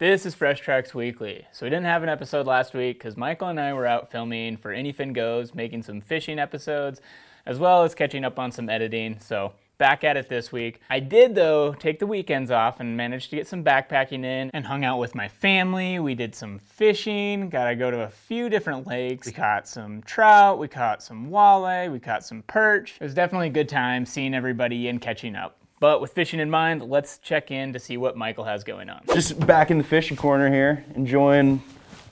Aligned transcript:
This 0.00 0.24
is 0.24 0.34
Fresh 0.34 0.60
Tracks 0.60 0.94
Weekly. 0.94 1.46
So, 1.52 1.66
we 1.66 1.68
didn't 1.68 1.84
have 1.84 2.02
an 2.02 2.08
episode 2.08 2.46
last 2.46 2.72
week 2.72 2.96
because 2.96 3.18
Michael 3.18 3.48
and 3.48 3.60
I 3.60 3.74
were 3.74 3.86
out 3.86 4.10
filming 4.10 4.56
for 4.56 4.74
Anyfin 4.74 5.12
Goes, 5.12 5.54
making 5.54 5.82
some 5.82 6.00
fishing 6.00 6.38
episodes, 6.38 7.02
as 7.44 7.58
well 7.58 7.84
as 7.84 7.94
catching 7.94 8.24
up 8.24 8.38
on 8.38 8.50
some 8.50 8.70
editing. 8.70 9.18
So, 9.20 9.52
back 9.76 10.02
at 10.02 10.16
it 10.16 10.30
this 10.30 10.50
week. 10.50 10.80
I 10.88 11.00
did, 11.00 11.34
though, 11.34 11.74
take 11.74 11.98
the 11.98 12.06
weekends 12.06 12.50
off 12.50 12.80
and 12.80 12.96
managed 12.96 13.28
to 13.28 13.36
get 13.36 13.46
some 13.46 13.62
backpacking 13.62 14.24
in 14.24 14.50
and 14.54 14.64
hung 14.64 14.86
out 14.86 14.98
with 14.98 15.14
my 15.14 15.28
family. 15.28 15.98
We 15.98 16.14
did 16.14 16.34
some 16.34 16.60
fishing, 16.60 17.50
got 17.50 17.68
to 17.68 17.76
go 17.76 17.90
to 17.90 18.00
a 18.04 18.08
few 18.08 18.48
different 18.48 18.86
lakes. 18.86 19.26
We 19.26 19.32
caught 19.32 19.68
some 19.68 20.00
trout, 20.04 20.58
we 20.58 20.68
caught 20.68 21.02
some 21.02 21.28
walleye, 21.28 21.92
we 21.92 22.00
caught 22.00 22.24
some 22.24 22.42
perch. 22.46 22.94
It 22.98 23.04
was 23.04 23.12
definitely 23.12 23.48
a 23.48 23.50
good 23.50 23.68
time 23.68 24.06
seeing 24.06 24.32
everybody 24.32 24.88
and 24.88 24.98
catching 24.98 25.36
up. 25.36 25.59
But 25.80 26.02
with 26.02 26.12
fishing 26.12 26.40
in 26.40 26.50
mind, 26.50 26.82
let's 26.82 27.16
check 27.16 27.50
in 27.50 27.72
to 27.72 27.78
see 27.78 27.96
what 27.96 28.14
Michael 28.14 28.44
has 28.44 28.64
going 28.64 28.90
on. 28.90 29.00
Just 29.14 29.44
back 29.46 29.70
in 29.70 29.78
the 29.78 29.84
fishing 29.84 30.14
corner 30.14 30.52
here, 30.52 30.84
enjoying 30.94 31.62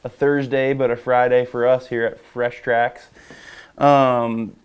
a 0.03 0.09
Thursday 0.09 0.73
but 0.73 0.91
a 0.91 0.97
Friday 0.97 1.45
for 1.45 1.67
us 1.67 1.87
here 1.87 2.07
at 2.07 2.19
Fresh 2.19 2.63
Tracks. 2.63 3.09
Um, 3.77 4.57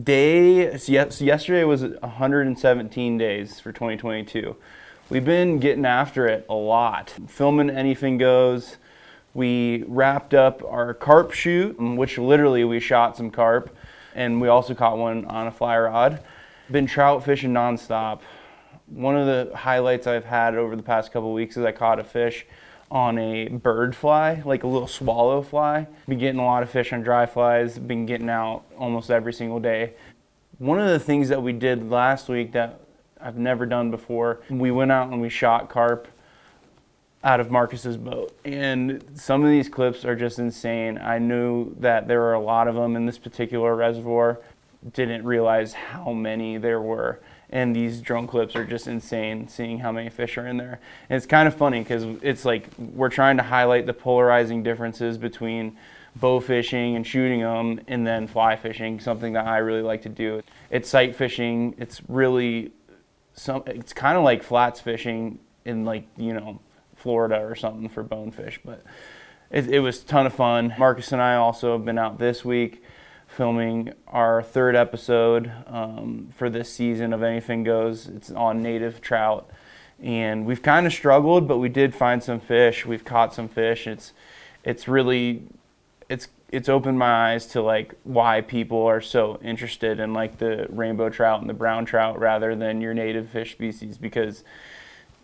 day 0.00 0.76
yes, 0.86 1.22
yesterday 1.22 1.64
was 1.64 1.84
117 1.84 3.16
days 3.16 3.58
for 3.58 3.72
2022. 3.72 4.54
We've 5.08 5.24
been 5.24 5.58
getting 5.58 5.86
after 5.86 6.26
it 6.26 6.44
a 6.46 6.54
lot, 6.54 7.14
filming 7.28 7.68
AnyFin 7.68 8.18
Goes. 8.18 8.76
We 9.32 9.84
wrapped 9.88 10.34
up 10.34 10.62
our 10.64 10.92
carp 10.92 11.32
shoot, 11.32 11.80
which 11.80 12.18
literally 12.18 12.64
we 12.64 12.78
shot 12.78 13.16
some 13.16 13.30
carp, 13.30 13.74
and 14.14 14.38
we 14.38 14.48
also 14.48 14.74
caught 14.74 14.98
one 14.98 15.24
on 15.24 15.46
a 15.46 15.50
fly 15.50 15.78
rod. 15.78 16.22
Been 16.70 16.86
trout 16.86 17.24
fishing 17.24 17.54
nonstop 17.54 18.20
one 18.90 19.16
of 19.16 19.26
the 19.26 19.56
highlights 19.56 20.06
I've 20.06 20.24
had 20.24 20.54
over 20.54 20.76
the 20.76 20.82
past 20.82 21.12
couple 21.12 21.32
weeks 21.32 21.56
is 21.56 21.64
I 21.64 21.72
caught 21.72 21.98
a 21.98 22.04
fish 22.04 22.46
on 22.90 23.18
a 23.18 23.48
bird 23.48 23.94
fly, 23.94 24.42
like 24.44 24.64
a 24.64 24.66
little 24.66 24.88
swallow 24.88 25.42
fly. 25.42 25.86
Been 26.08 26.18
getting 26.18 26.40
a 26.40 26.44
lot 26.44 26.62
of 26.62 26.70
fish 26.70 26.92
on 26.92 27.02
dry 27.02 27.26
flies, 27.26 27.78
been 27.78 28.04
getting 28.04 28.28
out 28.28 28.64
almost 28.76 29.10
every 29.10 29.32
single 29.32 29.60
day. 29.60 29.92
One 30.58 30.80
of 30.80 30.88
the 30.88 30.98
things 30.98 31.28
that 31.28 31.42
we 31.42 31.52
did 31.52 31.88
last 31.88 32.28
week 32.28 32.52
that 32.52 32.80
I've 33.20 33.38
never 33.38 33.64
done 33.64 33.90
before, 33.90 34.40
we 34.50 34.70
went 34.70 34.90
out 34.90 35.10
and 35.10 35.20
we 35.20 35.28
shot 35.28 35.68
carp 35.68 36.08
out 37.22 37.38
of 37.38 37.50
Marcus's 37.50 37.96
boat. 37.96 38.36
And 38.44 39.04
some 39.14 39.44
of 39.44 39.50
these 39.50 39.68
clips 39.68 40.04
are 40.04 40.16
just 40.16 40.38
insane. 40.38 40.98
I 40.98 41.18
knew 41.18 41.74
that 41.78 42.08
there 42.08 42.20
were 42.20 42.32
a 42.32 42.40
lot 42.40 42.66
of 42.66 42.74
them 42.74 42.96
in 42.96 43.06
this 43.06 43.18
particular 43.18 43.76
reservoir, 43.76 44.40
didn't 44.92 45.24
realize 45.24 45.74
how 45.74 46.12
many 46.12 46.56
there 46.56 46.80
were 46.80 47.20
and 47.50 47.74
these 47.74 48.00
drone 48.00 48.26
clips 48.26 48.54
are 48.56 48.64
just 48.64 48.86
insane 48.86 49.48
seeing 49.48 49.80
how 49.80 49.92
many 49.92 50.08
fish 50.08 50.38
are 50.38 50.46
in 50.46 50.56
there. 50.56 50.80
And 51.08 51.16
it's 51.16 51.26
kind 51.26 51.48
of 51.48 51.54
funny 51.54 51.80
because 51.80 52.04
it's 52.22 52.44
like 52.44 52.68
we're 52.78 53.08
trying 53.08 53.36
to 53.36 53.42
highlight 53.42 53.86
the 53.86 53.92
polarizing 53.92 54.62
differences 54.62 55.18
between 55.18 55.76
bow 56.16 56.40
fishing 56.40 56.96
and 56.96 57.06
shooting 57.06 57.40
them 57.40 57.80
and 57.86 58.06
then 58.06 58.26
fly 58.26 58.56
fishing 58.56 58.98
something 58.98 59.32
that 59.34 59.46
i 59.46 59.58
really 59.58 59.82
like 59.82 60.02
to 60.02 60.08
do. 60.08 60.42
It's 60.70 60.88
sight 60.88 61.14
fishing 61.14 61.74
it's 61.78 62.00
really 62.08 62.72
some 63.34 63.62
it's 63.66 63.92
kind 63.92 64.16
of 64.18 64.24
like 64.24 64.42
flats 64.42 64.80
fishing 64.80 65.38
in 65.64 65.84
like 65.84 66.06
you 66.16 66.32
know 66.32 66.60
florida 66.96 67.40
or 67.40 67.54
something 67.54 67.88
for 67.88 68.02
bonefish 68.02 68.60
but 68.64 68.82
it, 69.50 69.68
it 69.68 69.80
was 69.80 70.02
a 70.02 70.06
ton 70.06 70.26
of 70.26 70.34
fun. 70.34 70.74
Marcus 70.78 71.12
and 71.12 71.22
i 71.22 71.36
also 71.36 71.74
have 71.74 71.84
been 71.84 71.98
out 71.98 72.18
this 72.18 72.44
week 72.44 72.82
filming 73.36 73.92
our 74.08 74.42
third 74.42 74.74
episode 74.74 75.52
um, 75.66 76.28
for 76.34 76.50
this 76.50 76.72
season 76.72 77.12
of 77.12 77.20
AnyFin 77.20 77.64
Goes. 77.64 78.08
It's 78.08 78.30
on 78.30 78.60
native 78.62 79.00
trout. 79.00 79.48
And 80.02 80.44
we've 80.46 80.62
kind 80.62 80.86
of 80.86 80.92
struggled, 80.92 81.46
but 81.46 81.58
we 81.58 81.68
did 81.68 81.94
find 81.94 82.22
some 82.22 82.40
fish. 82.40 82.84
We've 82.84 83.04
caught 83.04 83.32
some 83.34 83.48
fish. 83.48 83.86
It's 83.86 84.12
it's 84.64 84.88
really 84.88 85.42
it's 86.08 86.28
it's 86.50 86.68
opened 86.68 86.98
my 86.98 87.32
eyes 87.32 87.46
to 87.46 87.62
like 87.62 87.94
why 88.04 88.40
people 88.40 88.82
are 88.82 89.00
so 89.00 89.38
interested 89.42 90.00
in 90.00 90.12
like 90.12 90.38
the 90.38 90.66
rainbow 90.68 91.08
trout 91.08 91.40
and 91.40 91.48
the 91.48 91.54
brown 91.54 91.84
trout 91.84 92.18
rather 92.18 92.56
than 92.56 92.80
your 92.80 92.94
native 92.94 93.28
fish 93.28 93.52
species 93.52 93.96
because 93.96 94.42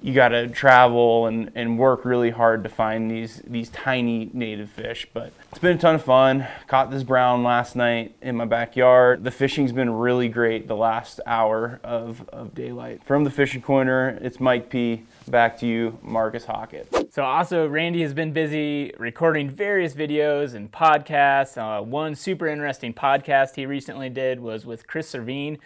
you 0.02 0.12
got 0.12 0.28
to 0.28 0.46
travel 0.48 1.26
and, 1.26 1.50
and 1.54 1.78
work 1.78 2.04
really 2.04 2.30
hard 2.30 2.62
to 2.64 2.68
find 2.68 3.10
these 3.10 3.42
these 3.46 3.70
tiny 3.70 4.30
native 4.32 4.70
fish. 4.70 5.06
But 5.12 5.32
it's 5.50 5.58
been 5.58 5.76
a 5.76 5.80
ton 5.80 5.94
of 5.94 6.04
fun. 6.04 6.46
Caught 6.66 6.90
this 6.90 7.02
brown 7.02 7.42
last 7.42 7.76
night 7.76 8.14
in 8.20 8.36
my 8.36 8.44
backyard. 8.44 9.24
The 9.24 9.30
fishing's 9.30 9.72
been 9.72 9.90
really 9.90 10.28
great 10.28 10.68
the 10.68 10.76
last 10.76 11.20
hour 11.26 11.80
of, 11.82 12.28
of 12.28 12.54
daylight. 12.54 13.02
From 13.04 13.24
the 13.24 13.30
fishing 13.30 13.62
corner, 13.62 14.18
it's 14.20 14.38
Mike 14.38 14.70
P. 14.70 15.04
Back 15.28 15.58
to 15.58 15.66
you, 15.66 15.98
Marcus 16.02 16.44
Hockett. 16.44 17.12
So 17.12 17.24
also, 17.24 17.66
Randy 17.66 18.02
has 18.02 18.12
been 18.12 18.32
busy 18.32 18.92
recording 18.98 19.50
various 19.50 19.94
videos 19.94 20.54
and 20.54 20.70
podcasts. 20.70 21.56
Uh, 21.56 21.82
one 21.82 22.14
super 22.14 22.46
interesting 22.46 22.92
podcast 22.94 23.56
he 23.56 23.66
recently 23.66 24.08
did 24.08 24.38
was 24.38 24.66
with 24.66 24.86
Chris 24.86 25.12
Servheen 25.12 25.58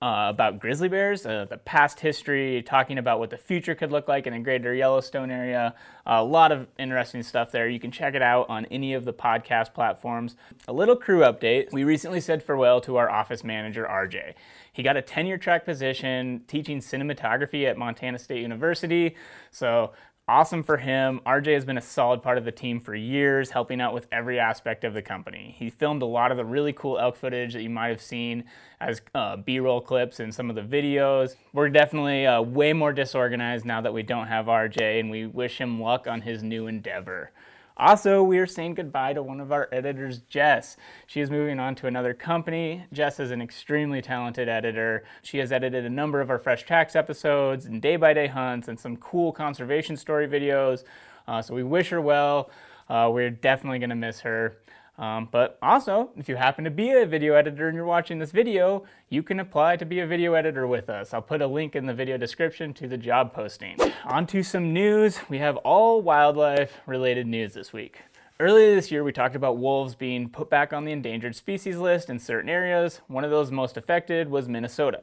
uh, 0.00 0.26
about 0.28 0.60
grizzly 0.60 0.88
bears, 0.88 1.26
uh, 1.26 1.44
the 1.50 1.56
past 1.56 1.98
history, 1.98 2.62
talking 2.62 2.98
about 2.98 3.18
what 3.18 3.30
the 3.30 3.36
future 3.36 3.74
could 3.74 3.90
look 3.90 4.06
like 4.06 4.28
in 4.28 4.32
the 4.32 4.38
greater 4.38 4.72
Yellowstone 4.72 5.30
area. 5.30 5.74
a 6.06 6.22
lot 6.22 6.52
of 6.52 6.68
interesting 6.78 7.22
stuff 7.22 7.50
there. 7.50 7.68
You 7.68 7.80
can 7.80 7.90
check 7.90 8.14
it 8.14 8.22
out 8.22 8.48
on 8.48 8.64
any 8.66 8.94
of 8.94 9.04
the 9.04 9.12
podcast 9.12 9.74
platforms. 9.74 10.36
A 10.68 10.72
little 10.72 10.94
crew 10.94 11.20
update. 11.20 11.72
We 11.72 11.82
recently 11.82 12.20
said 12.20 12.44
farewell 12.44 12.80
to 12.82 12.96
our 12.96 13.10
office 13.10 13.42
manager, 13.42 13.88
RJ. 13.90 14.34
He 14.72 14.84
got 14.84 14.96
a 14.96 15.02
tenure 15.02 15.38
track 15.38 15.64
position 15.64 16.42
teaching 16.46 16.78
cinematography 16.78 17.68
at 17.68 17.76
Montana 17.76 18.20
State 18.20 18.42
University. 18.42 19.16
So 19.50 19.92
awesome 20.28 20.62
for 20.62 20.76
him. 20.76 21.20
RJ 21.26 21.54
has 21.54 21.64
been 21.64 21.78
a 21.78 21.82
solid 21.82 22.22
part 22.22 22.36
of 22.36 22.44
the 22.44 22.52
team 22.52 22.78
for 22.78 22.94
years, 22.94 23.50
helping 23.50 23.80
out 23.80 23.94
with 23.94 24.06
every 24.12 24.38
aspect 24.38 24.84
of 24.84 24.92
the 24.92 25.00
company. 25.00 25.54
He 25.58 25.70
filmed 25.70 26.02
a 26.02 26.06
lot 26.06 26.30
of 26.30 26.36
the 26.36 26.44
really 26.44 26.74
cool 26.74 26.98
elk 26.98 27.16
footage 27.16 27.54
that 27.54 27.62
you 27.62 27.70
might 27.70 27.88
have 27.88 28.02
seen 28.02 28.44
as 28.80 29.00
uh, 29.14 29.38
B 29.38 29.58
roll 29.58 29.80
clips 29.80 30.20
in 30.20 30.30
some 30.30 30.50
of 30.50 30.56
the 30.56 30.62
videos. 30.62 31.36
We're 31.54 31.70
definitely 31.70 32.26
uh, 32.26 32.42
way 32.42 32.74
more 32.74 32.92
disorganized 32.92 33.64
now 33.64 33.80
that 33.80 33.92
we 33.92 34.02
don't 34.02 34.26
have 34.26 34.46
RJ, 34.46 35.00
and 35.00 35.10
we 35.10 35.26
wish 35.26 35.58
him 35.58 35.80
luck 35.80 36.06
on 36.06 36.20
his 36.20 36.42
new 36.42 36.66
endeavor. 36.66 37.32
Also, 37.78 38.24
we 38.24 38.38
are 38.38 38.46
saying 38.46 38.74
goodbye 38.74 39.12
to 39.12 39.22
one 39.22 39.40
of 39.40 39.52
our 39.52 39.68
editors, 39.70 40.18
Jess. 40.28 40.76
She 41.06 41.20
is 41.20 41.30
moving 41.30 41.60
on 41.60 41.76
to 41.76 41.86
another 41.86 42.12
company. 42.12 42.84
Jess 42.92 43.20
is 43.20 43.30
an 43.30 43.40
extremely 43.40 44.02
talented 44.02 44.48
editor. 44.48 45.04
She 45.22 45.38
has 45.38 45.52
edited 45.52 45.84
a 45.84 45.90
number 45.90 46.20
of 46.20 46.28
our 46.28 46.40
Fresh 46.40 46.64
Tracks 46.64 46.96
episodes 46.96 47.66
and 47.66 47.80
day 47.80 47.94
by 47.94 48.14
day 48.14 48.26
hunts 48.26 48.66
and 48.66 48.80
some 48.80 48.96
cool 48.96 49.30
conservation 49.30 49.96
story 49.96 50.26
videos. 50.26 50.82
Uh, 51.28 51.40
so 51.40 51.54
we 51.54 51.62
wish 51.62 51.90
her 51.90 52.00
well. 52.00 52.50
Uh, 52.88 53.10
we're 53.12 53.30
definitely 53.30 53.78
going 53.78 53.90
to 53.90 53.96
miss 53.96 54.20
her. 54.20 54.56
Um, 54.98 55.28
but 55.30 55.58
also, 55.62 56.10
if 56.16 56.28
you 56.28 56.34
happen 56.34 56.64
to 56.64 56.70
be 56.70 56.90
a 56.90 57.06
video 57.06 57.34
editor 57.34 57.68
and 57.68 57.76
you're 57.76 57.84
watching 57.84 58.18
this 58.18 58.32
video, 58.32 58.84
you 59.08 59.22
can 59.22 59.38
apply 59.38 59.76
to 59.76 59.86
be 59.86 60.00
a 60.00 60.06
video 60.06 60.34
editor 60.34 60.66
with 60.66 60.90
us. 60.90 61.14
I'll 61.14 61.22
put 61.22 61.40
a 61.40 61.46
link 61.46 61.76
in 61.76 61.86
the 61.86 61.94
video 61.94 62.16
description 62.16 62.74
to 62.74 62.88
the 62.88 62.98
job 62.98 63.32
posting. 63.32 63.76
On 64.04 64.26
to 64.26 64.42
some 64.42 64.72
news. 64.72 65.20
We 65.28 65.38
have 65.38 65.56
all 65.58 66.02
wildlife 66.02 66.72
related 66.86 67.28
news 67.28 67.54
this 67.54 67.72
week. 67.72 68.00
Earlier 68.40 68.74
this 68.74 68.90
year, 68.90 69.04
we 69.04 69.12
talked 69.12 69.36
about 69.36 69.58
wolves 69.58 69.94
being 69.94 70.28
put 70.28 70.50
back 70.50 70.72
on 70.72 70.84
the 70.84 70.92
endangered 70.92 71.36
species 71.36 71.76
list 71.76 72.10
in 72.10 72.18
certain 72.18 72.50
areas. 72.50 73.00
One 73.06 73.24
of 73.24 73.30
those 73.30 73.52
most 73.52 73.76
affected 73.76 74.28
was 74.28 74.48
Minnesota. 74.48 75.02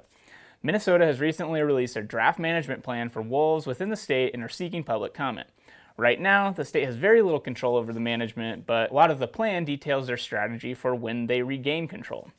Minnesota 0.61 1.05
has 1.05 1.19
recently 1.19 1.61
released 1.61 1.95
a 1.95 2.01
draft 2.01 2.39
management 2.39 2.83
plan 2.83 3.09
for 3.09 3.21
wolves 3.21 3.67
within 3.67 3.89
the 3.89 3.95
state 3.95 4.33
and 4.33 4.43
are 4.43 4.49
seeking 4.49 4.83
public 4.83 5.13
comment. 5.13 5.47
Right 5.97 6.19
now, 6.19 6.51
the 6.51 6.65
state 6.65 6.85
has 6.85 6.97
very 6.97 7.21
little 7.21 7.39
control 7.39 7.77
over 7.77 7.93
the 7.93 8.01
management, 8.01 8.65
but 8.65 8.91
a 8.91 8.93
lot 8.93 9.11
of 9.11 9.19
the 9.19 9.27
plan 9.27 9.63
details 9.63 10.07
their 10.07 10.17
strategy 10.17 10.73
for 10.73 10.93
when 10.93 11.27
they 11.27 11.41
regain 11.41 11.87
control. 11.87 12.31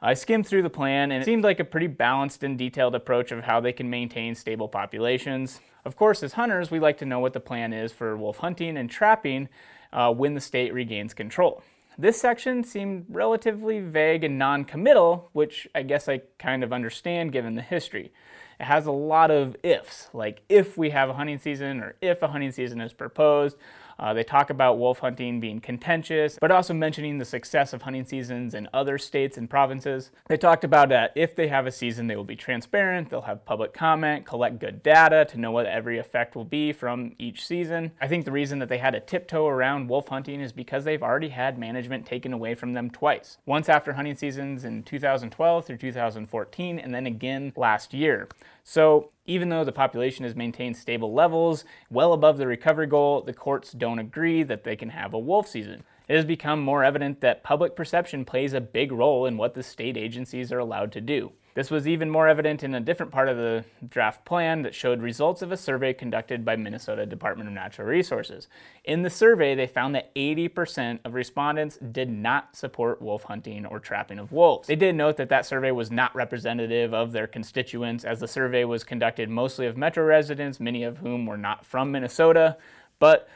I 0.00 0.14
skimmed 0.14 0.46
through 0.46 0.62
the 0.62 0.70
plan 0.70 1.12
and 1.12 1.22
it 1.22 1.24
seemed 1.24 1.44
like 1.44 1.60
a 1.60 1.64
pretty 1.64 1.86
balanced 1.86 2.42
and 2.42 2.58
detailed 2.58 2.94
approach 2.94 3.30
of 3.32 3.44
how 3.44 3.60
they 3.60 3.72
can 3.72 3.88
maintain 3.88 4.34
stable 4.34 4.68
populations. 4.68 5.60
Of 5.84 5.96
course, 5.96 6.22
as 6.22 6.34
hunters, 6.34 6.70
we 6.70 6.80
like 6.80 6.98
to 6.98 7.06
know 7.06 7.18
what 7.18 7.32
the 7.32 7.40
plan 7.40 7.72
is 7.72 7.92
for 7.92 8.16
wolf 8.16 8.38
hunting 8.38 8.76
and 8.76 8.90
trapping 8.90 9.48
uh, 9.92 10.12
when 10.12 10.34
the 10.34 10.40
state 10.40 10.72
regains 10.72 11.14
control. 11.14 11.62
This 11.98 12.20
section 12.20 12.64
seemed 12.64 13.06
relatively 13.08 13.80
vague 13.80 14.24
and 14.24 14.38
non 14.38 14.64
committal, 14.64 15.28
which 15.32 15.68
I 15.74 15.82
guess 15.82 16.08
I 16.08 16.22
kind 16.38 16.64
of 16.64 16.72
understand 16.72 17.32
given 17.32 17.54
the 17.54 17.62
history 17.62 18.12
it 18.60 18.64
has 18.64 18.86
a 18.86 18.92
lot 18.92 19.30
of 19.30 19.56
ifs, 19.62 20.08
like 20.12 20.42
if 20.48 20.76
we 20.76 20.90
have 20.90 21.08
a 21.08 21.14
hunting 21.14 21.38
season 21.38 21.80
or 21.80 21.94
if 22.00 22.22
a 22.22 22.28
hunting 22.28 22.52
season 22.52 22.80
is 22.80 22.92
proposed. 22.92 23.56
Uh, 24.02 24.12
they 24.12 24.24
talk 24.24 24.50
about 24.50 24.80
wolf 24.80 24.98
hunting 24.98 25.38
being 25.38 25.60
contentious, 25.60 26.36
but 26.40 26.50
also 26.50 26.74
mentioning 26.74 27.18
the 27.18 27.24
success 27.24 27.72
of 27.72 27.82
hunting 27.82 28.04
seasons 28.04 28.52
in 28.52 28.68
other 28.74 28.98
states 28.98 29.38
and 29.38 29.48
provinces. 29.48 30.10
They 30.26 30.36
talked 30.36 30.64
about 30.64 30.88
that 30.88 31.12
if 31.14 31.36
they 31.36 31.46
have 31.46 31.68
a 31.68 31.72
season, 31.72 32.08
they 32.08 32.16
will 32.16 32.24
be 32.24 32.34
transparent, 32.34 33.10
they'll 33.10 33.20
have 33.20 33.44
public 33.44 33.72
comment, 33.72 34.26
collect 34.26 34.58
good 34.58 34.82
data 34.82 35.24
to 35.26 35.38
know 35.38 35.52
what 35.52 35.66
every 35.66 35.98
effect 35.98 36.34
will 36.34 36.44
be 36.44 36.72
from 36.72 37.14
each 37.20 37.46
season. 37.46 37.92
I 38.00 38.08
think 38.08 38.24
the 38.24 38.32
reason 38.32 38.58
that 38.58 38.68
they 38.68 38.78
had 38.78 38.94
to 38.94 39.00
tiptoe 39.00 39.46
around 39.46 39.86
wolf 39.86 40.08
hunting 40.08 40.40
is 40.40 40.50
because 40.50 40.82
they've 40.82 41.02
already 41.02 41.28
had 41.28 41.56
management 41.56 42.04
taken 42.04 42.32
away 42.32 42.56
from 42.56 42.72
them 42.72 42.90
twice. 42.90 43.38
Once 43.46 43.68
after 43.68 43.92
hunting 43.92 44.16
seasons 44.16 44.64
in 44.64 44.82
2012 44.82 45.64
through 45.64 45.76
2014, 45.76 46.78
and 46.80 46.92
then 46.92 47.06
again 47.06 47.52
last 47.54 47.94
year. 47.94 48.28
So, 48.64 49.10
even 49.26 49.48
though 49.48 49.64
the 49.64 49.72
population 49.72 50.24
has 50.24 50.36
maintained 50.36 50.76
stable 50.76 51.12
levels 51.12 51.64
well 51.90 52.12
above 52.12 52.38
the 52.38 52.46
recovery 52.46 52.86
goal, 52.86 53.22
the 53.22 53.32
courts 53.32 53.72
don't 53.72 53.98
agree 53.98 54.42
that 54.44 54.64
they 54.64 54.76
can 54.76 54.90
have 54.90 55.14
a 55.14 55.18
wolf 55.18 55.48
season. 55.48 55.82
It 56.08 56.16
has 56.16 56.24
become 56.24 56.60
more 56.60 56.84
evident 56.84 57.20
that 57.20 57.42
public 57.42 57.74
perception 57.74 58.24
plays 58.24 58.52
a 58.52 58.60
big 58.60 58.92
role 58.92 59.26
in 59.26 59.36
what 59.36 59.54
the 59.54 59.62
state 59.62 59.96
agencies 59.96 60.52
are 60.52 60.58
allowed 60.58 60.92
to 60.92 61.00
do. 61.00 61.32
This 61.54 61.70
was 61.70 61.86
even 61.86 62.08
more 62.08 62.28
evident 62.28 62.62
in 62.62 62.74
a 62.74 62.80
different 62.80 63.12
part 63.12 63.28
of 63.28 63.36
the 63.36 63.64
draft 63.86 64.24
plan 64.24 64.62
that 64.62 64.74
showed 64.74 65.02
results 65.02 65.42
of 65.42 65.52
a 65.52 65.56
survey 65.56 65.92
conducted 65.92 66.46
by 66.46 66.56
Minnesota 66.56 67.04
Department 67.04 67.48
of 67.48 67.54
Natural 67.54 67.86
Resources. 67.86 68.48
In 68.84 69.02
the 69.02 69.10
survey, 69.10 69.54
they 69.54 69.66
found 69.66 69.94
that 69.94 70.14
80% 70.14 71.00
of 71.04 71.12
respondents 71.12 71.76
did 71.76 72.08
not 72.08 72.56
support 72.56 73.02
wolf 73.02 73.24
hunting 73.24 73.66
or 73.66 73.80
trapping 73.80 74.18
of 74.18 74.32
wolves. 74.32 74.66
They 74.66 74.76
did 74.76 74.94
note 74.94 75.18
that 75.18 75.28
that 75.28 75.44
survey 75.44 75.72
was 75.72 75.90
not 75.90 76.14
representative 76.14 76.94
of 76.94 77.12
their 77.12 77.26
constituents, 77.26 78.04
as 78.04 78.20
the 78.20 78.28
survey 78.28 78.64
was 78.64 78.82
conducted 78.82 79.28
mostly 79.28 79.66
of 79.66 79.76
Metro 79.76 80.04
residents, 80.04 80.58
many 80.58 80.84
of 80.84 80.98
whom 80.98 81.26
were 81.26 81.36
not 81.36 81.66
from 81.66 81.92
Minnesota. 81.92 82.56
But 82.98 83.28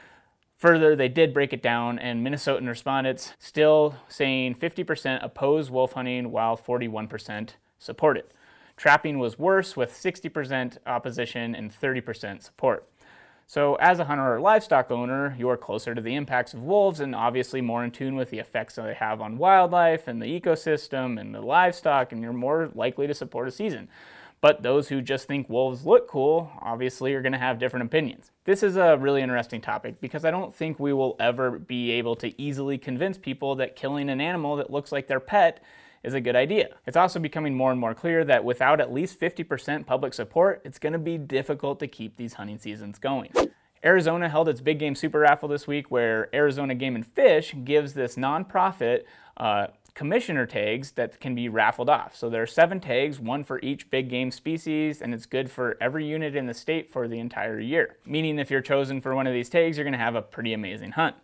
Further, 0.58 0.96
they 0.96 1.08
did 1.08 1.34
break 1.34 1.52
it 1.52 1.62
down, 1.62 1.98
and 1.98 2.26
Minnesotan 2.26 2.66
respondents 2.66 3.34
still 3.38 3.96
saying 4.08 4.54
50% 4.54 5.22
oppose 5.22 5.70
wolf 5.70 5.92
hunting 5.92 6.30
while 6.30 6.56
41% 6.56 7.50
support 7.78 8.16
it. 8.16 8.32
Trapping 8.76 9.18
was 9.18 9.38
worse 9.38 9.76
with 9.76 9.92
60% 9.92 10.78
opposition 10.86 11.54
and 11.54 11.72
30% 11.72 12.42
support. 12.42 12.86
So, 13.48 13.76
as 13.76 14.00
a 14.00 14.04
hunter 14.06 14.34
or 14.34 14.40
livestock 14.40 14.90
owner, 14.90 15.36
you're 15.38 15.56
closer 15.56 15.94
to 15.94 16.00
the 16.00 16.16
impacts 16.16 16.52
of 16.52 16.64
wolves 16.64 16.98
and 16.98 17.14
obviously 17.14 17.60
more 17.60 17.84
in 17.84 17.92
tune 17.92 18.16
with 18.16 18.30
the 18.30 18.40
effects 18.40 18.74
that 18.74 18.82
they 18.82 18.94
have 18.94 19.20
on 19.20 19.38
wildlife 19.38 20.08
and 20.08 20.20
the 20.20 20.40
ecosystem 20.40 21.18
and 21.20 21.32
the 21.32 21.40
livestock, 21.40 22.10
and 22.10 22.20
you're 22.20 22.32
more 22.32 22.70
likely 22.74 23.06
to 23.06 23.14
support 23.14 23.46
a 23.46 23.52
season. 23.52 23.88
But 24.40 24.62
those 24.62 24.88
who 24.88 25.00
just 25.00 25.28
think 25.28 25.48
wolves 25.48 25.86
look 25.86 26.08
cool 26.08 26.50
obviously 26.60 27.14
are 27.14 27.22
going 27.22 27.32
to 27.32 27.38
have 27.38 27.58
different 27.58 27.86
opinions. 27.86 28.32
This 28.44 28.62
is 28.62 28.76
a 28.76 28.96
really 28.96 29.22
interesting 29.22 29.60
topic 29.60 30.00
because 30.00 30.24
I 30.24 30.30
don't 30.30 30.54
think 30.54 30.78
we 30.78 30.92
will 30.92 31.16
ever 31.20 31.52
be 31.58 31.92
able 31.92 32.16
to 32.16 32.40
easily 32.40 32.78
convince 32.78 33.16
people 33.16 33.54
that 33.56 33.76
killing 33.76 34.10
an 34.10 34.20
animal 34.20 34.56
that 34.56 34.70
looks 34.70 34.92
like 34.92 35.06
their 35.06 35.20
pet 35.20 35.62
is 36.06 36.14
a 36.14 36.20
good 36.20 36.36
idea. 36.36 36.68
It's 36.86 36.96
also 36.96 37.18
becoming 37.18 37.54
more 37.54 37.72
and 37.72 37.80
more 37.80 37.94
clear 37.94 38.24
that 38.24 38.44
without 38.44 38.80
at 38.80 38.92
least 38.92 39.20
50% 39.20 39.84
public 39.84 40.14
support, 40.14 40.62
it's 40.64 40.78
going 40.78 40.92
to 40.92 40.98
be 40.98 41.18
difficult 41.18 41.80
to 41.80 41.88
keep 41.88 42.16
these 42.16 42.34
hunting 42.34 42.58
seasons 42.58 42.98
going. 42.98 43.32
Arizona 43.84 44.28
held 44.28 44.48
its 44.48 44.60
big 44.60 44.78
game 44.78 44.94
super 44.94 45.18
raffle 45.18 45.48
this 45.48 45.66
week 45.66 45.90
where 45.90 46.34
Arizona 46.34 46.74
Game 46.74 46.94
and 46.94 47.06
Fish 47.06 47.54
gives 47.64 47.94
this 47.94 48.16
nonprofit 48.16 49.02
uh, 49.36 49.66
commissioner 49.94 50.46
tags 50.46 50.92
that 50.92 51.18
can 51.20 51.34
be 51.34 51.48
raffled 51.48 51.88
off. 51.88 52.14
So 52.14 52.28
there 52.30 52.42
are 52.42 52.46
seven 52.46 52.80
tags, 52.80 53.18
one 53.18 53.42
for 53.42 53.58
each 53.60 53.90
big 53.90 54.08
game 54.08 54.30
species, 54.30 55.02
and 55.02 55.12
it's 55.12 55.26
good 55.26 55.50
for 55.50 55.76
every 55.80 56.06
unit 56.06 56.36
in 56.36 56.46
the 56.46 56.54
state 56.54 56.90
for 56.90 57.08
the 57.08 57.18
entire 57.18 57.58
year. 57.58 57.96
Meaning, 58.04 58.38
if 58.38 58.50
you're 58.50 58.60
chosen 58.60 59.00
for 59.00 59.14
one 59.14 59.26
of 59.26 59.32
these 59.32 59.48
tags, 59.48 59.76
you're 59.76 59.84
going 59.84 59.92
to 59.92 59.98
have 59.98 60.14
a 60.14 60.22
pretty 60.22 60.52
amazing 60.52 60.92
hunt. 60.92 61.16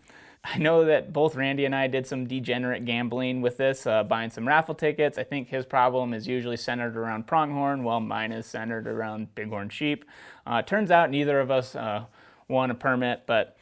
I 0.45 0.59
know 0.59 0.85
that 0.87 1.13
both 1.13 1.37
Randy 1.37 1.65
and 1.65 1.75
I 1.75 1.87
did 1.87 2.07
some 2.07 2.27
degenerate 2.27 2.85
gambling 2.85 3.43
with 3.43 3.59
this, 3.59 3.87
uh, 3.87 4.03
buying 4.03 4.29
some 4.29 4.47
raffle 4.47 4.75
tickets. 4.75 5.17
I 5.17 5.23
think 5.23 5.49
his 5.49 5.65
problem 5.65 6.13
is 6.13 6.27
usually 6.27 6.57
centered 6.57 6.97
around 6.97 7.29
pronghorn, 7.29 7.85
while 7.85 8.01
mine 8.01 8.33
is 8.33 8.45
centered 8.45 8.89
around 8.89 9.35
bighorn 9.37 9.69
sheep. 9.69 10.05
Uh, 10.45 10.61
turns 10.61 10.91
out 10.91 11.11
neither 11.11 11.39
of 11.39 11.53
us 11.53 11.77
uh, 11.77 12.07
won 12.49 12.73
a 12.73 12.75
permit, 12.75 13.23
but 13.27 13.57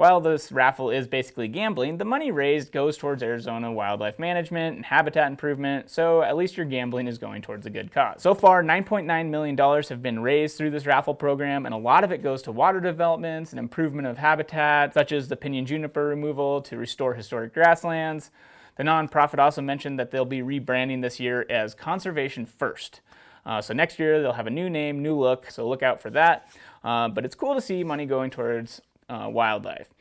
while 0.00 0.18
this 0.18 0.50
raffle 0.50 0.88
is 0.88 1.06
basically 1.06 1.46
gambling, 1.46 1.98
the 1.98 2.06
money 2.06 2.30
raised 2.30 2.72
goes 2.72 2.96
towards 2.96 3.22
Arizona 3.22 3.70
wildlife 3.70 4.18
management 4.18 4.76
and 4.76 4.86
habitat 4.86 5.26
improvement, 5.26 5.90
so 5.90 6.22
at 6.22 6.38
least 6.38 6.56
your 6.56 6.64
gambling 6.64 7.06
is 7.06 7.18
going 7.18 7.42
towards 7.42 7.66
a 7.66 7.70
good 7.70 7.92
cause. 7.92 8.22
So 8.22 8.34
far, 8.34 8.62
$9.9 8.62 9.28
million 9.28 9.58
have 9.58 10.02
been 10.02 10.20
raised 10.20 10.56
through 10.56 10.70
this 10.70 10.86
raffle 10.86 11.14
program, 11.14 11.66
and 11.66 11.74
a 11.74 11.78
lot 11.78 12.02
of 12.02 12.12
it 12.12 12.22
goes 12.22 12.40
to 12.44 12.50
water 12.50 12.80
developments 12.80 13.50
and 13.50 13.58
improvement 13.58 14.08
of 14.08 14.16
habitat, 14.16 14.94
such 14.94 15.12
as 15.12 15.28
the 15.28 15.36
pinyon 15.36 15.66
juniper 15.66 16.06
removal 16.06 16.62
to 16.62 16.78
restore 16.78 17.12
historic 17.12 17.52
grasslands. 17.52 18.30
The 18.76 18.84
nonprofit 18.84 19.38
also 19.38 19.60
mentioned 19.60 19.98
that 19.98 20.12
they'll 20.12 20.24
be 20.24 20.40
rebranding 20.40 21.02
this 21.02 21.20
year 21.20 21.44
as 21.50 21.74
Conservation 21.74 22.46
First. 22.46 23.02
Uh, 23.44 23.60
so 23.60 23.74
next 23.74 23.98
year 23.98 24.22
they'll 24.22 24.32
have 24.32 24.46
a 24.46 24.50
new 24.50 24.70
name, 24.70 25.02
new 25.02 25.18
look, 25.18 25.50
so 25.50 25.68
look 25.68 25.82
out 25.82 26.00
for 26.00 26.08
that. 26.08 26.48
Uh, 26.82 27.08
but 27.08 27.26
it's 27.26 27.34
cool 27.34 27.54
to 27.54 27.60
see 27.60 27.84
money 27.84 28.06
going 28.06 28.30
towards 28.30 28.80
uh, 29.10 29.28
wildlife. 29.28 29.92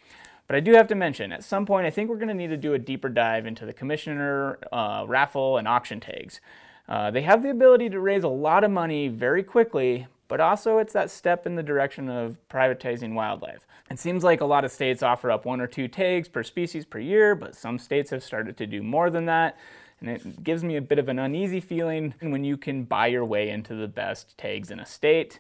But 0.47 0.56
I 0.56 0.61
do 0.61 0.73
have 0.73 0.88
to 0.88 0.95
mention, 0.95 1.31
at 1.31 1.44
some 1.44 1.65
point, 1.65 1.85
I 1.85 1.89
think 1.89 2.09
we're 2.09 2.15
going 2.15 2.29
to 2.29 2.33
need 2.33 2.47
to 2.47 2.57
do 2.57 2.73
a 2.73 2.79
deeper 2.79 3.09
dive 3.09 3.45
into 3.45 3.65
the 3.65 3.73
commissioner 3.73 4.57
uh, 4.71 5.06
raffle 5.07 5.57
and 5.57 5.67
auction 5.67 6.00
tags. 6.00 6.41
Uh, 6.88 7.11
they 7.11 7.21
have 7.21 7.44
the 7.44 7.51
ability 7.51 7.89
to 7.89 8.00
raise 8.00 8.23
a 8.23 8.29
lot 8.29 8.63
of 8.63 8.71
money 8.71 9.09
very 9.09 9.44
quickly, 9.44 10.07
but 10.27 10.39
also 10.39 10.79
it's 10.79 10.94
that 10.94 11.11
step 11.11 11.45
in 11.45 11.56
the 11.56 11.61
direction 11.61 12.09
of 12.09 12.38
privatizing 12.50 13.13
wildlife. 13.13 13.67
It 13.91 14.00
seems 14.00 14.23
like 14.23 14.41
a 14.41 14.45
lot 14.45 14.65
of 14.65 14.71
states 14.71 15.03
offer 15.03 15.29
up 15.29 15.45
one 15.45 15.61
or 15.61 15.67
two 15.67 15.88
tags 15.88 16.27
per 16.27 16.41
species 16.41 16.85
per 16.85 16.97
year, 16.97 17.35
but 17.35 17.56
some 17.56 17.77
states 17.77 18.09
have 18.09 18.23
started 18.23 18.57
to 18.57 18.65
do 18.65 18.81
more 18.81 19.11
than 19.11 19.25
that. 19.25 19.56
And 20.00 20.09
it 20.09 20.44
gives 20.44 20.63
me 20.63 20.77
a 20.77 20.81
bit 20.81 20.97
of 20.97 21.09
an 21.09 21.19
uneasy 21.19 21.59
feeling 21.59 22.15
when 22.21 22.44
you 22.44 22.57
can 22.57 22.85
buy 22.85 23.07
your 23.07 23.25
way 23.25 23.50
into 23.50 23.75
the 23.75 23.88
best 23.88 24.38
tags 24.38 24.71
in 24.71 24.79
a 24.79 24.85
state. 24.85 25.39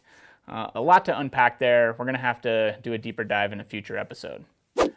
Uh, 0.49 0.71
a 0.75 0.81
lot 0.81 1.05
to 1.05 1.17
unpack 1.17 1.59
there. 1.59 1.95
We're 1.97 2.05
going 2.05 2.15
to 2.15 2.21
have 2.21 2.41
to 2.41 2.77
do 2.81 2.93
a 2.93 2.97
deeper 2.97 3.23
dive 3.23 3.53
in 3.53 3.59
a 3.59 3.63
future 3.63 3.97
episode. 3.97 4.45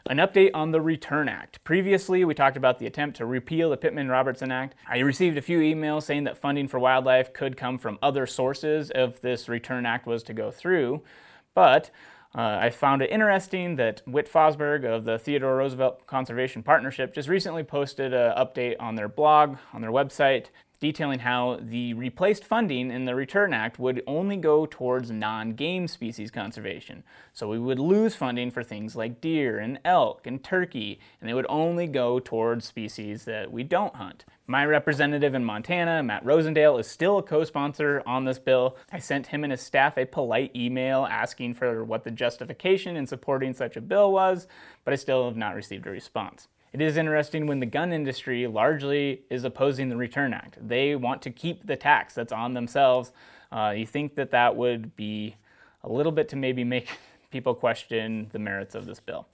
An 0.07 0.19
update 0.19 0.51
on 0.55 0.71
the 0.71 0.81
Return 0.81 1.29
Act. 1.29 1.63
Previously, 1.65 2.25
we 2.25 2.35
talked 2.35 2.57
about 2.57 2.79
the 2.79 2.87
attempt 2.87 3.17
to 3.19 3.27
repeal 3.27 3.71
the 3.71 3.77
Pittman 3.77 4.09
Robertson 4.09 4.51
Act. 4.51 4.75
I 4.89 4.99
received 4.99 5.37
a 5.37 5.43
few 5.43 5.59
emails 5.61 6.05
saying 6.05 6.25
that 6.25 6.39
funding 6.39 6.69
for 6.69 6.79
wildlife 6.79 7.33
could 7.33 7.57
come 7.57 7.79
from 7.79 7.99
other 8.03 8.27
sources 8.27 8.91
if 8.95 9.21
this 9.21 9.49
Return 9.49 9.87
Act 9.87 10.07
was 10.07 10.23
to 10.25 10.35
go 10.35 10.51
through. 10.51 11.03
But 11.55 11.91
uh, 12.35 12.59
I 12.61 12.71
found 12.71 13.03
it 13.03 13.11
interesting 13.11 13.77
that 13.77 14.03
Whit 14.07 14.31
Fosburgh 14.31 14.85
of 14.85 15.05
the 15.05 15.19
Theodore 15.19 15.57
Roosevelt 15.57 16.07
Conservation 16.07 16.63
Partnership 16.63 17.15
just 17.15 17.29
recently 17.29 17.63
posted 17.63 18.15
an 18.15 18.35
update 18.37 18.77
on 18.81 18.95
their 18.95 19.09
blog, 19.09 19.57
on 19.73 19.83
their 19.83 19.93
website, 19.93 20.47
detailing 20.83 21.21
how 21.21 21.61
the 21.63 21.95
replaced 21.95 22.45
funding 22.45 22.91
in 22.91 23.05
the 23.05 23.15
Return 23.15 23.55
Act 23.55 23.79
would 23.79 24.03
only 24.05 24.37
go 24.37 24.67
towards 24.67 25.13
non 25.13 25.53
game 25.53 25.87
species 25.87 26.33
conservation. 26.33 27.05
So 27.33 27.49
we 27.49 27.61
would 27.61 27.79
lose 27.79 28.17
funding 28.17 28.51
for 28.51 28.65
things 28.65 28.97
like 28.97 29.21
deer 29.21 29.61
and 29.61 29.79
elk 29.85 30.27
and 30.27 30.43
turkey, 30.43 30.99
and 31.21 31.31
they 31.31 31.35
would 31.35 31.47
only 31.49 31.87
go 31.87 32.19
towards 32.19 32.65
species 32.67 33.25
that 33.27 33.53
we 33.53 33.63
don't 33.63 33.95
hunt. 33.95 34.25
My 34.49 34.67
representative 34.67 35.37
in 35.37 35.45
Montana, 35.45 36.03
Matt 36.03 36.25
Rosendale, 36.25 36.81
is 36.81 36.89
still 36.89 37.19
a 37.19 37.23
co 37.23 37.45
sponsor 37.45 38.03
on 38.05 38.25
this 38.25 38.41
bill. 38.41 38.77
I 38.91 38.99
sent 38.99 39.29
him 39.29 39.45
and 39.45 39.53
his 39.53 39.61
staff 39.61 39.97
a 39.97 40.05
polite 40.05 40.51
email 40.57 41.07
asking 41.09 41.55
for 41.55 41.85
what 41.85 42.03
the 42.03 42.11
justification 42.11 42.97
in 42.97 43.07
supporting 43.07 43.55
such 43.55 43.77
a 43.77 43.81
bill 43.81 44.11
was, 44.11 44.49
but 44.85 44.93
I 44.93 44.97
still 44.97 45.27
have 45.27 45.37
not 45.37 45.55
received 45.55 45.87
a 45.87 45.91
response. 45.91 46.49
It 46.73 46.81
is 46.81 46.97
interesting 46.97 47.47
when 47.47 47.61
the 47.61 47.67
gun 47.67 47.93
industry 47.93 48.47
largely 48.47 49.23
is 49.29 49.45
opposing 49.45 49.91
the 49.91 49.97
Return 49.97 50.33
Act. 50.33 50.57
They 50.67 50.97
want 50.97 51.21
to 51.23 51.31
keep 51.31 51.67
the 51.67 51.77
tax 51.77 52.15
that's 52.15 52.33
on 52.33 52.55
themselves. 52.55 53.13
Uh, 53.51 53.75
you 53.77 53.85
think 53.85 54.15
that 54.15 54.31
that 54.31 54.57
would 54.57 54.97
be 54.97 55.37
a 55.85 55.93
little 55.93 56.13
bit 56.13 56.31
to 56.31 56.37
maybe 56.37 56.65
make 56.65 56.89
people 57.31 57.55
question 57.55 58.29
the 58.33 58.39
merits 58.39 58.75
of 58.75 58.87
this 58.87 59.01
bill. 59.01 59.27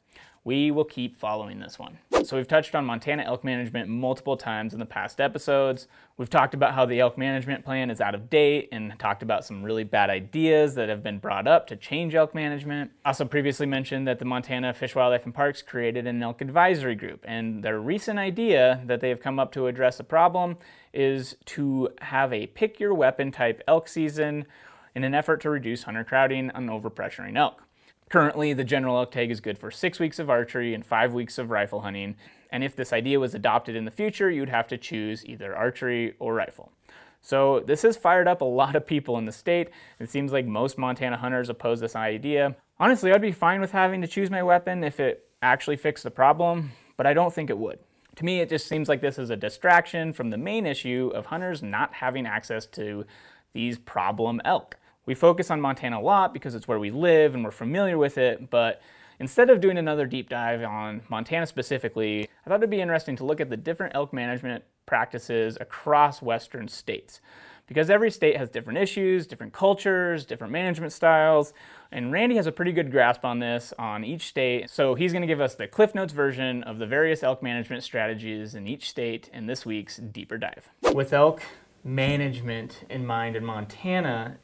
We 0.48 0.70
will 0.70 0.86
keep 0.86 1.18
following 1.18 1.58
this 1.58 1.78
one. 1.78 1.98
So, 2.24 2.38
we've 2.38 2.48
touched 2.48 2.74
on 2.74 2.86
Montana 2.86 3.22
elk 3.24 3.44
management 3.44 3.90
multiple 3.90 4.34
times 4.34 4.72
in 4.72 4.78
the 4.78 4.86
past 4.86 5.20
episodes. 5.20 5.88
We've 6.16 6.30
talked 6.30 6.54
about 6.54 6.72
how 6.72 6.86
the 6.86 7.00
elk 7.00 7.18
management 7.18 7.66
plan 7.66 7.90
is 7.90 8.00
out 8.00 8.14
of 8.14 8.30
date 8.30 8.70
and 8.72 8.98
talked 8.98 9.22
about 9.22 9.44
some 9.44 9.62
really 9.62 9.84
bad 9.84 10.08
ideas 10.08 10.74
that 10.76 10.88
have 10.88 11.02
been 11.02 11.18
brought 11.18 11.46
up 11.46 11.66
to 11.66 11.76
change 11.76 12.14
elk 12.14 12.34
management. 12.34 12.92
Also, 13.04 13.26
previously 13.26 13.66
mentioned 13.66 14.08
that 14.08 14.20
the 14.20 14.24
Montana 14.24 14.72
Fish, 14.72 14.94
Wildlife, 14.94 15.26
and 15.26 15.34
Parks 15.34 15.60
created 15.60 16.06
an 16.06 16.22
elk 16.22 16.40
advisory 16.40 16.94
group, 16.94 17.26
and 17.28 17.62
their 17.62 17.78
recent 17.78 18.18
idea 18.18 18.82
that 18.86 19.02
they 19.02 19.10
have 19.10 19.20
come 19.20 19.38
up 19.38 19.52
to 19.52 19.66
address 19.66 19.98
the 19.98 20.04
problem 20.04 20.56
is 20.94 21.36
to 21.44 21.90
have 22.00 22.32
a 22.32 22.46
pick 22.46 22.80
your 22.80 22.94
weapon 22.94 23.30
type 23.30 23.62
elk 23.68 23.86
season 23.86 24.46
in 24.94 25.04
an 25.04 25.14
effort 25.14 25.42
to 25.42 25.50
reduce 25.50 25.82
hunter 25.82 26.04
crowding 26.04 26.50
and 26.54 26.70
overpressuring 26.70 27.36
elk. 27.36 27.67
Currently, 28.08 28.54
the 28.54 28.64
general 28.64 28.96
elk 28.96 29.10
tag 29.10 29.30
is 29.30 29.40
good 29.40 29.58
for 29.58 29.70
six 29.70 29.98
weeks 29.98 30.18
of 30.18 30.30
archery 30.30 30.74
and 30.74 30.84
five 30.84 31.12
weeks 31.12 31.36
of 31.36 31.50
rifle 31.50 31.82
hunting. 31.82 32.16
And 32.50 32.64
if 32.64 32.74
this 32.74 32.92
idea 32.92 33.20
was 33.20 33.34
adopted 33.34 33.76
in 33.76 33.84
the 33.84 33.90
future, 33.90 34.30
you'd 34.30 34.48
have 34.48 34.66
to 34.68 34.78
choose 34.78 35.26
either 35.26 35.54
archery 35.54 36.14
or 36.18 36.34
rifle. 36.34 36.72
So 37.20 37.60
this 37.60 37.82
has 37.82 37.96
fired 37.96 38.26
up 38.26 38.40
a 38.40 38.46
lot 38.46 38.76
of 38.76 38.86
people 38.86 39.18
in 39.18 39.26
the 39.26 39.32
state. 39.32 39.68
It 39.98 40.08
seems 40.08 40.32
like 40.32 40.46
most 40.46 40.78
Montana 40.78 41.18
hunters 41.18 41.50
oppose 41.50 41.80
this 41.80 41.96
idea. 41.96 42.56
Honestly, 42.78 43.12
I'd 43.12 43.20
be 43.20 43.32
fine 43.32 43.60
with 43.60 43.72
having 43.72 44.00
to 44.00 44.08
choose 44.08 44.30
my 44.30 44.42
weapon 44.42 44.84
if 44.84 45.00
it 45.00 45.28
actually 45.42 45.76
fixed 45.76 46.04
the 46.04 46.10
problem, 46.10 46.70
but 46.96 47.06
I 47.06 47.12
don't 47.12 47.34
think 47.34 47.50
it 47.50 47.58
would. 47.58 47.80
To 48.16 48.24
me, 48.24 48.40
it 48.40 48.48
just 48.48 48.66
seems 48.66 48.88
like 48.88 49.00
this 49.00 49.18
is 49.18 49.30
a 49.30 49.36
distraction 49.36 50.12
from 50.12 50.30
the 50.30 50.38
main 50.38 50.64
issue 50.64 51.12
of 51.14 51.26
hunters 51.26 51.62
not 51.62 51.92
having 51.92 52.26
access 52.26 52.66
to 52.66 53.04
these 53.52 53.78
problem 53.78 54.40
elk. 54.44 54.76
We 55.08 55.14
focus 55.14 55.50
on 55.50 55.58
Montana 55.62 55.98
a 55.98 56.02
lot 56.02 56.34
because 56.34 56.54
it's 56.54 56.68
where 56.68 56.78
we 56.78 56.90
live 56.90 57.34
and 57.34 57.42
we're 57.42 57.50
familiar 57.50 57.96
with 57.96 58.18
it, 58.18 58.50
but 58.50 58.82
instead 59.18 59.48
of 59.48 59.58
doing 59.58 59.78
another 59.78 60.04
deep 60.04 60.28
dive 60.28 60.62
on 60.62 61.00
Montana 61.08 61.46
specifically, 61.46 62.28
I 62.44 62.50
thought 62.50 62.56
it'd 62.56 62.68
be 62.68 62.82
interesting 62.82 63.16
to 63.16 63.24
look 63.24 63.40
at 63.40 63.48
the 63.48 63.56
different 63.56 63.94
elk 63.94 64.12
management 64.12 64.64
practices 64.84 65.56
across 65.62 66.20
western 66.20 66.68
states. 66.68 67.22
because 67.68 67.90
every 67.90 68.10
state 68.10 68.36
has 68.36 68.50
different 68.50 68.78
issues, 68.78 69.26
different 69.26 69.52
cultures, 69.52 70.24
different 70.24 70.52
management 70.52 70.92
styles. 70.92 71.52
And 71.92 72.10
Randy 72.10 72.34
has 72.36 72.46
a 72.46 72.52
pretty 72.52 72.72
good 72.72 72.90
grasp 72.90 73.24
on 73.24 73.38
this 73.38 73.72
on 73.78 74.04
each 74.04 74.26
state. 74.26 74.68
So 74.70 74.94
he's 74.94 75.12
to 75.12 75.26
give 75.26 75.40
us 75.40 75.54
the 75.54 75.68
Cliff 75.68 75.94
Notes 75.94 76.12
version 76.12 76.62
of 76.64 76.78
the 76.78 76.86
various 76.86 77.22
elk 77.22 77.42
management 77.42 77.84
strategies 77.84 78.54
in 78.54 78.66
each 78.66 78.88
state 78.88 79.30
in 79.32 79.46
this 79.46 79.64
week's 79.64 79.98
deeper 79.98 80.38
dive. 80.38 80.70
With 80.94 81.12
elk 81.12 81.42
management 81.84 82.84
in 82.90 83.06
mind 83.06 83.36
in 83.36 83.44
Montana, 83.44 84.38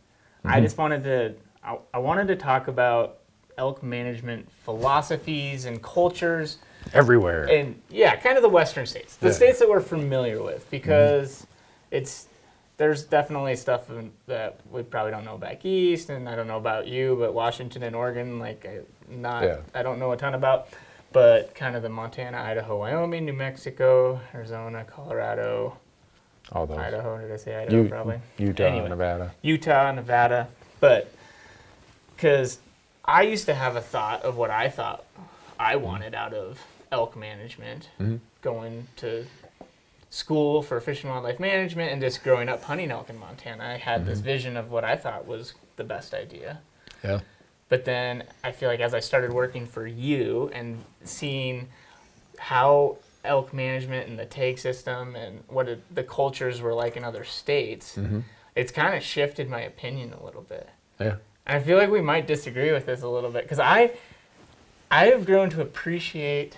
I 0.44 0.56
mm-hmm. 0.56 0.64
just 0.64 0.78
wanted 0.78 1.02
to 1.04 1.34
I, 1.62 1.78
I 1.94 1.98
wanted 1.98 2.28
to 2.28 2.36
talk 2.36 2.68
about 2.68 3.18
elk 3.56 3.82
management 3.82 4.50
philosophies 4.64 5.64
and 5.64 5.82
cultures 5.82 6.58
Everywhere. 6.92 7.48
and 7.48 7.80
yeah, 7.88 8.16
kind 8.16 8.36
of 8.36 8.42
the 8.42 8.48
western 8.48 8.86
states, 8.86 9.16
the 9.16 9.28
Yeah. 9.28 9.32
states 9.32 9.58
that 9.60 9.68
we're 9.68 9.80
familiar 9.80 10.42
with, 10.42 10.62
mm-hmm. 10.62 10.70
because 10.70 11.46
it's 11.90 12.28
there's 12.76 13.04
definitely 13.04 13.54
stuff 13.54 13.82
that 14.26 14.58
we 14.70 14.82
probably 14.82 15.12
don't 15.12 15.24
know 15.24 15.38
back 15.38 15.64
east, 15.64 16.10
and 16.10 16.28
I 16.28 16.34
don't 16.34 16.48
know 16.48 16.56
about 16.56 16.88
you, 16.88 17.16
but 17.18 17.32
Washington 17.32 17.84
and 17.84 17.94
Oregon, 17.94 18.40
like 18.40 18.66
I, 18.66 18.80
not 19.08 19.44
Yeah. 19.44 19.58
I 19.74 19.82
don't 19.82 19.98
know 19.98 20.10
a 20.12 20.16
ton 20.16 20.34
about, 20.34 20.68
but 21.12 21.54
kind 21.54 21.76
of 21.76 21.82
the 21.82 21.88
Montana, 21.88 22.38
Idaho, 22.38 22.80
Wyoming, 22.80 23.24
New 23.24 23.32
Mexico, 23.32 24.20
Arizona, 24.34 24.84
Colorado, 24.84 25.78
All 26.52 26.66
those. 26.66 26.78
Idaho. 26.78 27.20
Did 27.20 27.32
I 27.32 27.36
say 27.36 27.56
Idaho? 27.56 27.82
U- 27.82 27.88
probably 27.88 28.20
Utah, 28.38 28.64
Anyway. 28.64 28.88
Nevada. 28.88 29.34
Utah, 29.42 29.92
Nevada, 29.92 30.48
but 30.80 31.12
because 32.14 32.58
I 33.04 33.22
used 33.22 33.46
to 33.46 33.54
have 33.54 33.76
a 33.76 33.80
thought 33.80 34.22
of 34.22 34.36
what 34.36 34.50
I 34.50 34.68
thought 34.68 35.04
I 35.58 35.74
mm-hmm. 35.74 35.84
wanted 35.84 36.14
out 36.14 36.32
of 36.32 36.60
elk 36.92 37.16
management, 37.16 37.88
mm-hmm. 37.98 38.16
going 38.42 38.86
to 38.96 39.26
school 40.10 40.62
for 40.62 40.80
fish 40.80 41.02
and 41.02 41.10
wildlife 41.10 41.40
management, 41.40 41.92
and 41.92 42.00
just 42.00 42.22
growing 42.22 42.48
up 42.48 42.62
hunting 42.62 42.90
elk 42.90 43.10
in 43.10 43.18
Montana. 43.18 43.64
I 43.64 43.78
had 43.78 44.06
this 44.06 44.18
mm-hmm. 44.18 44.26
vision 44.26 44.56
of 44.56 44.70
what 44.70 44.84
I 44.84 44.96
thought 44.96 45.26
was 45.26 45.54
the 45.76 45.84
best 45.84 46.14
idea. 46.14 46.60
Yeah. 47.02 47.20
But 47.68 47.84
then 47.84 48.24
I 48.44 48.52
feel 48.52 48.68
like 48.68 48.80
as 48.80 48.94
I 48.94 49.00
started 49.00 49.32
working 49.32 49.66
for 49.66 49.86
you 49.86 50.50
and 50.52 50.84
seeing 51.02 51.68
how 52.38 52.98
elk 53.24 53.52
management 53.52 54.08
and 54.08 54.18
the 54.18 54.26
take 54.26 54.58
system 54.58 55.14
and 55.16 55.42
what 55.48 55.68
it, 55.68 55.94
the 55.94 56.02
cultures 56.02 56.60
were 56.60 56.74
like 56.74 56.96
in 56.96 57.04
other 57.04 57.24
states, 57.24 57.96
mm-hmm. 57.96 58.20
it's 58.54 58.72
kind 58.72 58.94
of 58.94 59.02
shifted 59.02 59.48
my 59.48 59.60
opinion 59.60 60.12
a 60.12 60.24
little 60.24 60.42
bit. 60.42 60.68
Yeah. 61.00 61.16
And 61.46 61.58
I 61.58 61.60
feel 61.60 61.78
like 61.78 61.90
we 61.90 62.00
might 62.00 62.26
disagree 62.26 62.72
with 62.72 62.86
this 62.86 63.02
a 63.02 63.08
little 63.08 63.30
bit 63.30 63.42
because 63.42 63.58
I, 63.58 63.92
I 64.90 65.06
have 65.06 65.26
grown 65.26 65.50
to 65.50 65.60
appreciate 65.60 66.56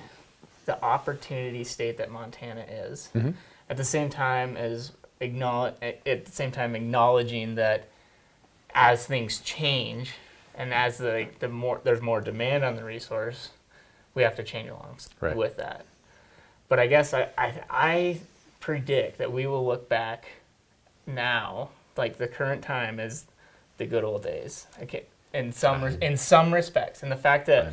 the 0.66 0.82
opportunity 0.82 1.64
state 1.64 1.96
that 1.99 2.11
Montana 2.11 2.66
is. 2.68 3.11
Mm-hmm. 3.14 3.30
At 3.68 3.76
the 3.76 3.85
same 3.85 4.11
time 4.11 4.56
as 4.56 4.92
acknowledge, 5.20 5.75
at 5.82 6.25
the 6.25 6.32
same 6.32 6.52
time 6.52 6.76
acknowledging 6.76 7.54
that 7.56 7.88
as 8.75 9.06
things 9.06 9.40
change 9.40 10.12
and 10.54 10.73
as 10.73 10.99
the 10.99 11.28
the 11.40 11.49
more 11.49 11.80
there's 11.85 12.02
more 12.02 12.20
demand 12.20 12.64
on 12.64 12.76
the 12.76 12.85
resource, 12.85 13.50
we 14.14 14.23
have 14.23 14.37
to 14.37 14.42
change 14.42 14.68
along 14.68 14.99
Right. 15.20 15.37
with 15.37 15.56
that. 15.56 15.85
But 16.68 16.78
I 16.78 16.87
guess 16.87 17.14
I, 17.14 17.28
I 17.38 17.52
I 17.70 18.20
predict 18.61 19.18
that 19.18 19.32
we 19.32 19.46
will 19.46 19.64
look 19.64 19.88
back 19.88 20.26
now, 21.06 21.70
like 21.96 22.18
the 22.18 22.26
current 22.26 22.62
time, 22.62 22.99
as 22.99 23.26
the 23.78 23.87
good 23.87 24.04
old 24.04 24.23
days. 24.23 24.66
Can 24.88 25.02
in 25.32 25.52
some 25.52 25.85
res- 25.85 25.96
in 25.96 26.16
some 26.16 26.52
respects, 26.52 27.02
and 27.02 27.12
the 27.12 27.16
fact 27.16 27.46
that 27.46 27.73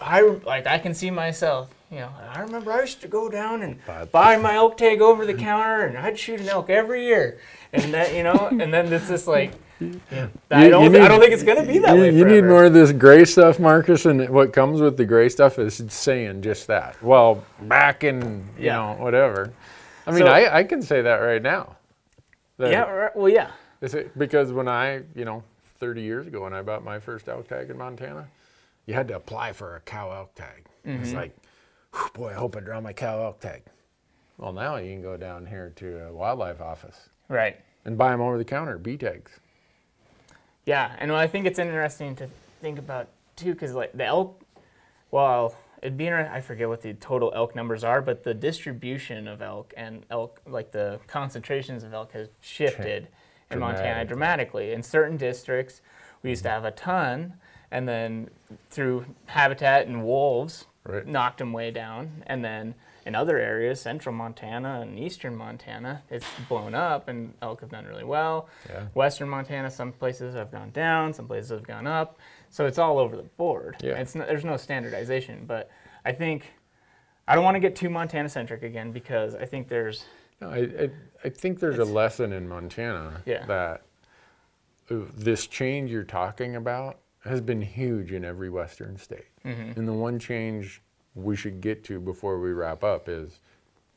I 0.00 0.20
like 0.22 0.66
I 0.66 0.78
can 0.78 0.94
see 0.94 1.10
myself. 1.10 1.70
You 1.90 2.00
know, 2.00 2.10
I 2.34 2.40
remember 2.40 2.72
I 2.72 2.80
used 2.80 3.00
to 3.02 3.08
go 3.08 3.28
down 3.28 3.62
and 3.62 3.78
buy 4.10 4.36
my 4.36 4.54
elk 4.54 4.76
tag 4.78 5.00
over 5.00 5.24
the 5.24 5.34
counter, 5.34 5.82
and 5.82 5.96
I'd 5.96 6.18
shoot 6.18 6.40
an 6.40 6.48
elk 6.48 6.68
every 6.68 7.04
year, 7.04 7.38
and 7.72 7.94
that 7.94 8.14
you 8.14 8.24
know, 8.24 8.48
and 8.50 8.74
then 8.74 8.90
this 8.90 9.10
is 9.10 9.28
like, 9.28 9.52
I 9.80 10.64
You- 10.64 10.70
don't, 10.70 10.92
need- 10.92 11.00
I 11.00 11.08
don't 11.08 11.20
think 11.20 11.32
it's 11.32 11.42
gonna 11.42 11.64
be 11.66 11.78
that 11.80 11.94
you, 11.94 12.00
way. 12.00 12.10
you 12.14 12.24
need 12.24 12.44
more 12.44 12.64
of 12.64 12.72
this 12.72 12.92
gray 12.92 13.24
stuff, 13.24 13.58
Marcus, 13.58 14.06
and 14.06 14.28
what 14.30 14.52
comes 14.52 14.80
with 14.80 14.96
the 14.96 15.04
gray 15.04 15.28
stuff 15.28 15.58
is 15.58 15.82
saying 15.88 16.42
just 16.42 16.66
that. 16.68 17.00
Well, 17.02 17.44
back 17.62 18.04
in 18.04 18.48
you 18.58 18.66
Yeah. 18.66 18.76
know 18.76 18.92
whatever. 19.02 19.52
I 20.06 20.10
mean, 20.12 20.20
So- 20.20 20.26
I, 20.26 20.58
I 20.58 20.64
can 20.64 20.80
say 20.82 21.02
that 21.02 21.16
right 21.16 21.42
now. 21.42 21.76
That- 22.58 22.70
Yeah, 22.70 22.90
right, 22.90 23.16
well, 23.16 23.28
yeah, 23.28 23.50
Is 23.80 23.94
it 23.94 24.16
because 24.18 24.52
when 24.52 24.68
I, 24.68 25.02
you 25.14 25.24
know, 25.24 25.42
30 25.80 26.02
years 26.02 26.26
ago 26.26 26.42
when 26.42 26.54
I 26.54 26.62
bought 26.62 26.84
my 26.84 26.98
first 27.00 27.28
elk 27.28 27.48
tag 27.48 27.68
in 27.68 27.76
Montana, 27.76 28.28
you 28.86 28.94
had 28.94 29.08
to 29.08 29.16
apply 29.16 29.52
for 29.52 29.76
a 29.76 29.80
cow 29.80 30.12
elk 30.12 30.34
tag. 30.34 30.66
It's 30.84 31.08
Mm-hmm. 31.08 31.16
like, 31.16 31.36
"Whew, 31.92 32.10
boy, 32.14 32.30
I 32.30 32.34
hope 32.34 32.56
I 32.56 32.60
draw 32.60 32.80
my 32.80 32.92
cow 32.92 33.20
elk 33.22 33.40
tag. 33.40 33.62
Well, 34.38 34.52
now 34.52 34.76
you 34.76 34.92
can 34.92 35.02
go 35.02 35.16
down 35.16 35.46
here 35.46 35.72
to 35.76 36.06
a 36.08 36.12
wildlife 36.12 36.60
office 36.60 37.08
right. 37.28 37.56
and 37.84 37.96
buy 37.98 38.10
them 38.10 38.20
over 38.20 38.36
the 38.38 38.44
counter, 38.44 38.78
B 38.78 38.96
tags. 38.96 39.32
Yeah, 40.66 40.94
and 40.98 41.12
I 41.12 41.26
think 41.26 41.46
it's 41.46 41.58
interesting 41.58 42.16
to 42.16 42.28
think 42.60 42.78
about 42.78 43.08
too, 43.36 43.52
because 43.52 43.74
like 43.74 43.92
the 43.92 44.04
elk, 44.04 44.40
well, 45.10 45.54
it'd 45.82 45.96
be 45.96 46.06
interesting. 46.06 46.32
I 46.32 46.40
forget 46.40 46.68
what 46.68 46.80
the 46.82 46.94
total 46.94 47.32
elk 47.34 47.54
numbers 47.54 47.84
are, 47.84 48.00
but 48.00 48.24
the 48.24 48.34
distribution 48.34 49.28
of 49.28 49.42
elk 49.42 49.74
and 49.76 50.04
elk, 50.10 50.40
like 50.46 50.72
the 50.72 51.00
concentrations 51.06 51.84
of 51.84 51.92
elk, 51.92 52.12
has 52.12 52.28
shifted 52.40 53.08
in 53.50 53.58
Montana 53.58 54.04
dramatically. 54.04 54.72
In 54.72 54.82
certain 54.82 55.16
districts, 55.16 55.82
we 56.22 56.30
used 56.30 56.42
to 56.44 56.48
mm-hmm. 56.48 56.64
have 56.64 56.72
a 56.72 56.76
ton, 56.76 57.34
and 57.70 57.86
then 57.86 58.30
through 58.70 59.04
habitat 59.26 59.86
and 59.86 60.04
wolves, 60.04 60.66
Right. 60.86 61.06
knocked 61.06 61.38
them 61.38 61.52
way 61.52 61.70
down, 61.70 62.22
and 62.26 62.44
then. 62.44 62.74
In 63.06 63.14
other 63.14 63.38
areas, 63.38 63.80
central 63.80 64.14
Montana 64.14 64.80
and 64.80 64.98
eastern 64.98 65.36
Montana, 65.36 66.02
it's 66.10 66.24
blown 66.48 66.74
up 66.74 67.08
and 67.08 67.34
elk 67.42 67.60
have 67.60 67.70
done 67.70 67.84
really 67.84 68.04
well. 68.04 68.48
Yeah. 68.68 68.86
Western 68.94 69.28
Montana, 69.28 69.70
some 69.70 69.92
places 69.92 70.34
have 70.34 70.50
gone 70.50 70.70
down, 70.70 71.12
some 71.12 71.26
places 71.26 71.50
have 71.50 71.66
gone 71.66 71.86
up. 71.86 72.18
So 72.50 72.66
it's 72.66 72.78
all 72.78 72.98
over 72.98 73.16
the 73.16 73.22
board. 73.24 73.76
Yeah. 73.82 73.94
It's 73.94 74.14
no, 74.14 74.24
there's 74.24 74.44
no 74.44 74.56
standardization, 74.56 75.44
but 75.46 75.70
I 76.04 76.12
think 76.12 76.46
I 77.28 77.34
don't 77.34 77.44
want 77.44 77.56
to 77.56 77.60
get 77.60 77.76
too 77.76 77.90
Montana 77.90 78.28
centric 78.28 78.62
again 78.62 78.90
because 78.92 79.34
I 79.34 79.44
think 79.44 79.68
there's 79.68 80.04
No, 80.40 80.50
I, 80.50 80.58
I, 80.58 80.90
I 81.24 81.28
think 81.28 81.60
there's 81.60 81.78
a 81.78 81.84
lesson 81.84 82.32
in 82.32 82.48
Montana 82.48 83.22
Yeah. 83.26 83.44
that 83.46 83.82
this 84.88 85.46
change 85.46 85.90
you're 85.90 86.04
talking 86.04 86.56
about 86.56 87.00
has 87.24 87.40
been 87.40 87.62
huge 87.62 88.12
in 88.12 88.24
every 88.24 88.50
Western 88.50 88.96
state. 88.98 89.28
Mm-hmm. 89.44 89.78
And 89.78 89.88
the 89.88 89.92
one 89.94 90.18
change 90.18 90.82
we 91.14 91.36
should 91.36 91.60
get 91.60 91.84
to 91.84 92.00
before 92.00 92.40
we 92.40 92.52
wrap 92.52 92.82
up 92.82 93.08
is 93.08 93.40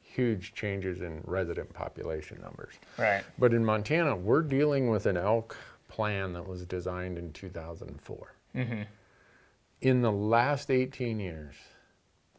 huge 0.02 0.54
changes 0.54 1.02
in 1.02 1.22
resident 1.26 1.72
population 1.74 2.40
numbers. 2.42 2.74
right. 2.98 3.24
But 3.38 3.54
in 3.54 3.64
Montana, 3.64 4.16
we're 4.16 4.42
dealing 4.42 4.90
with 4.90 5.06
an 5.06 5.18
elk 5.18 5.56
plan 5.88 6.34
that 6.34 6.48
was 6.48 6.66
designed 6.66 7.18
in 7.18 7.32
2004. 7.34 8.34
Mm-hmm. 8.56 8.82
In 9.82 10.02
the 10.02 10.12
last 10.12 10.72
18 10.72 11.20
years, 11.20 11.56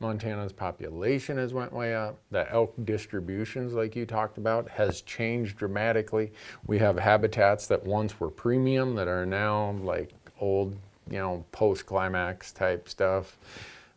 Montana's 0.00 0.52
population 0.52 1.38
has 1.38 1.52
went 1.52 1.73
way 1.73 1.94
up. 1.94 2.18
The 2.30 2.50
elk 2.52 2.75
distributions, 2.85 3.73
like 3.73 3.97
you 3.97 4.06
talked 4.06 4.38
about, 4.38 4.68
has 4.68 5.00
changed 5.02 5.56
dramatically. 5.56 6.32
We 6.66 6.78
have 6.78 6.99
habitats 6.99 7.66
that 7.68 7.85
once 7.85 8.18
were 8.20 8.30
premium 8.30 8.94
that 8.94 9.08
are 9.08 9.26
now 9.26 9.73
like 9.82 10.11
old, 10.40 10.76
you 11.11 11.18
know, 11.18 11.44
post-climax 11.52 12.52
type 12.52 12.88
stuff. 12.88 13.37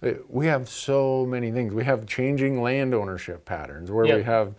Uh, 0.03 0.11
We 0.27 0.47
have 0.47 0.67
so 0.69 1.25
many 1.25 1.51
things. 1.51 1.73
We 1.73 1.83
have 1.85 2.05
changing 2.05 2.61
land 2.61 2.93
ownership 2.93 3.45
patterns 3.45 3.91
where 3.91 4.05
we 4.17 4.23
have 4.23 4.55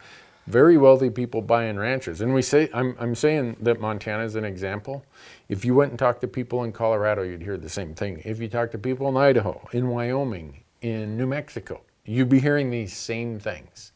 very 0.49 0.77
wealthy 0.77 1.09
people 1.11 1.41
buying 1.41 1.77
ranches. 1.77 2.21
And 2.21 2.35
we 2.35 2.43
say, 2.43 2.69
I'm, 2.75 2.97
I'm 2.99 3.15
saying 3.15 3.57
that 3.61 3.81
Montana 3.81 4.25
is 4.25 4.35
an 4.35 4.45
example. 4.45 5.05
If 5.49 5.65
you 5.65 5.75
went 5.75 5.91
and 5.91 5.99
talked 5.99 6.21
to 6.23 6.29
people 6.29 6.65
in 6.65 6.73
Colorado, 6.73 7.23
you'd 7.23 7.43
hear 7.43 7.57
the 7.57 7.69
same 7.69 7.95
thing. 7.95 8.23
If 8.25 8.41
you 8.41 8.49
talk 8.49 8.71
to 8.73 8.79
people 8.79 9.09
in 9.09 9.17
Idaho, 9.17 9.69
in 9.73 9.89
Wyoming, 9.89 10.65
in 10.81 11.17
New 11.17 11.27
Mexico, 11.29 11.83
you'd 12.05 12.29
be 12.29 12.41
hearing 12.41 12.71
these 12.71 12.93
same 12.97 13.39
things. 13.39 13.93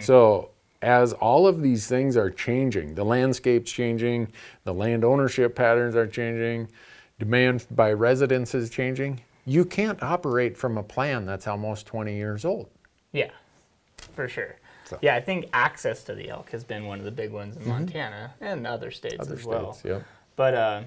So, 0.00 0.50
as 0.82 1.12
all 1.14 1.46
of 1.46 1.62
these 1.62 1.86
things 1.86 2.16
are 2.16 2.28
changing, 2.30 2.94
the 2.94 3.04
landscape's 3.04 3.70
changing, 3.70 4.28
the 4.64 4.74
land 4.74 5.04
ownership 5.04 5.54
patterns 5.54 5.94
are 5.94 6.06
changing, 6.06 6.68
demand 7.18 7.66
by 7.70 7.92
residents 7.92 8.54
is 8.54 8.68
changing, 8.70 9.20
you 9.46 9.64
can't 9.64 10.02
operate 10.02 10.56
from 10.56 10.76
a 10.78 10.82
plan 10.82 11.24
that's 11.26 11.46
almost 11.46 11.86
20 11.86 12.14
years 12.14 12.44
old. 12.44 12.68
Yeah, 13.12 13.30
for 14.12 14.28
sure. 14.28 14.56
So- 14.84 14.98
Yeah, 15.02 15.14
I 15.16 15.20
think 15.20 15.46
access 15.52 16.02
to 16.04 16.14
the 16.14 16.28
elk 16.30 16.50
has 16.50 16.64
been 16.64 16.86
one 16.86 16.98
of 16.98 17.04
the 17.04 17.10
big 17.10 17.30
ones 17.32 17.56
in 17.56 17.66
Montana 17.68 18.34
and 18.40 18.66
other 18.66 18.90
states 18.90 19.14
Mm-hmm. 19.14 19.22
Other 19.22 19.34
as 19.40 19.44
well. 19.46 19.78
yep. 19.84 20.04
But 20.36 20.54
uh, 20.54 20.82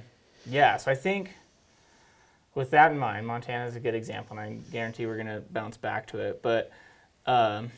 yeah, 0.45 0.77
so 0.77 0.91
I 0.91 0.95
think 0.95 1.31
with 2.55 2.69
that 2.71 2.91
in 2.91 2.97
mind, 2.97 3.25
Montana 3.25 3.65
is 3.65 3.75
a 3.75 3.79
good 3.79 3.95
example, 3.95 4.37
and 4.37 4.45
I 4.67 4.71
guarantee 4.71 5.05
we're 5.05 5.15
going 5.15 5.27
to 5.27 5.41
bounce 5.51 5.77
back 5.77 6.07
to 6.07 6.19
it. 6.19 6.41
But 6.41 6.71
um, 7.25 7.71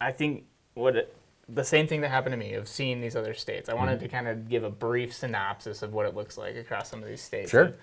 I 0.00 0.12
think 0.12 0.44
what 0.74 0.96
it, 0.96 1.14
the 1.48 1.64
same 1.64 1.86
thing 1.86 2.00
that 2.00 2.10
happened 2.10 2.32
to 2.32 2.36
me 2.38 2.54
of 2.54 2.68
seeing 2.68 3.00
these 3.00 3.14
other 3.16 3.34
states. 3.34 3.68
I 3.68 3.74
wanted 3.74 4.00
to 4.00 4.08
kind 4.08 4.28
of 4.28 4.48
give 4.48 4.64
a 4.64 4.70
brief 4.70 5.12
synopsis 5.12 5.82
of 5.82 5.92
what 5.92 6.06
it 6.06 6.14
looks 6.14 6.38
like 6.38 6.56
across 6.56 6.88
some 6.88 7.02
of 7.02 7.08
these 7.08 7.22
states. 7.22 7.50
Sure. 7.50 7.64
of- 7.64 7.74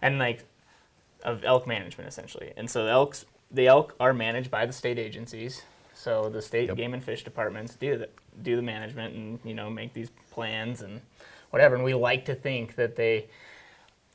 and 0.00 0.18
like 0.18 0.44
of 1.22 1.44
elk 1.44 1.66
management 1.66 2.08
essentially. 2.08 2.52
And 2.56 2.70
so 2.70 2.84
the 2.84 2.90
elks, 2.90 3.24
the 3.50 3.66
elk 3.66 3.94
are 4.00 4.12
managed 4.12 4.50
by 4.50 4.66
the 4.66 4.72
state 4.72 4.98
agencies. 4.98 5.62
So 5.94 6.28
the 6.28 6.42
state 6.42 6.68
Yep. 6.68 6.76
game 6.76 6.94
and 6.94 7.02
fish 7.04 7.22
departments 7.24 7.74
do 7.76 7.98
the 7.98 8.08
do 8.42 8.56
the 8.56 8.62
management 8.62 9.14
and 9.14 9.38
you 9.44 9.54
know 9.54 9.68
make 9.70 9.92
these 9.92 10.10
plans 10.30 10.82
and 10.82 11.00
whatever. 11.50 11.74
And 11.74 11.84
we 11.84 11.94
like 11.94 12.24
to 12.24 12.34
think 12.34 12.74
that 12.76 12.96
they, 12.96 13.26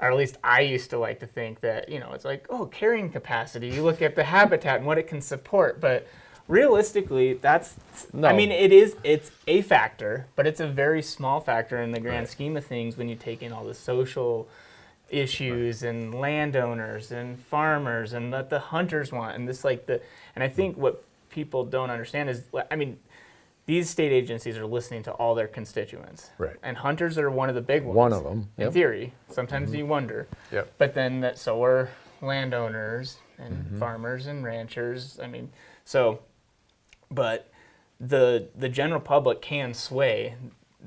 or 0.02 0.10
at 0.12 0.18
least 0.18 0.38
I 0.44 0.62
used 0.62 0.90
to 0.90 0.98
like 0.98 1.20
to 1.20 1.28
think 1.28 1.62
that 1.62 1.88
you 1.90 2.00
know 2.00 2.12
it's 2.14 2.26
like 2.26 2.46
oh 2.50 2.66
carrying 2.66 3.10
capacity. 3.10 3.68
You 3.70 3.84
look 3.84 4.02
at 4.02 4.16
the 4.16 4.24
habitat 4.24 4.78
and 4.78 4.86
what 4.86 4.98
it 4.98 5.08
can 5.08 5.22
support, 5.22 5.80
but 5.80 6.08
realistically 6.50 7.34
that's 7.34 7.76
i 8.24 8.32
mean 8.32 8.54
it 8.54 8.72
is 8.72 8.96
it's 9.04 9.32
a 9.48 9.62
factor 9.64 10.28
but 10.38 10.48
it's 10.48 10.62
a 10.62 10.66
very 10.68 11.02
small 11.02 11.42
factor 11.42 11.82
in 11.82 11.92
the 11.92 12.00
grand 12.00 12.20
Right. 12.20 12.30
scheme 12.30 12.56
of 12.56 12.66
things 12.66 12.96
when 12.96 13.10
you 13.10 13.18
take 13.18 13.42
in 13.44 13.52
all 13.52 13.66
the 13.66 13.74
social 13.74 14.48
issues 15.10 15.84
and 15.84 16.14
landowners 16.14 17.12
and 17.12 17.40
farmers 17.40 18.14
and 18.14 18.32
what 18.32 18.50
the 18.50 18.60
hunters 18.60 19.12
want 19.12 19.36
and 19.36 19.48
this 19.48 19.64
like 19.64 19.86
the 19.86 20.02
and 20.36 20.44
i 20.44 20.48
think 20.50 20.76
what 20.78 21.04
people 21.30 21.64
don't 21.66 21.90
understand 21.90 22.30
is 22.30 22.44
i 22.72 22.76
mean 22.76 22.98
these 23.66 23.90
state 23.90 24.12
agencies 24.14 24.58
are 24.58 24.66
listening 24.66 25.04
to 25.04 25.12
all 25.12 25.36
their 25.36 25.48
constituents 25.48 26.32
Right. 26.38 26.56
and 26.64 26.78
hunters 26.78 27.18
are 27.18 27.30
one 27.30 27.50
of 27.50 27.56
the 27.56 27.62
big 27.62 27.84
ones 27.84 27.96
One 27.96 28.14
of 28.14 28.24
them. 28.24 28.50
in 28.58 28.64
Yep. 28.66 28.74
theory 28.74 29.14
sometimes 29.30 29.74
you 29.74 29.86
wonder 29.86 30.28
Yep. 30.52 30.74
but 30.78 30.94
then 30.94 31.22
that 31.22 31.38
so 31.38 31.64
are 31.64 31.90
landowners 32.22 33.18
and 33.38 33.54
Mm-hmm. 33.54 33.78
farmers 33.78 34.26
and 34.26 34.44
ranchers. 34.44 35.20
I 35.22 35.28
mean, 35.28 35.52
so, 35.86 36.20
but 37.12 37.52
the 38.00 38.48
the 38.58 38.68
general 38.68 39.00
public 39.00 39.42
can 39.44 39.76
sway 39.76 40.34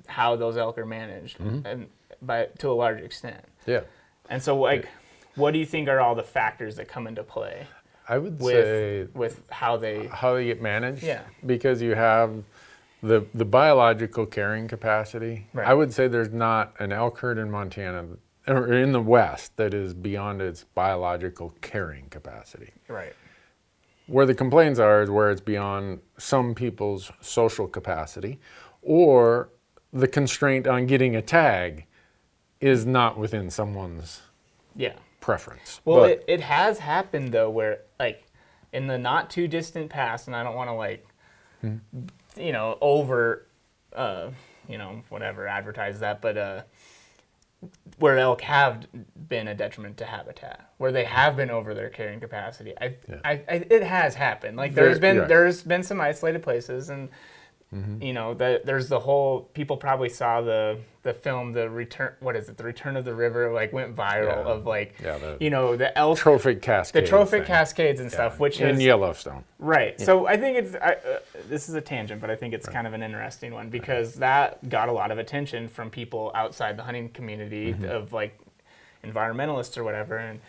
how 0.08 0.34
those 0.34 0.56
elk 0.56 0.76
are 0.78 0.84
managed, 0.86 1.38
Mm-hmm. 1.38 1.64
and 1.66 1.86
by 2.20 2.46
to 2.58 2.68
a 2.70 2.72
large 2.74 3.00
extent. 3.00 3.44
Yeah. 3.66 3.82
And 4.30 4.42
so, 4.42 4.56
like, 4.56 4.88
what 5.34 5.52
do 5.52 5.58
you 5.58 5.66
think 5.66 5.88
are 5.88 6.00
all 6.00 6.14
the 6.14 6.22
factors 6.22 6.76
that 6.76 6.88
come 6.88 7.06
into 7.06 7.22
play 7.22 7.66
I 8.08 8.18
would 8.18 8.40
say 8.42 9.02
with 9.02 9.14
with 9.14 9.42
how 9.50 9.76
they? 9.76 10.06
how 10.06 10.34
they 10.34 10.46
get 10.46 10.60
managed. 10.60 11.02
Yeah. 11.02 11.22
Because 11.46 11.80
you 11.80 11.94
have 11.94 12.44
the 13.02 13.24
the 13.34 13.44
biological 13.44 14.26
carrying 14.26 14.66
capacity. 14.66 15.46
Right. 15.52 15.66
I 15.66 15.74
would 15.74 15.92
say 15.92 16.08
there's 16.08 16.32
not 16.32 16.74
an 16.80 16.92
elk 16.92 17.18
herd 17.18 17.38
in 17.38 17.50
Montana 17.50 18.06
or 18.48 18.72
in 18.72 18.92
the 18.92 19.00
West 19.00 19.56
that 19.58 19.74
is 19.74 19.94
beyond 19.94 20.42
its 20.42 20.64
biological 20.64 21.54
carrying 21.60 22.08
capacity. 22.08 22.72
Right. 22.88 23.14
Where 24.06 24.26
the 24.26 24.34
complaints 24.34 24.80
are 24.80 25.02
is 25.02 25.10
where 25.10 25.30
it's 25.30 25.40
beyond 25.40 26.00
some 26.18 26.54
people's 26.56 27.12
social 27.20 27.68
capacity 27.68 28.40
or 28.82 29.50
the 29.92 30.08
constraint 30.08 30.66
on 30.66 30.86
getting 30.86 31.14
a 31.14 31.22
tag 31.22 31.86
is 32.60 32.84
not 32.86 33.16
within 33.18 33.50
someone's 33.50 34.22
Yeah. 34.74 34.94
preference. 35.20 35.80
Well, 35.84 36.00
But- 36.00 36.10
it, 36.10 36.24
it 36.28 36.40
has 36.42 36.78
happened 36.80 37.32
though, 37.32 37.50
where 37.50 37.80
like 37.98 38.24
in 38.72 38.86
the 38.86 38.98
not 38.98 39.30
too 39.30 39.48
distant 39.48 39.90
past, 39.90 40.26
and 40.26 40.36
I 40.36 40.42
don't 40.42 40.54
want 40.54 40.68
to 40.68 40.74
like, 40.74 41.06
Hmm. 41.60 41.76
you 42.36 42.52
know, 42.52 42.78
over, 42.80 43.46
uh, 43.94 44.30
you 44.68 44.78
know, 44.78 45.02
whatever 45.08 45.46
advertise 45.46 46.00
that, 46.00 46.20
but 46.22 46.36
uh, 46.38 46.62
where 47.98 48.16
elk 48.18 48.40
have 48.42 48.86
been 49.28 49.48
a 49.48 49.54
detriment 49.54 49.98
to 49.98 50.06
habitat, 50.06 50.70
where 50.78 50.92
they 50.92 51.04
have 51.04 51.36
been 51.36 51.50
over 51.50 51.74
their 51.74 51.90
carrying 51.90 52.20
capacity. 52.20 52.72
I, 52.80 52.94
Yeah. 53.08 53.16
I, 53.24 53.32
I 53.48 53.54
it 53.68 53.82
has 53.82 54.14
happened. 54.14 54.56
Like 54.56 54.74
There- 54.74 54.86
there's 54.86 54.98
been 54.98 55.16
yeah. 55.16 55.24
there's 55.24 55.62
been 55.62 55.82
some 55.82 56.00
isolated 56.00 56.42
places, 56.42 56.88
and 56.90 57.10
Mm-hmm. 57.74 58.02
you 58.02 58.12
know, 58.12 58.34
the, 58.34 58.60
there's 58.64 58.88
the 58.88 58.98
whole. 58.98 59.42
People 59.54 59.76
probably 59.76 60.08
saw 60.08 60.40
the 60.40 60.80
the 61.04 61.14
film, 61.14 61.52
the 61.52 61.70
return. 61.70 62.14
What 62.18 62.34
is 62.34 62.48
it? 62.48 62.56
The 62.56 62.64
Return 62.64 62.96
of 62.96 63.04
the 63.04 63.14
River, 63.14 63.52
like 63.52 63.72
went 63.72 63.94
viral 63.94 64.26
Yeah. 64.44 64.52
of 64.52 64.66
like, 64.66 64.96
Yeah, 65.00 65.18
the- 65.18 65.36
you 65.40 65.50
know, 65.50 65.76
the 65.76 65.96
elk, 65.96 66.18
trophic 66.18 66.62
cascade. 66.62 67.04
the 67.04 67.08
trophic 67.08 67.42
thing. 67.42 67.46
cascades 67.46 68.00
and 68.00 68.10
stuff, 68.10 68.40
which 68.40 68.60
in 68.60 68.70
is 68.70 68.82
Yellowstone. 68.82 69.44
right. 69.60 70.00
So 70.00 70.26
I 70.26 70.36
think 70.36 70.58
it's 70.58 70.74
I, 70.74 70.94
uh, 70.94 71.18
this 71.48 71.68
is 71.68 71.76
a 71.76 71.80
tangent, 71.80 72.20
but 72.20 72.28
I 72.28 72.34
think 72.34 72.54
it's 72.54 72.68
kind 72.68 72.88
of 72.88 72.92
an 72.92 73.04
interesting 73.04 73.54
one 73.54 73.68
because 73.70 74.14
that 74.16 74.68
got 74.68 74.88
a 74.88 74.92
lot 74.92 75.12
of 75.12 75.18
attention 75.18 75.68
from 75.68 75.90
people 75.90 76.32
outside 76.34 76.76
the 76.76 76.82
hunting 76.82 77.08
community 77.10 77.72
Mm-hmm. 77.72 77.84
of 77.84 78.12
like 78.12 78.36
environmentalists 79.04 79.76
or 79.78 79.84
whatever, 79.84 80.16
and. 80.16 80.40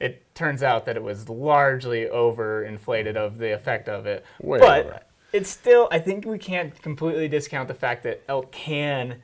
It 0.00 0.32
turns 0.36 0.62
out 0.62 0.84
that 0.84 0.94
it 0.94 1.02
was 1.02 1.28
largely 1.28 2.04
overinflated 2.06 3.16
of 3.16 3.36
the 3.38 3.52
effect 3.52 3.88
of 3.88 4.06
it, 4.06 4.24
Way 4.40 4.60
but 4.60 4.86
over. 4.86 5.00
It's 5.32 5.50
still. 5.50 5.88
I 5.90 5.98
think 5.98 6.24
we 6.24 6.38
can't 6.38 6.80
completely 6.82 7.28
discount 7.28 7.68
the 7.68 7.74
fact 7.74 8.02
that 8.04 8.22
elk 8.28 8.50
can 8.52 9.22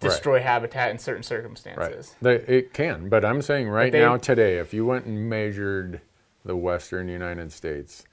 destroy 0.00 0.40
habitat 0.40 0.90
in 0.90 0.98
certain 0.98 1.18
Right. 1.18 1.24
circumstances. 1.24 2.14
They, 2.20 2.34
it 2.36 2.74
can, 2.74 3.08
but 3.08 3.24
I'm 3.24 3.40
saying 3.40 3.68
right 3.68 3.90
they- 3.90 4.00
now, 4.00 4.16
today, 4.18 4.58
if 4.58 4.74
you 4.74 4.84
went 4.84 5.06
and 5.06 5.28
measured 5.30 6.00
the 6.44 6.56
western 6.56 7.08
United 7.08 7.52
States, 7.52 8.04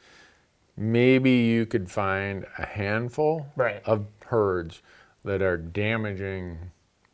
maybe 0.78 1.32
you 1.32 1.66
could 1.66 1.92
find 1.92 2.46
a 2.58 2.66
handful 2.66 3.48
Right. 3.58 3.82
of 3.86 4.06
herds 4.28 4.82
that 5.26 5.42
are 5.42 5.58
damaging 5.58 6.72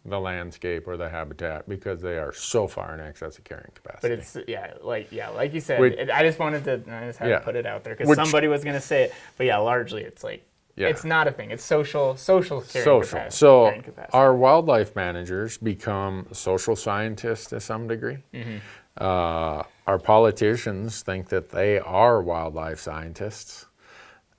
the 0.08 0.20
landscape 0.20 0.88
or 0.88 0.98
the 0.98 1.10
habitat 1.10 1.68
because 1.68 2.02
they 2.02 2.18
are 2.18 2.32
so 2.34 2.68
far 2.68 2.94
in 2.94 3.00
excess 3.00 3.38
of 3.38 3.44
carrying 3.44 3.72
capacity. 3.76 4.10
But 4.10 4.12
it's 4.20 4.38
yeah, 4.48 4.74
like 4.82 5.12
yeah, 5.12 5.30
like 5.30 5.54
you 5.54 5.60
said. 5.62 5.80
Which- 5.80 5.94
it, 5.94 6.10
I 6.10 6.24
just 6.24 6.40
wanted 6.40 6.64
to 6.66 6.74
I 6.94 7.08
just 7.08 7.20
had 7.20 7.30
Yeah. 7.30 7.40
to 7.40 7.46
put 7.46 7.56
it 7.56 7.66
out 7.66 7.84
there 7.84 7.96
because 7.96 8.16
somebody 8.16 8.48
was 8.48 8.64
gonna 8.64 8.82
say 8.82 9.04
it. 9.04 9.14
But 9.38 9.46
yeah, 9.48 9.58
largely 9.58 10.04
it's 10.04 10.24
like 10.24 10.46
Yeah. 10.76 10.88
it's 10.88 11.04
not 11.04 11.28
a 11.28 11.32
thing. 11.32 11.52
It's 11.52 11.64
social 11.64 12.16
social 12.16 12.62
carrying 12.62 12.86
social. 12.86 13.18
capacity. 13.20 13.38
So 13.38 13.66
carrying 13.66 13.84
capacity. 13.84 14.18
our 14.18 14.34
wildlife 14.34 14.96
managers 14.96 15.58
become 15.58 16.28
social 16.32 16.76
scientists 16.76 17.48
to 17.48 17.60
some 17.60 17.88
degree. 17.88 18.20
Mm-hmm. 18.34 18.58
Uh, 19.00 19.64
our 19.86 20.00
politicians 20.00 21.02
think 21.04 21.30
that 21.30 21.52
they 21.52 21.80
are 21.80 22.22
wildlife 22.22 22.80
scientists. 22.80 23.66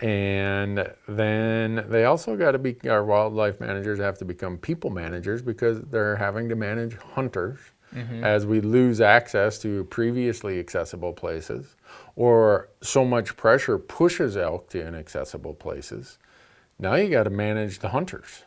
And 0.01 0.93
then 1.09 1.85
they 1.89 2.05
also 2.05 2.37
got 2.37 2.53
to 2.53 2.59
be, 2.59 2.77
our 2.89 3.05
wildlife 3.05 3.59
managers 3.59 3.99
have 3.99 4.17
to 4.19 4.25
become 4.25 4.57
people 4.57 4.91
managers 4.91 5.43
because 5.43 5.81
they're 5.83 6.17
having 6.17 6.49
to 6.51 6.55
manage 6.55 6.97
hunters 6.97 7.59
as 8.23 8.45
we 8.45 8.61
lose 8.61 9.01
access 9.01 9.59
to 9.59 9.85
previously 9.85 10.61
accessible 10.61 11.13
places 11.13 11.75
or 12.17 12.69
so 12.83 13.05
much 13.05 13.37
pressure 13.37 13.79
pushes 13.79 14.37
elk 14.37 14.69
to 14.71 14.87
inaccessible 14.87 15.55
places. 15.55 16.19
Now 16.79 16.95
you 16.97 17.09
got 17.09 17.25
to 17.25 17.31
manage 17.31 17.79
the 17.79 17.89
hunters. 17.89 18.45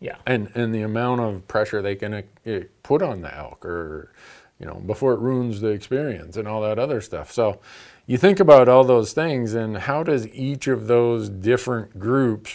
Yeah, 0.00 0.16
and 0.26 0.50
and 0.54 0.74
the 0.74 0.82
amount 0.82 1.22
of 1.22 1.48
pressure 1.48 1.80
they 1.80 1.94
can 1.94 2.14
uh, 2.14 2.60
put 2.82 3.00
on 3.00 3.22
the 3.22 3.34
elk 3.34 3.64
or 3.64 4.12
you 4.60 4.66
know 4.66 4.74
before 4.74 5.14
it 5.14 5.20
ruins 5.20 5.60
the 5.60 5.68
experience 5.68 6.36
and 6.36 6.46
all 6.46 6.60
that 6.60 6.78
other 6.78 7.00
stuff. 7.00 7.32
So 7.32 7.60
you 8.06 8.18
think 8.18 8.40
about 8.40 8.68
all 8.68 8.84
those 8.84 9.12
things 9.12 9.54
and 9.54 9.78
how 9.78 10.02
does 10.02 10.28
each 10.28 10.66
of 10.66 10.86
those 10.86 11.28
different 11.28 11.98
groups 11.98 12.54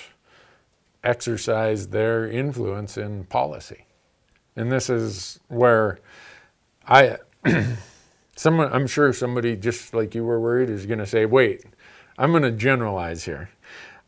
exercise 1.03 1.87
their 1.87 2.27
influence 2.27 2.97
in 2.97 3.23
policy? 3.25 3.85
And 4.55 4.71
this 4.71 4.89
is 4.89 5.39
where 5.47 5.99
i 6.87 7.17
someone 8.35 8.71
i'm 8.73 8.87
sure 8.87 9.13
somebody 9.13 9.55
just 9.55 9.93
like 9.93 10.15
you 10.15 10.23
were 10.23 10.39
worried 10.39 10.69
is 10.69 10.85
going 10.85 10.99
to 10.99 11.05
say 11.05 11.25
wait 11.25 11.63
i'm 12.17 12.31
going 12.31 12.43
to 12.43 12.51
generalize 12.51 13.23
here. 13.23 13.49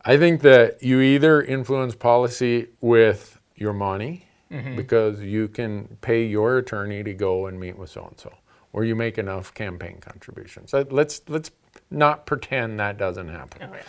I 0.04 0.18
think 0.18 0.42
that 0.42 0.82
you 0.82 1.00
either 1.00 1.44
influence 1.44 1.94
policy 1.96 2.68
with 2.82 3.40
your 3.56 3.72
money 3.72 4.26
mm-hmm. 4.52 4.76
because 4.76 5.22
you 5.22 5.48
can 5.48 5.98
pay 6.02 6.26
your 6.26 6.58
attorney 6.58 7.04
to 7.04 7.14
go 7.14 7.46
and 7.46 7.60
meet 7.60 7.78
with 7.78 7.92
so 7.92 8.06
and 8.06 8.20
so, 8.20 8.34
or 8.74 8.84
you 8.84 8.96
make 8.96 9.18
enough 9.18 9.54
campaign 9.54 9.98
contributions. 10.00 10.72
So 10.72 10.86
Let's 10.90 11.22
let's 11.28 11.52
not 11.90 12.26
pretend 12.26 12.80
that 12.80 12.98
doesn't 12.98 13.30
happen. 13.30 13.70
oh, 13.72 13.76
yeah. 13.76 13.82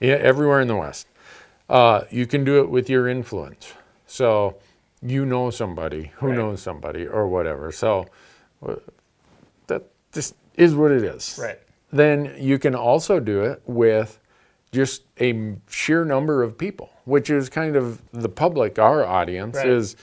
Yeah, 0.00 0.14
everywhere 0.14 0.60
in 0.60 0.68
the 0.68 0.76
West. 0.76 1.06
Uh, 1.68 2.02
you 2.10 2.26
can 2.26 2.44
do 2.44 2.60
it 2.60 2.70
with 2.70 2.88
your 2.88 3.08
influence. 3.08 3.72
So 4.06 4.56
you 5.02 5.26
know 5.26 5.50
somebody 5.50 6.12
who 6.16 6.28
Right. 6.28 6.36
knows 6.38 6.62
somebody 6.62 7.06
or 7.06 7.28
whatever. 7.28 7.72
So 7.72 8.06
uh, 8.66 8.76
that 9.66 9.82
just 10.12 10.34
is 10.56 10.74
what 10.74 10.90
it 10.92 11.02
is. 11.04 11.38
Right. 11.40 11.58
Then 11.92 12.34
you 12.38 12.58
can 12.58 12.74
also 12.74 13.20
do 13.20 13.42
it 13.42 13.62
with 13.66 14.18
just 14.72 15.02
a 15.20 15.56
sheer 15.68 16.04
number 16.04 16.42
of 16.42 16.56
people, 16.58 16.90
which 17.04 17.30
is 17.30 17.48
kind 17.48 17.74
of 17.76 18.00
the 18.12 18.28
public, 18.28 18.78
our 18.78 19.04
audience 19.04 19.56
Right. 19.56 19.68
is 19.68 19.96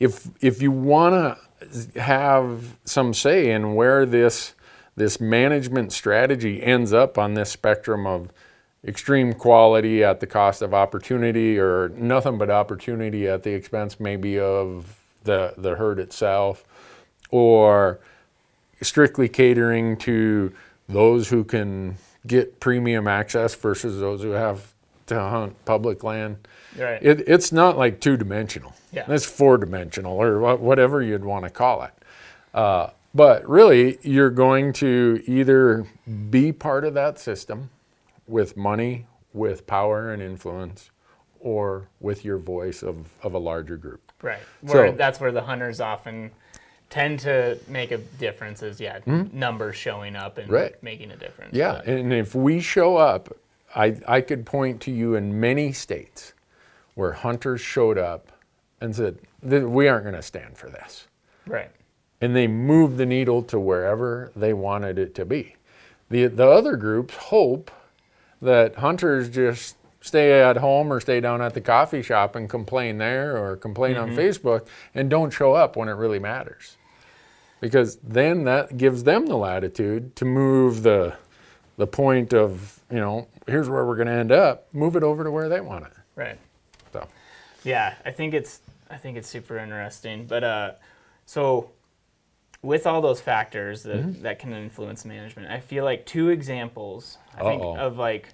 if 0.00 0.28
if 0.40 0.60
you 0.62 0.70
want 0.70 1.14
to 1.14 1.36
have 1.96 2.76
some 2.84 3.14
say 3.14 3.50
in 3.50 3.74
where 3.74 4.04
this 4.06 4.54
this 4.96 5.20
management 5.20 5.92
strategy 5.92 6.62
ends 6.62 6.92
up 6.92 7.18
on 7.18 7.34
this 7.34 7.50
spectrum 7.50 8.06
of 8.06 8.30
extreme 8.84 9.32
quality 9.32 10.02
at 10.02 10.20
the 10.20 10.26
cost 10.26 10.62
of 10.62 10.72
opportunity 10.72 11.58
or 11.58 11.90
nothing 11.90 12.38
but 12.38 12.50
opportunity 12.50 13.28
at 13.28 13.42
the 13.42 13.52
expense 13.52 13.98
maybe 13.98 14.38
of 14.38 14.98
the 15.24 15.54
the 15.56 15.76
herd 15.76 15.98
itself 15.98 16.64
or 17.30 17.98
strictly 18.82 19.28
catering 19.28 19.96
to 19.96 20.52
those 20.88 21.28
who 21.28 21.44
can 21.44 21.96
get 22.26 22.60
premium 22.60 23.08
access 23.08 23.54
versus 23.54 24.00
those 24.00 24.22
who 24.22 24.30
have 24.30 24.72
to 25.06 25.18
hunt 25.18 25.64
public 25.64 26.02
land. 26.04 26.36
Right. 26.78 27.02
It, 27.02 27.28
it's 27.28 27.52
not 27.52 27.76
like 27.78 28.00
two 28.00 28.16
dimensional. 28.16 28.74
Yeah. 28.92 29.04
It's 29.08 29.24
four 29.26 29.58
dimensional 29.58 30.20
or 30.20 30.56
whatever 30.56 31.02
you'd 31.02 31.24
want 31.24 31.44
to 31.44 31.50
call 31.50 31.82
it. 31.82 31.92
Uh, 32.54 32.90
but 33.14 33.48
really, 33.48 33.98
you're 34.02 34.30
going 34.30 34.72
to 34.74 35.22
either 35.26 35.86
be 36.30 36.52
part 36.52 36.84
of 36.84 36.94
that 36.94 37.18
system 37.18 37.70
with 38.26 38.56
money, 38.56 39.06
with 39.32 39.66
power 39.66 40.12
and 40.12 40.22
influence 40.22 40.90
or 41.40 41.88
with 42.00 42.24
your 42.24 42.38
voice 42.38 42.82
of, 42.82 43.08
of 43.22 43.34
a 43.34 43.38
larger 43.38 43.76
group. 43.76 44.12
Right. 44.22 44.38
Where 44.62 44.90
So- 44.90 44.96
that's 44.96 45.20
where 45.20 45.32
the 45.32 45.42
hunters 45.42 45.80
often 45.80 46.30
tend 46.88 47.18
to 47.20 47.58
make 47.68 47.90
a 47.90 47.98
difference 47.98 48.62
is 48.62 48.80
yeah, 48.80 49.00
numbers 49.06 49.76
showing 49.76 50.14
up 50.16 50.38
and? 50.38 50.50
Right. 50.50 50.80
making 50.82 51.10
a 51.10 51.16
difference. 51.16 51.54
Yeah, 51.54 51.82
But- 51.84 51.86
and 51.88 52.12
if 52.12 52.34
we 52.34 52.60
show 52.60 52.96
up, 52.96 53.36
I, 53.74 53.96
I 54.08 54.20
could 54.20 54.46
point 54.46 54.80
to 54.82 54.90
you 54.90 55.14
in 55.16 55.38
many 55.40 55.72
states 55.72 56.32
where 56.96 57.12
hunters 57.12 57.60
showed 57.60 57.98
up 57.98 58.32
and 58.80 58.96
said, 58.96 59.18
we 59.42 59.86
aren't 59.86 60.04
going 60.04 60.16
to 60.16 60.22
stand 60.22 60.58
for 60.58 60.68
this. 60.68 61.06
right. 61.46 61.70
And 62.18 62.34
they 62.34 62.46
moved 62.46 62.96
the 62.96 63.04
needle 63.04 63.42
to 63.42 63.60
wherever 63.60 64.32
they 64.34 64.54
wanted 64.54 64.98
it 64.98 65.14
to 65.16 65.26
be. 65.26 65.54
The, 66.08 66.26
the 66.28 66.48
other 66.48 66.76
groups 66.76 67.14
hope 67.14 67.70
that 68.40 68.76
hunters 68.76 69.28
just 69.28 69.76
stay 70.00 70.40
at 70.40 70.56
home 70.56 70.90
or 70.90 70.98
stay 70.98 71.20
down 71.20 71.42
at 71.42 71.52
the 71.52 71.60
coffee 71.60 72.02
shop 72.02 72.34
and 72.34 72.48
complain 72.48 72.96
there 72.96 73.36
or 73.36 73.56
complain 73.56 73.98
on 73.98 74.10
mm-hmm. 74.10 74.18
Facebook 74.18 74.66
and 74.94 75.10
don't 75.10 75.30
show 75.30 75.52
up 75.52 75.76
when 75.76 75.88
it 75.88 75.92
really 75.92 76.18
matters. 76.18 76.78
Because 77.60 77.96
then 77.96 78.44
that 78.44 78.78
gives 78.78 79.04
them 79.04 79.26
the 79.26 79.36
latitude 79.36 80.16
to 80.16 80.24
move 80.24 80.82
the, 80.82 81.16
the 81.76 81.86
point 81.86 82.32
of, 82.32 82.80
you 82.90 83.00
know, 83.00 83.28
here's 83.46 83.68
where 83.68 83.84
we're 83.84 83.96
going 83.96 84.08
to 84.08 84.14
end 84.14 84.32
up, 84.32 84.72
move 84.72 84.96
it 84.96 85.02
over 85.02 85.22
to 85.22 85.30
where 85.30 85.50
they 85.50 85.60
want 85.60 85.84
it. 85.84 85.92
Right. 86.14 86.38
Yeah, 87.66 87.94
I 88.04 88.10
think 88.12 88.32
it's 88.32 88.60
I 88.88 88.96
think 88.96 89.16
it's 89.18 89.28
super 89.28 89.58
interesting. 89.58 90.26
But 90.26 90.44
uh, 90.44 90.72
so 91.26 91.70
with 92.62 92.86
all 92.86 93.00
those 93.00 93.20
factors 93.20 93.82
that, 93.82 93.96
Mm-hmm. 93.96 94.22
that 94.22 94.38
can 94.38 94.52
influence 94.52 95.04
management, 95.04 95.50
I 95.50 95.60
feel 95.60 95.84
like 95.84 96.06
two 96.06 96.30
examples 96.30 97.18
I 97.36 97.42
think 97.42 97.62
Uh-oh. 97.62 97.76
of 97.76 97.98
like 97.98 98.28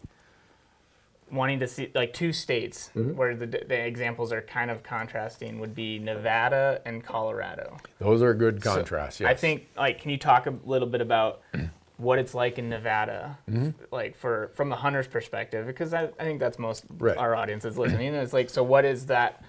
wanting 1.30 1.60
to 1.60 1.66
see 1.66 1.90
like 1.94 2.12
two 2.12 2.32
states 2.32 2.90
Mm-hmm. 2.94 3.16
where 3.16 3.34
the, 3.34 3.46
the 3.46 3.74
examples 3.86 4.32
are 4.32 4.42
kind 4.42 4.70
of 4.70 4.82
contrasting 4.82 5.58
would 5.60 5.74
be 5.74 5.98
Nevada 5.98 6.82
and 6.84 7.02
Colorado. 7.02 7.78
those 7.98 8.20
are 8.22 8.34
good 8.34 8.62
So, 8.62 8.74
contrasts. 8.74 9.22
I 9.22 9.34
think 9.34 9.66
like 9.76 10.00
can 10.02 10.10
you 10.10 10.18
talk 10.18 10.46
a 10.46 10.54
little 10.66 10.88
bit 10.88 11.00
about 11.00 11.40
what 11.98 12.18
it's 12.18 12.34
like 12.34 12.58
in 12.58 12.68
Nevada, 12.68 13.38
Mm-hmm. 13.48 13.70
like 13.94 14.16
for 14.16 14.50
from 14.54 14.68
the 14.68 14.76
hunter's 14.76 15.06
perspective, 15.06 15.66
because 15.66 15.92
I, 15.94 16.04
I 16.18 16.24
think 16.24 16.40
that's 16.40 16.58
most 16.58 16.84
Right. 16.98 17.16
our 17.16 17.34
audience 17.36 17.64
is 17.64 17.78
listening. 17.78 18.08
And 18.08 18.16
it's 18.16 18.32
like, 18.32 18.50
so 18.50 18.62
what 18.62 18.84
is 18.84 19.06
that? 19.06 19.44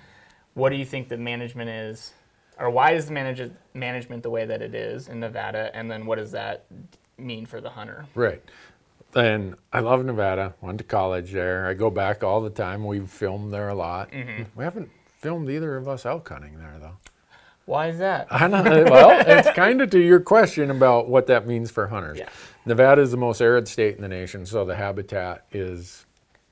What 0.53 0.69
do 0.69 0.75
you 0.75 0.85
think 0.85 1.09
the 1.09 1.17
management 1.17 1.69
is, 1.69 2.13
or 2.59 2.69
why 2.69 2.91
is 2.91 3.07
the 3.07 3.13
manage, 3.13 3.49
management 3.73 4.21
the 4.23 4.29
way 4.29 4.45
that 4.45 4.61
it 4.61 4.75
is 4.75 5.07
in 5.07 5.19
Nevada? 5.19 5.71
And 5.73 5.89
then 5.89 6.05
what 6.05 6.17
does 6.17 6.31
that 6.31 6.65
mean 7.17 7.45
for 7.45 7.59
the 7.61 7.69
hunter? 7.71 8.05
Right. 8.13 8.43
And 9.15 9.55
I 9.71 9.79
love 9.79 10.03
Nevada. 10.05 10.53
Went 10.61 10.79
to 10.79 10.83
college 10.83 11.31
there. 11.31 11.67
I 11.67 11.73
go 11.75 11.89
back 11.89 12.23
all 12.23 12.41
the 12.41 12.49
time. 12.49 12.85
We've 12.85 13.09
filmed 13.09 13.53
there 13.53 13.69
a 13.69 13.75
lot. 13.75 14.11
Mm-hmm. 14.11 14.43
We 14.55 14.63
haven't 14.63 14.89
filmed 15.19 15.49
either 15.49 15.77
of 15.77 15.87
us 15.87 16.05
elk 16.05 16.27
hunting 16.29 16.57
there 16.59 16.75
though. 16.79 16.97
Why 17.65 17.87
is 17.87 17.97
that? 17.99 18.27
I 18.29 18.47
don't 18.47 18.63
know. 18.65 18.83
Well, 18.83 19.23
it's 19.25 19.49
kind 19.55 19.81
of 19.81 19.89
to 19.91 19.99
your 19.99 20.19
question 20.19 20.69
about 20.69 21.07
what 21.07 21.27
that 21.27 21.47
means 21.47 21.71
for 21.71 21.87
hunters. 21.87 22.19
Yeah. 22.19 22.29
Nevada 22.65 23.01
is 23.01 23.11
the 23.11 23.17
most 23.17 23.41
arid 23.41 23.67
state 23.67 23.95
in 23.95 24.01
the 24.01 24.07
nation, 24.07 24.45
so 24.45 24.65
the 24.65 24.75
habitat 24.75 25.45
is 25.51 26.05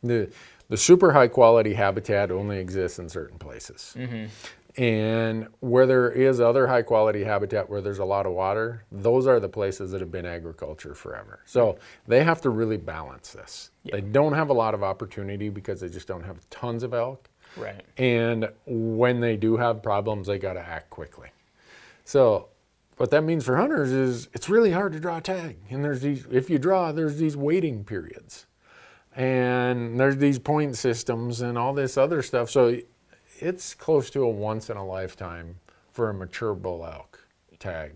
the 0.04 0.32
the 0.72 0.78
super 0.78 1.12
high 1.12 1.28
quality 1.28 1.74
habitat 1.74 2.32
only 2.32 2.58
exists 2.58 2.98
in 2.98 3.10
certain 3.10 3.38
places. 3.38 3.94
Mm-hmm. 3.98 4.82
And 4.82 5.50
where 5.60 5.86
there 5.86 6.10
is 6.10 6.40
other 6.40 6.66
high 6.66 6.82
quality 6.82 7.26
habitat 7.26 7.70
where 7.70 7.82
there's 7.82 8.00
a 8.00 8.06
lot 8.06 8.26
of 8.26 8.32
water, 8.32 8.86
those 8.90 9.28
are 9.28 9.42
the 9.42 9.50
places 9.50 9.92
that 9.92 10.00
have 10.00 10.14
been 10.14 10.26
agriculture 10.26 10.96
forever. 10.96 11.42
So 11.46 11.78
they 12.08 12.24
have 12.24 12.40
to 12.44 12.50
really 12.50 12.78
balance 12.78 13.34
this. 13.34 13.72
They 13.84 14.00
don't 14.00 14.32
have 14.32 14.50
a 14.50 14.54
lot 14.54 14.74
of 14.74 14.82
opportunity 14.82 15.50
because 15.50 15.82
they 15.82 15.90
just 15.90 16.08
don't 16.08 16.24
have 16.24 16.50
tons 16.50 16.84
of 16.84 16.94
elk. 16.94 17.28
Right. 17.58 17.82
And 17.98 18.50
when 18.66 19.20
they 19.20 19.38
do 19.38 19.58
have 19.58 19.84
problems, 19.84 20.28
they 20.28 20.38
got 20.38 20.54
to 20.54 20.62
act 20.62 20.90
quickly. 20.90 21.30
So, 22.06 22.50
what 22.98 23.10
that 23.12 23.24
means 23.24 23.46
for 23.46 23.58
hunters 23.58 23.92
is 23.92 24.30
it's 24.34 24.48
really 24.48 24.72
hard 24.72 24.94
to 24.94 25.00
draw 25.00 25.18
a 25.18 25.22
tag. 25.22 25.58
And 25.70 25.84
there's 25.84 26.02
these, 26.02 26.26
if 26.32 26.50
you 26.50 26.60
draw, 26.60 26.92
there's 26.92 27.18
these 27.18 27.36
waiting 27.36 27.84
periods. 27.84 28.46
And 29.16 30.00
there's 30.00 30.18
these 30.18 30.40
point 30.40 30.78
systems 30.78 31.42
and 31.42 31.58
all 31.58 31.74
this 31.74 31.98
other 31.98 32.22
stuff. 32.22 32.50
So, 32.50 32.78
it's 33.40 33.74
close 33.74 34.10
to 34.12 34.24
a 34.24 34.30
once 34.30 34.70
in 34.70 34.78
a 34.78 34.86
lifetime 34.86 35.60
for 35.92 36.10
a 36.10 36.14
mature 36.14 36.54
bull 36.54 36.86
elk 36.86 37.28
tag 37.60 37.94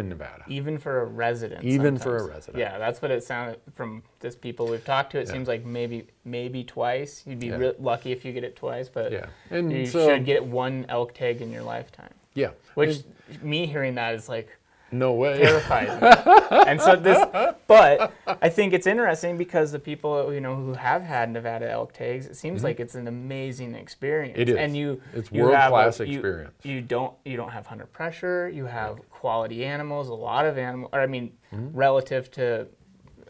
in 0.00 0.08
Nevada. 0.08 0.44
Even 0.48 0.78
for 0.78 1.00
a 1.02 1.04
resident. 1.04 1.64
Even 1.64 1.96
for 1.98 2.16
a 2.16 2.26
resident. 2.26 2.58
Yeah, 2.58 2.78
that's 2.78 3.00
what 3.00 3.10
it 3.10 3.22
sounded 3.22 3.60
from 3.74 4.02
just 4.20 4.40
people 4.40 4.66
we've 4.66 4.84
talked 4.84 5.12
to. 5.12 5.18
It 5.18 5.28
seems 5.28 5.48
like 5.48 5.64
maybe 5.64 6.06
maybe 6.24 6.64
twice. 6.64 7.22
You'd 7.26 7.40
be 7.40 7.48
Yeah. 7.48 7.56
re- 7.56 7.74
lucky 7.78 8.12
if 8.12 8.24
you 8.24 8.32
get 8.32 8.44
it 8.44 8.56
twice, 8.56 8.88
but 8.88 9.12
Yeah. 9.12 9.26
And 9.50 9.72
you 9.72 9.86
so- 9.86 10.06
should 10.08 10.24
get 10.24 10.44
one 10.44 10.86
elk 10.88 11.14
tag 11.14 11.40
in 11.42 11.50
your 11.52 11.62
lifetime. 11.62 12.12
Yeah. 12.34 12.50
Which 12.74 13.02
me 13.42 13.66
hearing 13.66 13.94
that 13.94 14.14
is 14.14 14.28
like 14.28 14.48
No 14.98 15.12
way. 15.12 15.38
terrifies 15.42 15.88
me. 16.00 16.58
and 16.66 16.80
so 16.80 16.96
this, 16.96 17.18
but 17.66 18.12
I 18.26 18.48
think 18.48 18.72
it's 18.72 18.86
interesting 18.86 19.36
because 19.36 19.72
the 19.72 19.78
people 19.78 20.32
you 20.32 20.40
know 20.40 20.54
who 20.54 20.72
have 20.74 21.02
had 21.02 21.30
Nevada 21.30 21.70
elk 21.70 21.92
tags, 21.92 22.26
it 22.26 22.36
seems 22.36 22.62
like 22.62 22.80
it's 22.80 22.94
an 22.94 23.08
amazing 23.08 23.74
experience. 23.74 24.34
Mm-hmm. 24.38 24.42
It 24.42 24.48
is. 24.50 24.56
and 24.56 24.76
you 24.76 25.00
It's 25.12 25.30
you 25.32 25.42
world-class 25.42 26.00
you- 26.00 26.06
experience. 26.06 26.54
You 26.64 26.80
don't 26.80 27.14
you 27.24 27.36
don't 27.36 27.50
have 27.50 27.66
hunter 27.66 27.86
pressure. 27.86 28.48
You 28.48 28.66
have 28.66 29.08
quality 29.10 29.64
animals, 29.64 30.08
a 30.08 30.14
lot 30.14 30.46
of 30.46 30.56
animal, 30.58 30.88
or 30.92 31.00
I 31.00 31.06
mean, 31.06 31.32
Mm-hmm. 31.52 31.76
relative 31.76 32.30
to 32.32 32.66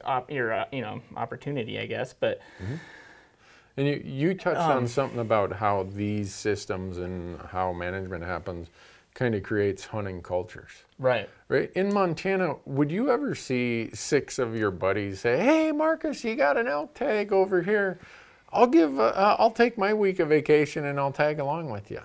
op, 0.04 0.30
your 0.30 0.52
uh, 0.52 0.64
you 0.72 0.80
know 0.80 1.02
opportunity, 1.16 1.78
I 1.78 1.84
guess. 1.86 2.14
But 2.14 2.40
And 3.76 3.88
you, 3.88 4.02
you 4.04 4.34
touched 4.34 4.60
Um, 4.60 4.76
on 4.78 4.86
something 4.86 5.18
about 5.18 5.52
how 5.54 5.82
these 5.82 6.32
systems 6.32 6.96
and 6.96 7.40
how 7.40 7.72
management 7.72 8.22
happens 8.24 8.68
kind 9.14 9.34
of 9.34 9.42
creates 9.44 9.86
hunting 9.86 10.20
cultures. 10.22 10.84
right, 10.98 11.28
Right? 11.48 11.70
In 11.74 11.92
Montana, 11.94 12.56
would 12.64 12.90
you 12.90 13.10
ever 13.10 13.34
see 13.34 13.90
six 13.94 14.38
of 14.40 14.56
your 14.56 14.70
buddies 14.72 15.20
say, 15.20 15.38
"Hey, 15.38 15.70
Marcus, 15.72 16.24
you 16.24 16.34
got 16.34 16.56
an 16.56 16.66
elk 16.66 16.94
tag 16.94 17.32
over 17.32 17.62
here. 17.62 17.98
I'll 18.52 18.66
give, 18.66 18.98
uh, 18.98 19.04
uh, 19.14 19.36
I'll 19.38 19.50
take 19.52 19.78
my 19.78 19.94
week 19.94 20.18
of 20.18 20.28
vacation 20.28 20.84
and 20.84 20.98
I'll 20.98 21.12
tag 21.12 21.38
along 21.38 21.70
with 21.70 21.90
you." 21.90 22.00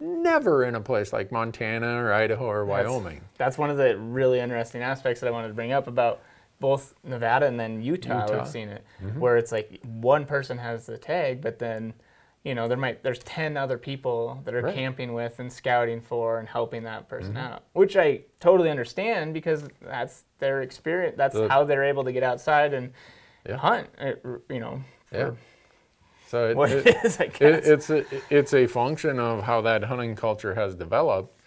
Never 0.00 0.64
in 0.64 0.74
a 0.74 0.80
place 0.80 1.12
like 1.12 1.32
Montana 1.32 2.02
or 2.02 2.12
Idaho 2.12 2.46
or 2.46 2.66
That's- 2.66 2.88
Wyoming. 2.88 3.22
That's 3.38 3.56
one 3.58 3.70
of 3.70 3.76
the 3.76 3.96
really 3.98 4.38
interesting 4.40 4.82
aspects 4.82 5.20
that 5.20 5.28
I 5.28 5.30
wanted 5.30 5.48
to 5.48 5.54
bring 5.54 5.72
up 5.72 5.86
about 5.86 6.20
both 6.60 6.94
Nevada 7.04 7.46
and 7.46 7.58
then 7.58 7.82
Utah. 7.82 8.22
Utah. 8.22 8.38
We've 8.38 8.48
seen 8.48 8.68
it 8.68 8.84
where 9.18 9.36
it's 9.36 9.50
like 9.52 9.80
one 9.84 10.24
person 10.24 10.58
has 10.58 10.86
the 10.86 10.98
tag, 10.98 11.40
but 11.42 11.58
then 11.58 11.94
you 12.44 12.54
know 12.54 12.68
there 12.68 12.76
might 12.76 13.02
there's 13.02 13.18
ten 13.20 13.56
other 13.56 13.78
people 13.78 14.40
that 14.44 14.54
are 14.54 14.60
Right. 14.62 14.74
camping 14.74 15.12
with 15.14 15.38
and 15.40 15.52
scouting 15.52 16.00
for 16.00 16.38
and 16.38 16.48
helping 16.48 16.84
that 16.84 17.08
person 17.08 17.36
out, 17.36 17.64
which 17.72 17.96
I 17.96 18.20
totally 18.38 18.70
understand 18.70 19.34
because 19.34 19.66
that's 19.80 20.24
their 20.38 20.62
experience. 20.62 21.16
That's 21.16 21.34
how 21.48 21.64
they're 21.64 21.84
able 21.84 22.04
to 22.04 22.12
get 22.12 22.22
outside 22.22 22.74
and 22.74 22.92
Yeah. 23.48 23.56
hunt. 23.56 23.88
uh, 23.98 24.12
You 24.50 24.60
know, 24.60 24.80
Yeah. 25.10 25.30
So 26.26 26.48
it, 26.50 26.70
it- 26.70 26.86
it 26.86 27.04
is, 27.04 27.20
It, 27.20 27.36
it's 27.40 27.90
a 27.90 28.04
it's 28.30 28.54
a 28.54 28.66
function 28.66 29.18
of 29.18 29.42
how 29.44 29.60
that 29.62 29.84
hunting 29.84 30.14
culture 30.16 30.54
has 30.54 30.74
developed 30.74 31.40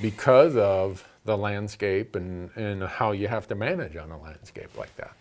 because 0.00 0.56
of 0.56 1.08
the 1.24 1.36
landscape 1.38 2.16
and, 2.16 2.50
and 2.56 2.82
how 2.82 3.12
you 3.12 3.28
have 3.28 3.46
to 3.48 3.54
manage 3.54 3.96
on 3.96 4.10
a 4.10 4.20
landscape 4.20 4.76
like 4.76 4.94
that. 4.96 5.12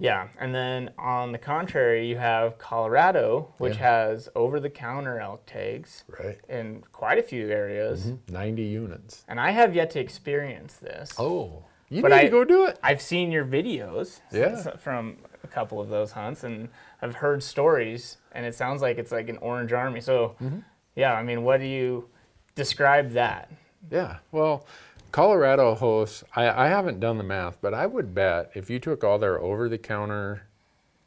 Yeah, 0.00 0.28
and 0.38 0.54
then 0.54 0.90
on 0.98 1.32
the 1.32 1.38
contrary, 1.38 2.06
you 2.06 2.16
have 2.16 2.56
Colorado, 2.56 3.52
which 3.58 3.76
Yeah. 3.76 4.06
has 4.06 4.30
over-the-counter 4.34 5.20
elk 5.20 5.44
tags 5.44 6.04
Right. 6.08 6.38
in 6.48 6.82
quite 6.90 7.18
a 7.18 7.22
few 7.22 7.50
areas, 7.50 8.12
Ninety 8.28 8.62
units. 8.62 9.24
and 9.28 9.38
I 9.38 9.50
have 9.50 9.74
yet 9.74 9.90
to 9.90 10.00
experience 10.00 10.76
this. 10.78 11.12
Oh, 11.18 11.64
you 11.90 12.00
But 12.00 12.12
need 12.12 12.16
I- 12.16 12.24
to 12.24 12.30
go 12.30 12.44
do 12.44 12.64
it. 12.66 12.78
I've 12.82 13.02
seen 13.02 13.30
your 13.30 13.44
videos 13.44 14.20
Yeah. 14.32 14.56
from 14.76 15.18
a 15.44 15.48
couple 15.48 15.80
of 15.80 15.90
those 15.90 16.12
hunts, 16.12 16.44
and 16.44 16.70
I've 17.02 17.16
heard 17.16 17.42
stories, 17.42 18.16
and 18.32 18.46
it 18.46 18.54
sounds 18.54 18.80
like 18.80 18.96
it's 18.96 19.12
like 19.12 19.28
an 19.28 19.36
orange 19.38 19.72
army. 19.74 20.00
So, 20.00 20.34
Mm-hmm. 20.40 20.60
yeah, 20.94 21.12
I 21.12 21.22
mean, 21.22 21.42
what 21.44 21.60
do 21.60 21.66
you 21.66 22.08
describe 22.54 23.10
that? 23.10 23.50
Yeah. 23.90 24.18
Well, 24.32 24.64
Colorado 25.12 25.74
hosts. 25.74 26.22
I, 26.36 26.66
I 26.66 26.68
haven't 26.68 27.00
done 27.00 27.18
the 27.18 27.24
math, 27.24 27.58
but 27.60 27.74
I 27.74 27.86
would 27.86 28.14
bet 28.14 28.50
if 28.54 28.70
you 28.70 28.78
took 28.78 29.02
all 29.02 29.18
their 29.18 29.40
over-the-counter 29.40 30.46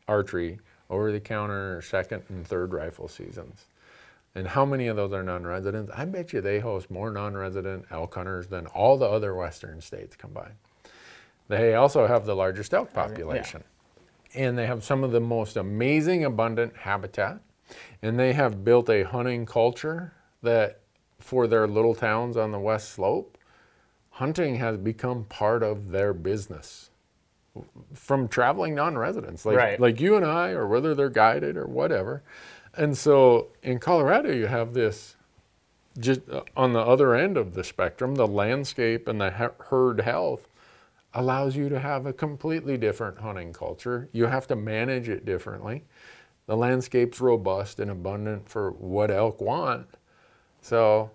archery, 0.08 0.60
over-the-counter 0.90 1.82
second 1.82 2.24
and 2.30 2.46
third 2.46 2.74
rifle 2.74 3.08
seasons, 3.08 3.66
and 4.36 4.48
how 4.48 4.66
many 4.66 4.88
of 4.88 4.96
those 4.96 5.14
are 5.14 5.24
non-residents? 5.24 5.92
I 5.96 6.06
bet 6.06 6.34
you 6.34 6.42
they 6.42 6.60
host 6.60 6.90
more 6.90 7.12
non-resident 7.12 7.86
elk 7.92 8.16
hunters 8.16 8.48
than 8.48 8.66
all 8.68 8.98
the 8.98 9.06
other 9.06 9.36
western 9.36 9.80
states 9.80 10.16
combined. 10.16 10.56
They 11.48 11.76
also 11.76 12.08
have 12.08 12.26
the 12.26 12.36
largest 12.36 12.74
elk 12.74 12.90
oh, 12.92 12.96
population. 12.96 13.64
And 14.34 14.58
they 14.58 14.66
have 14.66 14.84
some 14.84 15.04
of 15.04 15.12
the 15.12 15.20
most 15.20 15.56
amazing 15.56 16.26
abundant 16.26 16.76
habitat. 16.78 17.40
And 18.02 18.20
they 18.20 18.34
have 18.34 18.64
built 18.64 18.90
a 18.90 19.04
hunting 19.04 19.46
culture 19.46 20.14
that 20.42 20.80
for 21.20 21.48
their 21.48 21.68
little 21.68 21.96
towns 21.96 22.36
on 22.36 22.52
the 22.52 22.60
west 22.60 22.90
slope, 22.90 23.33
hunting 24.14 24.56
has 24.56 24.78
become 24.78 25.26
part 25.26 25.64
of 25.64 25.92
their 25.92 26.14
business. 26.14 26.90
from 27.94 28.28
traveling 28.28 28.74
non-residents, 28.74 29.46
like 29.46 29.56
Right. 29.58 29.80
like 29.80 30.02
you 30.02 30.16
and 30.16 30.26
I, 30.26 30.50
or 30.54 30.68
whether 30.68 30.96
they're 30.96 31.08
guided 31.08 31.56
or 31.56 31.68
whatever. 31.68 32.24
And 32.76 32.98
so 32.98 33.50
in 33.62 33.78
Colorado, 33.78 34.32
you 34.32 34.48
have 34.48 34.74
this 34.74 35.16
just 36.00 36.28
uh, 36.32 36.42
on 36.58 36.74
the 36.74 36.80
other 36.80 37.14
end 37.14 37.38
of 37.38 37.54
the 37.54 37.64
spectrum, 37.64 38.16
the 38.16 38.26
landscape 38.26 39.08
and 39.08 39.22
the 39.22 39.30
herd 39.30 40.02
health 40.02 40.48
allows 41.14 41.56
you 41.56 41.70
to 41.70 41.80
have 41.80 42.08
a 42.08 42.14
completely 42.14 42.76
different 42.76 43.20
hunting 43.20 43.54
culture. 43.54 44.10
You 44.12 44.26
have 44.26 44.48
to 44.48 44.56
manage 44.56 45.08
it 45.08 45.24
differently. 45.24 45.84
The 46.48 46.58
landscape's 46.58 47.22
robust 47.22 47.80
and 47.80 47.92
abundant 47.92 48.50
for 48.50 48.72
what 48.72 49.12
elk 49.12 49.40
want. 49.40 49.86
So 50.62 51.12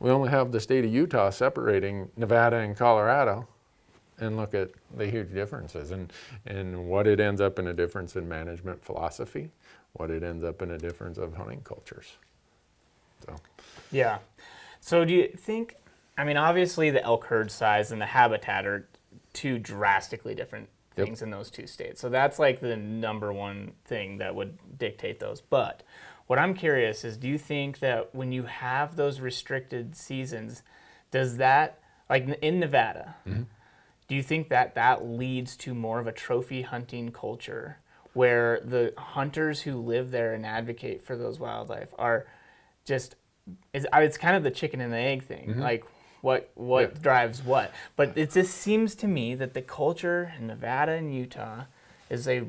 we 0.00 0.10
only 0.10 0.30
have 0.30 0.50
the 0.50 0.58
state 0.60 0.84
of 0.84 0.92
Utah 0.92 1.30
separating 1.30 2.10
Nevada 2.16 2.56
and 2.56 2.76
Colorado 2.76 3.46
and 4.18 4.36
look 4.36 4.54
at 4.54 4.70
the 4.96 5.06
huge 5.06 5.32
differences 5.32 5.92
and, 5.92 6.12
and 6.46 6.88
what 6.88 7.06
it 7.06 7.20
ends 7.20 7.40
up 7.40 7.58
in 7.58 7.68
a 7.68 7.72
difference 7.72 8.16
in 8.16 8.28
management 8.28 8.84
philosophy, 8.84 9.50
what 9.92 10.10
it 10.10 10.22
ends 10.22 10.42
up 10.42 10.62
in 10.62 10.72
a 10.72 10.78
difference 10.78 11.18
of 11.18 11.34
hunting 11.34 11.60
cultures. 11.62 12.16
So 13.24 13.36
Yeah. 13.92 14.18
So 14.80 15.04
do 15.04 15.12
you 15.12 15.28
think? 15.28 15.76
I 16.16 16.24
mean, 16.24 16.38
obviously 16.38 16.90
the 16.90 17.02
elk 17.04 17.26
herd 17.26 17.50
size 17.50 17.92
and 17.92 18.00
the 18.00 18.06
habitat 18.06 18.66
are 18.66 18.88
two 19.32 19.58
drastically 19.58 20.34
different 20.34 20.68
Yep. 20.96 21.06
things 21.06 21.22
in 21.22 21.30
those 21.30 21.50
two 21.50 21.66
states. 21.68 22.00
So 22.00 22.08
that's 22.08 22.38
like 22.38 22.60
the 22.60 22.76
number 22.76 23.32
one 23.32 23.72
thing 23.84 24.18
that 24.18 24.34
would 24.34 24.58
dictate 24.76 25.20
those. 25.20 25.40
But 25.40 25.84
what 26.30 26.38
I'm 26.38 26.54
curious 26.54 27.02
is, 27.04 27.16
do 27.16 27.26
you 27.26 27.38
think 27.38 27.80
that 27.80 28.14
when 28.14 28.30
you 28.30 28.44
have 28.44 28.94
those 28.94 29.18
restricted 29.18 29.96
seasons, 29.96 30.62
does 31.10 31.38
that 31.38 31.80
like 32.08 32.38
in 32.40 32.60
Nevada? 32.60 33.16
Mm-hmm. 33.26 33.42
Do 34.06 34.14
you 34.14 34.22
think 34.22 34.48
that 34.48 34.76
that 34.76 35.04
leads 35.04 35.56
to 35.56 35.74
more 35.74 35.98
of 35.98 36.06
a 36.06 36.12
trophy 36.12 36.62
hunting 36.62 37.10
culture 37.10 37.78
where 38.12 38.60
the 38.60 38.94
hunters 38.96 39.62
who 39.62 39.76
live 39.80 40.12
there 40.12 40.32
and 40.32 40.46
advocate 40.46 41.02
for 41.02 41.16
those 41.16 41.40
wildlife 41.40 41.92
are 41.98 42.28
just 42.84 43.16
it's, 43.74 43.86
it's 43.92 44.16
kind 44.16 44.36
of 44.36 44.44
the 44.44 44.52
chicken 44.52 44.80
and 44.80 44.92
the 44.92 44.98
egg 44.98 45.24
thing 45.24 45.48
mm-hmm. 45.48 45.60
like 45.60 45.84
what 46.20 46.52
what 46.54 46.92
Yeah. 46.92 47.02
drives 47.02 47.42
what 47.42 47.72
but 47.96 48.16
it 48.16 48.30
just 48.30 48.56
seems 48.56 48.94
to 48.96 49.08
me 49.08 49.34
that 49.34 49.52
the 49.52 49.62
culture 49.62 50.32
in 50.38 50.46
Nevada 50.46 50.92
and 50.92 51.12
Utah 51.12 51.64
is 52.08 52.28
a 52.28 52.44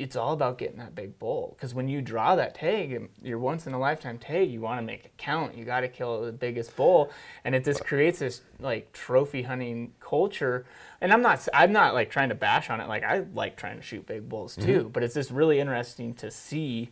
it's 0.00 0.16
all 0.16 0.32
about 0.32 0.56
getting 0.56 0.78
that 0.78 0.94
big 0.94 1.18
bull. 1.18 1.54
Because 1.56 1.74
when 1.74 1.88
you 1.88 2.00
draw 2.00 2.34
that 2.34 2.54
tag 2.54 2.96
um, 2.96 3.10
your 3.22 3.38
once 3.38 3.66
in 3.66 3.74
a 3.74 3.78
lifetime 3.78 4.18
tag 4.18 4.50
you 4.50 4.60
want 4.60 4.80
to 4.80 4.82
make 4.82 5.04
it 5.04 5.12
count. 5.18 5.56
You 5.56 5.64
got 5.64 5.80
to 5.80 5.88
kill 5.88 6.24
the 6.24 6.32
biggest 6.32 6.74
bull. 6.74 7.10
And 7.44 7.54
it 7.54 7.64
just 7.64 7.84
creates 7.84 8.20
this 8.20 8.40
like 8.58 8.92
trophy 8.92 9.42
hunting 9.42 9.92
culture. 10.00 10.64
And 11.00 11.12
i'm 11.12 11.22
not 11.22 11.46
i'm 11.52 11.72
not 11.72 11.92
like 11.92 12.10
trying 12.10 12.30
to 12.30 12.34
bash 12.34 12.70
on 12.70 12.80
it. 12.80 12.88
Like 12.88 13.04
i 13.04 13.24
like 13.34 13.56
trying 13.56 13.76
to 13.76 13.82
shoot 13.82 14.06
big 14.06 14.28
bulls 14.28 14.56
mm-hmm. 14.56 14.66
too. 14.66 14.90
But 14.92 15.02
it's 15.02 15.14
just 15.14 15.30
really 15.30 15.60
interesting 15.60 16.14
to 16.14 16.30
see 16.30 16.90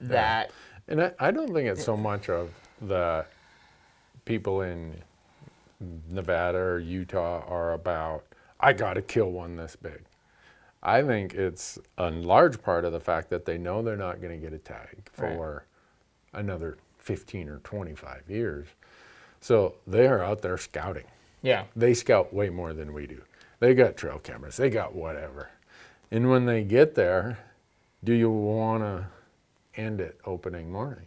that 0.00 0.52
And 0.88 1.02
I, 1.02 1.12
I 1.18 1.30
don't 1.32 1.52
think 1.52 1.68
it's 1.68 1.84
so 1.84 1.96
much 1.96 2.28
of 2.28 2.50
the 2.80 3.26
people 4.24 4.62
in 4.62 5.02
Nevada 6.08 6.58
or 6.58 6.78
Utah 6.78 7.42
are 7.48 7.72
about, 7.72 8.24
I 8.60 8.72
got 8.72 8.94
to 8.94 9.02
kill 9.02 9.30
one 9.30 9.56
this 9.56 9.76
big. 9.76 10.04
I 10.82 11.02
think 11.02 11.34
it's 11.34 11.78
a 11.96 12.10
large 12.10 12.60
part 12.62 12.84
of 12.84 12.92
the 12.92 13.00
fact 13.00 13.30
that 13.30 13.44
they 13.44 13.56
know 13.58 13.82
they're 13.82 13.96
not 13.96 14.20
going 14.20 14.38
to 14.38 14.44
get 14.44 14.52
a 14.52 14.58
tag 14.58 14.88
Right. 15.16 15.36
for 15.36 15.64
another 16.32 16.78
15 16.98 17.48
or 17.48 17.58
25 17.58 18.22
years. 18.28 18.66
So 19.40 19.76
they 19.86 20.06
are 20.06 20.22
out 20.22 20.42
there 20.42 20.56
scouting. 20.58 21.04
yeah 21.42 21.64
They 21.76 21.94
scout 21.94 22.32
way 22.34 22.48
more 22.50 22.72
than 22.72 22.92
we 22.92 23.06
do. 23.06 23.22
They 23.60 23.74
got 23.74 23.96
trail 23.96 24.18
cameras, 24.18 24.56
they 24.56 24.70
got 24.70 24.94
whatever. 24.94 25.50
And 26.10 26.28
when 26.30 26.46
they 26.46 26.62
get 26.64 26.94
there, 26.94 27.38
do 28.04 28.12
you 28.12 28.30
want 28.30 28.82
to 28.82 29.06
end 29.80 30.00
it 30.00 30.18
opening 30.26 30.70
morning? 30.70 31.06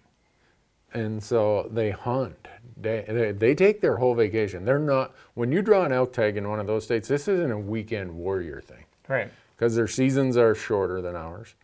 And 0.94 1.22
so 1.22 1.70
they 1.72 1.92
hunt. 1.92 2.48
They, 2.78 3.04
they, 3.08 3.32
they 3.34 3.54
take 3.56 3.82
their 3.82 3.98
whole 3.98 4.16
vacation. 4.16 4.64
They're 4.64 4.80
not, 4.80 5.14
when 5.34 5.52
you 5.52 5.62
draw 5.62 5.84
an 5.84 5.92
elk 5.92 6.14
tag 6.14 6.38
in 6.38 6.48
one 6.50 6.60
of 6.62 6.68
those 6.68 6.86
states, 6.86 7.08
this 7.10 7.28
isn't 7.28 7.52
a 7.52 7.60
weekend 7.60 8.14
warrior 8.16 8.62
thing 8.62 8.86
right 9.08 9.32
because 9.56 9.76
their 9.76 9.88
seasons 9.88 10.38
are 10.38 10.54
shorter 10.54 11.02
than 11.02 11.16
ours. 11.16 11.56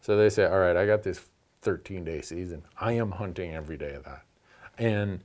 So 0.00 0.16
they 0.16 0.28
say, 0.28 0.44
all 0.44 0.58
right, 0.58 0.76
I 0.76 0.86
got 0.86 1.02
this 1.02 1.20
13 1.62 2.04
day 2.04 2.20
season. 2.20 2.62
I 2.80 2.92
am 2.92 3.12
hunting 3.12 3.54
every 3.54 3.76
day 3.76 3.94
of 3.94 4.04
that. 4.04 4.22
And 4.78 5.20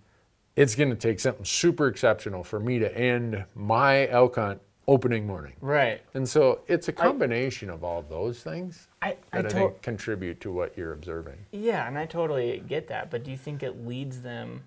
it's 0.55 0.75
going 0.75 0.89
to 0.89 0.95
take 0.95 1.19
something 1.19 1.45
super 1.45 1.87
exceptional 1.87 2.43
for 2.43 2.59
me 2.59 2.79
to 2.79 2.97
end 2.97 3.45
my 3.55 4.07
elk 4.07 4.35
hunt 4.35 4.61
opening 4.87 5.25
morning. 5.25 5.53
right 5.61 6.01
And 6.13 6.27
so 6.27 6.59
it's 6.67 6.89
a 6.89 6.91
combination 6.91 7.69
of 7.69 7.85
all 7.85 8.01
those 8.01 8.43
things 8.43 8.89
i 9.01 9.09
i, 9.09 9.17
that 9.31 9.45
I, 9.45 9.49
to- 9.49 9.55
think 9.55 9.81
contribute 9.81 10.41
to 10.41 10.51
what 10.51 10.77
you're 10.77 10.93
observing. 10.93 11.37
Yeah, 11.51 11.87
and 11.87 11.97
I 11.97 12.05
totally 12.05 12.61
get 12.67 12.87
that. 12.89 13.09
But 13.09 13.23
do 13.23 13.31
you 13.31 13.37
think 13.37 13.63
it 13.63 13.85
leads 13.85 14.21
them 14.21 14.63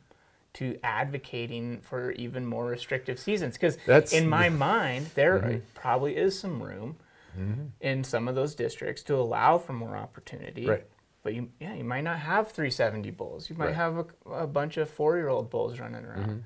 to 0.54 0.78
advocating 0.82 1.80
for 1.82 2.12
even 2.12 2.46
more 2.46 2.64
restrictive 2.64 3.18
seasons? 3.18 3.58
Because 3.58 3.76
in 4.12 4.26
my 4.26 4.48
mind, 4.70 5.10
there 5.14 5.38
mm-hmm. 5.38 5.58
probably 5.74 6.16
is 6.16 6.38
some 6.38 6.62
room 6.62 6.96
Mm-hmm. 7.38 7.62
in 7.80 8.04
some 8.04 8.28
of 8.28 8.34
those 8.34 8.54
districts 8.54 9.02
to 9.04 9.14
allow 9.16 9.58
for 9.58 9.72
more 9.72 9.96
opportunity. 9.96 10.66
Right. 10.66 10.84
But 11.22 11.34
you, 11.34 11.50
yeah, 11.60 11.74
you 11.74 11.84
might 11.84 12.02
not 12.04 12.18
have 12.20 12.52
370 12.52 13.10
bulls. 13.10 13.50
You 13.50 13.56
might 13.56 13.66
Right. 13.66 13.74
have 13.74 13.98
a, 14.26 14.30
a 14.30 14.46
bunch 14.46 14.76
of 14.76 14.88
four-year-old 14.88 15.50
bulls 15.50 15.80
running 15.80 16.04
around, 16.04 16.26
mm-hmm. 16.26 16.38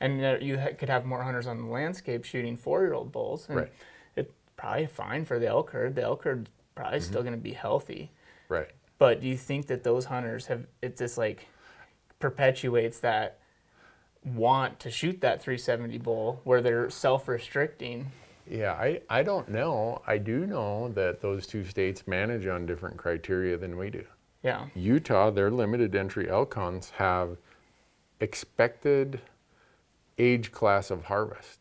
and 0.00 0.24
uh, 0.24 0.36
you 0.40 0.58
ha- 0.58 0.74
could 0.78 0.90
have 0.90 1.06
more 1.06 1.22
hunters 1.22 1.46
on 1.46 1.58
the 1.58 1.68
landscape 1.68 2.24
shooting 2.24 2.56
four-year-old 2.56 3.12
bulls. 3.12 3.46
And 3.48 3.56
Right. 3.58 3.72
It's 4.14 4.32
probably 4.56 4.86
fine 4.86 5.24
for 5.24 5.38
the 5.38 5.46
elk 5.46 5.70
herd. 5.70 5.94
The 5.94 6.02
elk 6.02 6.24
herd's 6.24 6.50
probably 6.74 6.98
mm-hmm. 6.98 7.08
still 7.08 7.22
going 7.22 7.34
to 7.34 7.40
be 7.40 7.52
healthy. 7.52 8.12
Right. 8.48 8.68
But 8.98 9.20
do 9.20 9.26
you 9.28 9.36
think 9.36 9.66
that 9.68 9.82
those 9.84 10.04
hunters 10.06 10.46
have 10.46 10.66
it 10.82 10.96
just 10.96 11.16
like 11.18 11.48
perpetuates 12.18 13.00
that 13.00 13.38
want 14.24 14.80
to 14.80 14.90
shoot 14.90 15.20
that 15.20 15.40
370 15.42 15.98
bull 15.98 16.40
where 16.44 16.60
they're 16.60 16.90
self-restricting? 16.90 18.10
Yeah, 18.48 18.72
I, 18.72 19.00
I 19.08 19.22
don't 19.22 19.48
know. 19.48 20.02
I 20.06 20.18
do 20.18 20.46
know 20.46 20.88
that 20.90 21.20
those 21.20 21.46
two 21.46 21.64
states 21.64 22.06
manage 22.06 22.46
on 22.46 22.66
different 22.66 22.96
criteria 22.96 23.56
than 23.56 23.76
we 23.76 23.90
do. 23.90 24.04
Yeah. 24.42 24.66
Utah, 24.74 25.30
their 25.30 25.50
limited 25.50 25.94
entry 25.96 26.28
elk 26.30 26.54
hunts 26.54 26.90
have 26.90 27.36
expected 28.20 29.20
age 30.18 30.52
class 30.52 30.90
of 30.90 31.04
harvest. 31.04 31.58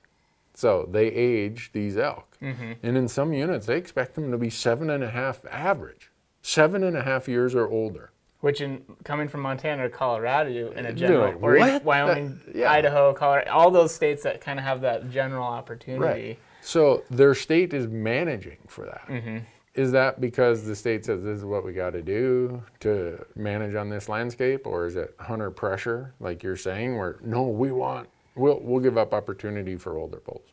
So 0.53 0.87
they 0.89 1.07
age 1.07 1.71
these 1.73 1.97
elk. 1.97 2.37
Mm-hmm. 2.41 2.73
And 2.83 2.97
in 2.97 3.07
some 3.07 3.33
units, 3.33 3.65
they 3.65 3.77
expect 3.77 4.15
them 4.15 4.31
to 4.31 4.37
be 4.37 4.49
seven 4.49 4.89
and 4.89 5.03
a 5.03 5.09
half 5.09 5.43
average, 5.51 6.11
seven 6.41 6.83
and 6.83 6.95
a 6.95 7.03
half 7.03 7.27
years 7.27 7.55
or 7.55 7.67
older. 7.67 8.11
Which 8.39 8.61
in 8.61 8.83
coming 9.03 9.27
from 9.27 9.41
Montana 9.41 9.83
to 9.83 9.89
Colorado 9.89 10.71
in 10.71 10.85
a 10.85 10.93
general, 10.93 11.31
like, 11.33 11.41
or? 11.41 11.79
Wyoming, 11.83 12.39
That- 12.45 12.55
yeah. 12.55 12.71
Idaho, 12.71 13.13
Colorado, 13.13 13.51
all 13.51 13.71
those 13.71 13.93
states 13.93 14.21
that 14.23 14.39
kind 14.39 14.59
of 14.59 14.65
have 14.65 14.81
that 14.81 15.09
general 15.09 15.45
opportunity. 15.45 16.37
So 16.65 17.03
their 17.11 17.35
state 17.35 17.75
is 17.75 17.87
managing 17.87 18.57
for 18.67 18.85
that. 18.85 19.05
Mm-hmm. 19.07 19.37
Is 19.75 19.91
that 19.91 20.19
because 20.19 20.65
the 20.65 20.75
state 20.75 21.05
says 21.05 21.21
this 21.21 21.37
is 21.37 21.45
what 21.45 21.63
we 21.63 21.73
got 21.73 21.91
to 21.91 22.01
do 22.01 22.63
to 22.79 23.23
manage 23.35 23.75
on 23.75 23.87
this 23.89 24.09
landscape, 24.09 24.65
or 24.65 24.87
is 24.87 24.95
it 24.95 25.13
hunter 25.19 25.51
pressure, 25.51 26.15
like 26.19 26.41
you're 26.41 26.55
saying, 26.55 26.97
where 26.97 27.19
no, 27.23 27.43
we 27.43 27.71
want 27.71 28.09
we'll 28.33 28.59
we'll 28.63 28.79
give 28.79 28.97
up 28.97 29.13
opportunity 29.13 29.75
for 29.75 29.99
older 29.99 30.17
bulls. 30.25 30.47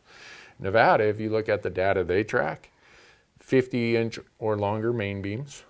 Nevada, 0.59 1.03
if 1.03 1.19
you 1.19 1.31
look 1.31 1.49
at 1.49 1.63
the 1.63 1.71
data 1.71 2.03
they 2.03 2.23
track, 2.23 2.69
50 3.39 3.97
inch 3.97 4.19
or 4.37 4.55
longer 4.55 4.93
main 4.93 5.19
beams, 5.23 5.63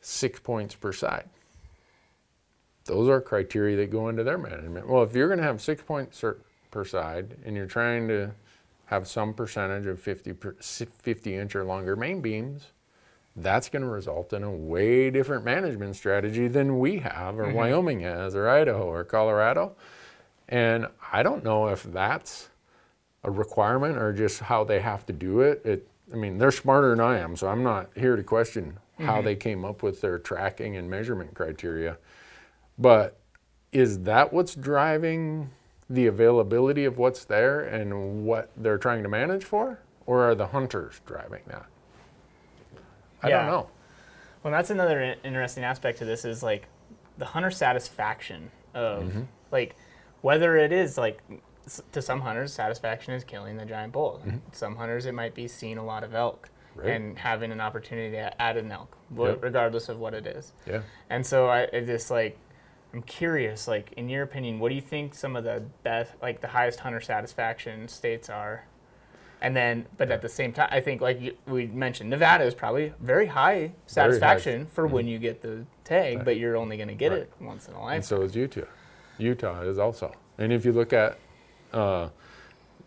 six 0.00 0.38
points 0.38 0.76
per 0.76 0.92
side. 0.92 1.28
Those 2.84 3.08
are 3.08 3.20
criteria 3.20 3.76
that 3.78 3.90
go 3.90 4.08
into 4.10 4.22
their 4.22 4.38
management. 4.38 4.88
Well, 4.88 5.02
if 5.02 5.12
you're 5.12 5.26
going 5.26 5.40
to 5.40 5.44
have 5.44 5.60
six 5.60 5.82
points 5.82 6.22
per 6.70 6.84
side 6.84 7.36
and 7.44 7.56
you're 7.56 7.66
trying 7.66 8.06
to 8.06 8.30
have 8.86 9.06
some 9.06 9.34
percentage 9.34 9.86
of 9.86 10.00
50, 10.00 10.34
50 10.60 11.34
inch 11.34 11.56
or 11.56 11.64
longer 11.64 11.96
main 11.96 12.20
beams, 12.20 12.72
that's 13.36 13.68
going 13.68 13.82
to 13.82 13.88
result 13.88 14.32
in 14.32 14.42
a 14.42 14.50
way 14.50 15.10
different 15.10 15.44
management 15.44 15.94
strategy 15.96 16.48
than 16.48 16.78
we 16.78 16.98
have, 16.98 17.38
or 17.38 17.44
mm-hmm. 17.44 17.56
Wyoming 17.56 18.00
has, 18.00 18.34
or 18.34 18.48
Idaho, 18.48 18.84
or 18.84 19.04
Colorado. 19.04 19.76
And 20.48 20.86
I 21.12 21.22
don't 21.22 21.44
know 21.44 21.68
if 21.68 21.82
that's 21.82 22.48
a 23.24 23.30
requirement 23.30 23.98
or 23.98 24.12
just 24.12 24.40
how 24.40 24.64
they 24.64 24.80
have 24.80 25.04
to 25.06 25.12
do 25.12 25.40
it. 25.40 25.64
It, 25.64 25.88
I 26.12 26.16
mean, 26.16 26.38
they're 26.38 26.52
smarter 26.52 26.90
than 26.90 27.00
I 27.00 27.18
am, 27.18 27.36
so 27.36 27.48
I'm 27.48 27.62
not 27.62 27.90
here 27.96 28.16
to 28.16 28.22
question 28.22 28.78
how 28.98 29.16
mm-hmm. 29.16 29.24
they 29.26 29.34
came 29.34 29.64
up 29.64 29.82
with 29.82 30.00
their 30.00 30.18
tracking 30.18 30.76
and 30.76 30.88
measurement 30.88 31.34
criteria. 31.34 31.98
But 32.78 33.18
is 33.72 34.04
that 34.04 34.32
what's 34.32 34.54
driving 34.54 35.50
the 35.88 36.06
availability 36.06 36.84
of 36.84 36.98
what's 36.98 37.24
there 37.24 37.60
and 37.60 38.24
what 38.24 38.50
they're 38.56 38.78
trying 38.78 39.02
to 39.02 39.08
manage 39.08 39.44
for? 39.44 39.80
Or 40.06 40.22
are 40.28 40.34
the 40.34 40.48
hunters 40.48 41.00
driving 41.06 41.42
that? 41.46 41.66
I 43.22 43.28
Yeah. 43.28 43.38
don't 43.38 43.46
know. 43.46 43.68
Well, 44.42 44.52
that's 44.52 44.70
another 44.70 45.16
interesting 45.24 45.64
aspect 45.64 45.98
to 45.98 46.04
this 46.04 46.24
is 46.24 46.42
like 46.42 46.66
the 47.18 47.24
hunter 47.24 47.50
satisfaction 47.50 48.50
of 48.74 49.04
Mm-hmm. 49.04 49.22
like 49.50 49.74
whether 50.20 50.56
it 50.56 50.72
is 50.72 50.96
like 50.98 51.22
to 51.92 52.00
some 52.00 52.20
hunters, 52.20 52.52
satisfaction 52.52 53.12
is 53.14 53.24
killing 53.24 53.56
the 53.56 53.64
giant 53.64 53.92
bull. 53.92 54.22
Some 54.52 54.76
hunters, 54.76 55.04
it 55.06 55.12
might 55.14 55.34
be 55.34 55.48
seeing 55.48 55.78
a 55.78 55.84
lot 55.84 56.04
of 56.04 56.14
elk 56.14 56.48
Right. 56.76 56.90
and 56.90 57.18
having 57.18 57.50
an 57.52 57.60
opportunity 57.60 58.10
to 58.12 58.40
add 58.40 58.56
an 58.56 58.70
elk, 58.70 58.96
Yep. 59.16 59.42
regardless 59.42 59.88
of 59.88 59.98
what 59.98 60.14
it 60.14 60.26
is. 60.26 60.52
Yeah. 60.66 60.82
And 61.10 61.26
so 61.26 61.46
I 61.48 61.62
it 61.62 61.86
just 61.86 62.10
like 62.10 62.38
I'm 62.92 63.02
curious, 63.02 63.68
like 63.68 63.92
in 63.96 64.08
your 64.08 64.22
opinion, 64.22 64.58
what 64.58 64.70
do 64.70 64.74
you 64.74 64.80
think 64.80 65.14
some 65.14 65.36
of 65.36 65.44
the 65.44 65.62
best, 65.82 66.12
like 66.22 66.40
the 66.40 66.48
highest 66.48 66.80
hunter 66.80 67.00
satisfaction 67.00 67.88
states 67.88 68.30
are? 68.30 68.64
And 69.42 69.54
then, 69.54 69.86
but 69.98 70.10
at 70.10 70.22
the 70.22 70.30
same 70.30 70.52
time, 70.52 70.68
I 70.72 70.80
think 70.80 71.02
like 71.02 71.20
you, 71.20 71.36
we 71.46 71.66
mentioned, 71.66 72.08
Nevada 72.08 72.44
is 72.44 72.54
probably 72.54 72.94
very 73.00 73.26
high 73.26 73.72
satisfaction 73.86 74.66
for 74.66 74.86
when 74.86 75.06
you 75.06 75.18
get 75.18 75.42
the 75.42 75.66
tag, 75.84 76.24
but 76.24 76.38
you're 76.38 76.56
only 76.56 76.76
going 76.76 76.88
to 76.88 76.94
get 76.94 77.12
Right. 77.12 77.20
it 77.22 77.32
once 77.38 77.68
in 77.68 77.74
a 77.74 77.84
And 77.84 78.04
so 78.04 78.22
is 78.22 78.34
Utah. 78.34 78.62
Utah 79.18 79.60
is 79.62 79.78
also. 79.78 80.14
And 80.38 80.52
if 80.52 80.64
you 80.64 80.72
look 80.72 80.92
at 80.92 81.18
uh, 81.72 82.08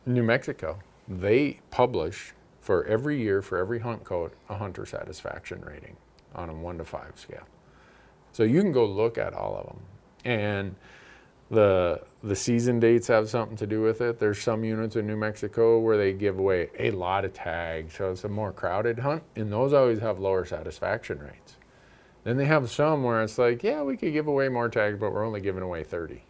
New 0.05 0.23
Mexico, 0.23 0.79
they 1.07 1.59
publish 1.69 2.33
for 2.61 2.83
every 2.85 3.19
year, 3.21 3.41
for 3.41 3.57
every 3.57 3.79
hunt 3.79 4.03
code, 4.03 4.31
a 4.49 4.55
hunter 4.55 4.85
satisfaction 4.85 5.61
rating 5.61 5.97
on 6.33 6.49
a 6.49 6.53
one 6.53 6.77
to 6.77 6.85
five 6.85 7.13
scale. 7.15 7.43
So 8.31 8.43
you 8.43 8.61
can 8.61 8.71
go 8.71 8.85
look 8.85 9.17
at 9.17 9.33
all 9.33 9.55
of 9.55 9.65
them. 9.67 9.79
And 10.25 10.75
the, 11.49 12.01
the 12.23 12.35
season 12.35 12.79
dates 12.79 13.07
have 13.07 13.29
something 13.29 13.57
to 13.57 13.67
do 13.67 13.81
with 13.81 14.01
it. 14.01 14.19
There's 14.19 14.39
some 14.39 14.63
units 14.63 14.95
in 14.95 15.07
New 15.07 15.17
Mexico 15.17 15.79
where 15.79 15.97
they 15.97 16.13
give 16.13 16.37
away 16.37 16.69
a 16.77 16.91
lot 16.91 17.25
of 17.25 17.33
tags, 17.33 17.95
so 17.95 18.11
it's 18.11 18.23
a 18.23 18.29
more 18.29 18.51
crowded 18.51 18.99
hunt, 18.99 19.23
and 19.35 19.51
those 19.51 19.73
always 19.73 19.99
have 19.99 20.19
lower 20.19 20.45
satisfaction 20.45 21.19
rates. 21.19 21.57
Then 22.23 22.37
they 22.37 22.45
have 22.45 22.69
some 22.69 23.03
where 23.03 23.23
it's 23.23 23.37
like, 23.37 23.63
yeah, 23.63 23.81
we 23.81 23.97
could 23.97 24.13
give 24.13 24.27
away 24.27 24.49
more 24.49 24.69
tags, 24.69 24.99
but 24.99 25.13
we're 25.13 25.25
only 25.25 25.41
giving 25.41 25.63
away 25.63 25.83
30. 25.83 26.21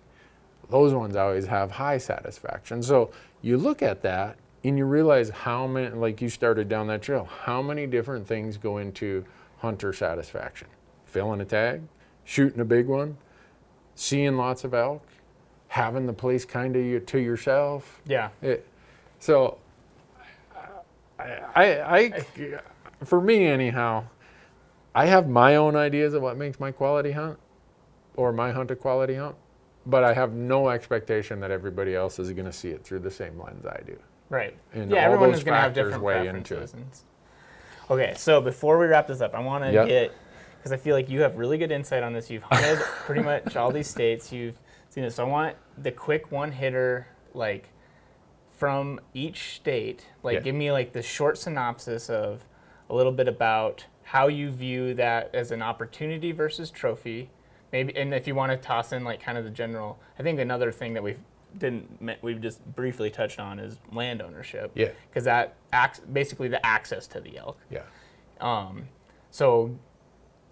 Those 0.69 0.93
ones 0.93 1.15
always 1.15 1.47
have 1.47 1.71
high 1.71 1.97
satisfaction. 1.97 2.83
So 2.83 3.11
you 3.41 3.57
look 3.57 3.81
at 3.81 4.03
that 4.03 4.37
and 4.63 4.77
you 4.77 4.85
realize 4.85 5.29
how 5.29 5.65
many, 5.65 5.89
like 5.95 6.21
you 6.21 6.29
started 6.29 6.69
down 6.69 6.87
that 6.87 7.01
trail, 7.01 7.25
how 7.25 7.61
many 7.61 7.87
different 7.87 8.27
things 8.27 8.55
go 8.55 8.77
into 8.77 9.25
hunter 9.57 9.91
satisfaction. 9.91 10.67
Filling 11.09 11.41
a 11.41 11.45
tag, 11.45 11.81
shooting 12.23 12.59
a 12.59 12.65
big 12.65 12.85
one, 12.87 13.17
seeing 13.95 14.37
lots 14.37 14.63
of 14.63 14.73
elk, 14.75 15.01
having 15.69 16.05
the 16.05 16.13
place 16.13 16.45
kind 16.45 16.75
of 16.75 17.05
to 17.07 17.19
yourself. 17.19 17.99
yeah. 18.05 18.29
It, 18.41 18.65
so, 19.19 19.57
I, 21.19 21.41
I, 21.55 21.97
I, 21.97 22.23
for 23.03 23.19
me 23.19 23.47
anyhow, 23.47 24.05
I 24.95 25.07
have 25.07 25.27
my 25.27 25.55
own 25.55 25.75
ideas 25.75 26.13
of 26.13 26.21
what 26.21 26.37
makes 26.37 26.59
my 26.59 26.71
quality 26.71 27.11
hunt, 27.11 27.37
or 28.15 28.31
my 28.31 28.51
hunt 28.51 28.71
a 28.71 28.75
quality 28.75 29.15
hunt, 29.15 29.35
but 29.85 30.03
I 30.03 30.13
have 30.13 30.33
no 30.33 30.69
expectation 30.69 31.39
that 31.41 31.51
everybody 31.51 31.95
else 31.95 32.19
is 32.19 32.31
going 32.31 32.45
to 32.45 32.53
see 32.53 32.69
it 32.69 32.83
through 32.83 32.99
the 32.99 33.11
same 33.11 33.41
lens 33.41 33.65
I 33.65 33.81
do. 33.85 33.97
Right. 34.29 34.55
And 34.73 34.91
yeah, 34.91 34.97
all 34.99 35.03
everyone 35.05 35.29
those 35.29 35.39
is 35.39 35.43
going 35.43 35.55
to 35.55 35.61
have 35.61 35.73
different 35.73 36.03
weigh 36.03 36.27
into. 36.27 36.59
And, 36.61 36.85
okay, 37.89 38.13
so 38.15 38.39
before 38.39 38.77
we 38.77 38.85
wrap 38.85 39.07
this 39.07 39.21
up, 39.21 39.33
I 39.33 39.39
want 39.39 39.63
to 39.65 39.71
Yep. 39.73 39.87
get 39.87 40.11
because 40.59 40.71
I 40.71 40.77
feel 40.77 40.95
like 40.95 41.09
you 41.09 41.21
have 41.21 41.37
really 41.37 41.57
good 41.57 41.71
insight 41.71 42.03
on 42.03 42.13
this. 42.13 42.29
You've 42.29 42.43
hunted 42.51 42.79
pretty 43.05 43.21
much 43.21 43.55
all 43.55 43.71
these 43.71 43.87
states. 43.87 44.31
You've 44.31 44.59
seen 44.89 45.03
it. 45.03 45.11
So 45.11 45.25
I 45.25 45.27
want 45.29 45.55
the 45.77 45.91
quick 45.91 46.31
one 46.31 46.51
hitter, 46.51 47.07
like 47.33 47.69
from 48.57 48.99
each 49.13 49.55
state. 49.55 50.05
Like, 50.23 50.35
Yeah. 50.35 50.39
give 50.41 50.55
me 50.55 50.71
like 50.71 50.91
the 50.93 51.01
short 51.01 51.37
synopsis 51.37 52.09
of 52.09 52.43
a 52.89 52.93
little 52.95 53.11
bit 53.11 53.27
about 53.27 53.85
how 54.03 54.27
you 54.27 54.49
view 54.49 54.93
that 54.95 55.29
as 55.33 55.51
an 55.51 55.61
opportunity 55.61 56.31
versus 56.31 56.71
trophy. 56.71 57.29
Maybe, 57.71 57.95
and 57.95 58.13
if 58.13 58.27
you 58.27 58.33
want 58.33 58.51
to 58.51 58.57
toss 58.57 58.91
in 58.91 59.03
like 59.03 59.21
kind 59.21 59.37
of 59.37 59.43
the 59.43 59.51
general, 59.51 59.99
I 60.17 60.23
think 60.23 60.39
another 60.39 60.71
thing 60.71 60.93
that 60.95 61.03
we've 61.03 61.19
didn't 61.57 62.19
we've 62.21 62.39
just 62.41 62.63
briefly 62.75 63.09
touched 63.09 63.39
on 63.39 63.59
is 63.59 63.79
land 63.91 64.21
ownership. 64.21 64.71
Yeah. 64.75 64.89
Because 65.09 65.23
that 65.23 65.55
acts 65.71 65.99
basically 65.99 66.47
the 66.47 66.63
access 66.65 67.07
to 67.07 67.21
the 67.21 67.37
elk. 67.37 67.57
Yeah. 67.71 67.81
Um, 68.41 68.87
so 69.31 69.75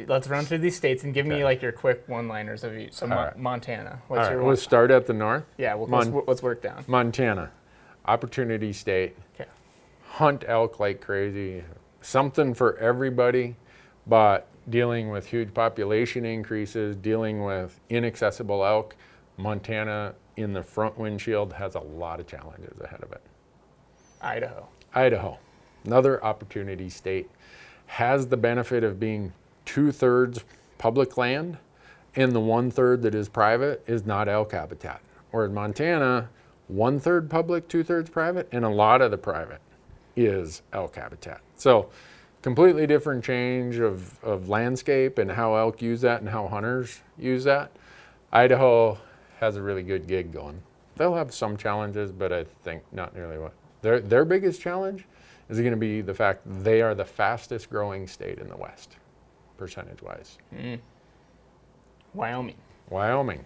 let's 0.05 0.27
run 0.27 0.45
through 0.45 0.59
these 0.59 0.75
states 0.75 1.03
and 1.03 1.13
give 1.13 1.25
me 1.25 1.43
like 1.43 1.61
your 1.61 1.71
quick 1.71 2.03
one-liners 2.07 2.63
of 2.63 2.77
each. 2.77 2.93
So 2.93 3.05
All 3.05 3.09
Mon- 3.09 3.17
right. 3.25 3.37
Montana, 3.37 4.01
what's 4.07 4.19
right, 4.19 4.31
your 4.31 4.39
we'll 4.39 4.47
one? 4.47 4.57
start 4.57 4.91
at 4.91 5.07
the 5.07 5.13
north. 5.13 5.45
Yeah, 5.57 5.73
well, 5.75 5.87
Mon- 5.87 6.13
let's, 6.13 6.27
let's 6.27 6.43
work 6.43 6.61
down. 6.61 6.83
Montana, 6.87 7.51
opportunity 8.05 8.73
state. 8.73 9.15
Okay. 9.35 9.49
hunt 10.03 10.43
elk 10.47 10.79
like 10.79 11.01
crazy. 11.01 11.63
Something 12.01 12.53
for 12.53 12.77
everybody, 12.77 13.55
but 14.05 14.47
dealing 14.69 15.09
with 15.09 15.25
huge 15.25 15.53
population 15.53 16.25
increases, 16.25 16.95
dealing 16.95 17.43
with 17.43 17.79
inaccessible 17.89 18.63
elk, 18.65 18.95
Montana 19.37 20.13
in 20.35 20.53
the 20.53 20.63
front 20.63 20.97
windshield 20.97 21.53
has 21.53 21.75
a 21.75 21.79
lot 21.79 22.19
of 22.19 22.27
challenges 22.27 22.79
ahead 22.81 23.01
of 23.03 23.11
it. 23.11 23.21
Idaho. 24.21 24.67
Idaho, 24.93 25.37
another 25.85 26.23
opportunity 26.23 26.89
state, 26.89 27.29
has 27.87 28.27
the 28.27 28.37
benefit 28.37 28.83
of 28.83 28.99
being 28.99 29.33
two 29.67 29.91
thirds 29.91 30.43
public 30.79 31.17
land, 31.17 31.57
and 32.15 32.31
the 32.31 32.39
one 32.39 32.71
third 32.71 33.03
that 33.03 33.13
is 33.13 33.29
private 33.29 33.83
is 33.85 34.05
not 34.05 34.27
elk 34.27 34.53
habitat. 34.53 35.01
Or 35.31 35.45
in 35.45 35.53
Montana, 35.53 36.29
one 36.67 36.99
third 36.99 37.29
public, 37.29 37.67
two 37.67 37.83
thirds 37.83 38.09
private, 38.09 38.49
and 38.51 38.65
a 38.65 38.69
lot 38.69 39.01
of 39.01 39.11
the 39.11 39.17
private 39.17 39.61
is 40.15 40.63
elk 40.73 40.95
habitat. 40.95 41.41
So, 41.55 41.89
completely 42.41 42.87
different 42.87 43.23
change 43.23 43.77
of, 43.77 44.23
of 44.23 44.49
landscape 44.49 45.17
and 45.17 45.31
how 45.31 45.55
elk 45.55 45.81
use 45.81 46.01
that 46.01 46.21
and 46.21 46.29
how 46.29 46.47
hunters 46.47 47.01
use 47.17 47.43
that. 47.43 47.71
Idaho 48.31 48.97
has 49.39 49.55
a 49.55 49.61
really 49.61 49.83
good 49.83 50.07
gig 50.07 50.31
going. 50.31 50.61
They'll 50.95 51.15
have 51.15 51.33
some 51.33 51.57
challenges, 51.57 52.11
but 52.11 52.33
I 52.33 52.45
think 52.63 52.83
not 52.91 53.15
nearly 53.15 53.37
what 53.37 53.53
their 53.81 53.99
their 53.99 54.25
biggest 54.25 54.61
challenge 54.61 55.05
is 55.49 55.59
going 55.59 55.71
to 55.71 55.77
be 55.77 56.01
the 56.01 56.13
fact 56.13 56.41
they 56.45 56.81
are 56.81 56.95
the 56.95 57.05
fastest 57.05 57.69
growing 57.69 58.07
state 58.07 58.39
in 58.39 58.49
the 58.49 58.57
West, 58.57 58.97
percentage 59.57 60.01
wise. 60.01 60.37
Mm. 60.55 60.79
Wyoming. 62.13 62.55
Wyoming. 62.89 63.45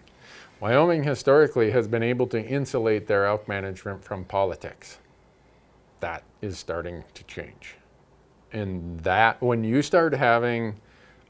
Wyoming 0.60 1.02
historically 1.02 1.72
has 1.72 1.88
been 1.88 2.02
able 2.02 2.26
to 2.28 2.40
insulate 2.40 3.06
their 3.06 3.26
elk 3.26 3.48
management 3.48 4.04
from 4.04 4.24
politics. 4.24 4.98
That 6.00 6.22
is 6.40 6.58
starting 6.58 7.04
to 7.14 7.24
change. 7.24 7.76
And 8.52 9.00
that, 9.00 9.42
when 9.42 9.64
you 9.64 9.82
start 9.82 10.14
having 10.14 10.80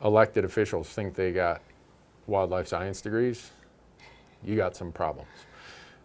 elected 0.04 0.44
officials 0.44 0.88
think 0.88 1.14
they 1.14 1.32
got 1.32 1.62
wildlife 2.26 2.68
science 2.68 3.00
degrees, 3.00 3.50
you 4.44 4.56
got 4.56 4.76
some 4.76 4.92
problems. 4.92 5.30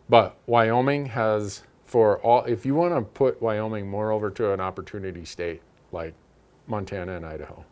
But 0.10 0.38
Wyoming 0.46 1.08
has, 1.08 1.64
for 1.86 2.20
all, 2.20 2.46
if 2.46 2.66
you 2.66 2.76
want 2.76 2.94
to 2.96 3.02
put 3.02 3.42
Wyoming 3.42 3.90
more 3.90 4.12
over 4.12 4.30
to 4.32 4.54
an 4.54 4.62
opportunity 4.62 5.26
state 5.26 5.62
like 5.92 6.14
Montana 6.68 7.18
and 7.18 7.26
Idaho 7.26 7.66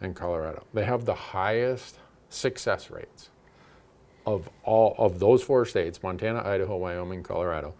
and 0.00 0.14
Colorado, 0.14 0.64
they 0.74 0.84
have 0.84 1.04
the 1.04 1.14
highest 1.14 1.98
success 2.28 2.90
rates 2.90 3.30
of 4.26 4.50
all 4.64 4.94
of 4.98 5.18
those 5.18 5.42
four 5.42 5.64
states 5.64 6.02
Montana, 6.02 6.42
Idaho, 6.44 6.76
Wyoming, 6.76 7.22
Colorado. 7.22 7.74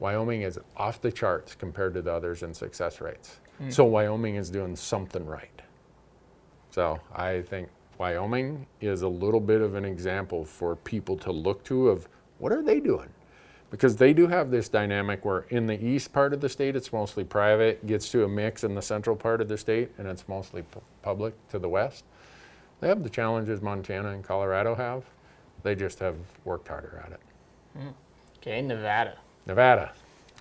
Wyoming 0.00 0.42
is 0.42 0.58
off 0.76 1.00
the 1.00 1.12
charts 1.12 1.54
compared 1.54 1.94
to 1.94 2.02
the 2.02 2.12
others 2.12 2.42
in 2.42 2.54
success 2.54 3.00
rates. 3.00 3.40
Hmm. 3.58 3.70
So 3.70 3.84
Wyoming 3.84 4.36
is 4.36 4.50
doing 4.50 4.76
something 4.76 5.26
right. 5.26 5.62
So 6.70 7.00
I 7.14 7.42
think 7.42 7.68
Wyoming 7.98 8.66
is 8.80 9.02
a 9.02 9.08
little 9.08 9.40
bit 9.40 9.60
of 9.60 9.74
an 9.74 9.84
example 9.84 10.44
for 10.44 10.76
people 10.76 11.16
to 11.18 11.32
look 11.32 11.64
to 11.64 11.88
of 11.88 12.08
what 12.38 12.52
are 12.52 12.62
they 12.62 12.78
doing? 12.78 13.08
Because 13.70 13.96
they 13.96 14.12
do 14.14 14.26
have 14.28 14.50
this 14.50 14.68
dynamic 14.68 15.24
where 15.24 15.40
in 15.50 15.66
the 15.66 15.74
east 15.84 16.12
part 16.12 16.32
of 16.32 16.40
the 16.40 16.48
state 16.48 16.74
it's 16.74 16.92
mostly 16.92 17.22
private, 17.24 17.86
gets 17.86 18.08
to 18.10 18.24
a 18.24 18.28
mix 18.28 18.64
in 18.64 18.74
the 18.74 18.80
central 18.82 19.14
part 19.14 19.40
of 19.42 19.48
the 19.48 19.58
state 19.58 19.90
and 19.98 20.08
it's 20.08 20.26
mostly 20.26 20.62
pu- 20.62 20.80
public 21.02 21.34
to 21.50 21.58
the 21.58 21.68
west. 21.68 22.04
They 22.80 22.88
have 22.88 23.02
the 23.02 23.10
challenges 23.10 23.60
Montana 23.60 24.10
and 24.10 24.24
Colorado 24.24 24.74
have. 24.74 25.04
They 25.64 25.74
just 25.74 25.98
have 25.98 26.16
worked 26.44 26.68
harder 26.68 27.02
at 27.04 27.12
it. 27.12 27.20
Okay, 28.40 28.62
Nevada. 28.62 29.18
Nevada, 29.46 29.92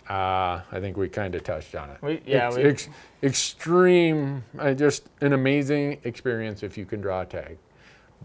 uh, 0.10 0.62
I 0.72 0.80
think 0.80 0.96
we 0.96 1.10
kind 1.10 1.34
of 1.36 1.44
touched 1.44 1.76
on 1.76 1.90
it. 1.90 1.98
We- 2.02 2.22
yeah, 2.26 2.48
Ex- 2.48 2.56
we- 2.56 2.63
ex- 2.63 2.90
extreme, 3.24 4.44
uh, 4.60 4.74
just 4.74 5.08
an 5.22 5.34
amazing 5.34 6.00
experience 6.04 6.63
if 6.63 6.78
you 6.78 6.86
can 6.86 7.02
draw 7.02 7.22
a 7.22 7.26
tag. 7.26 7.58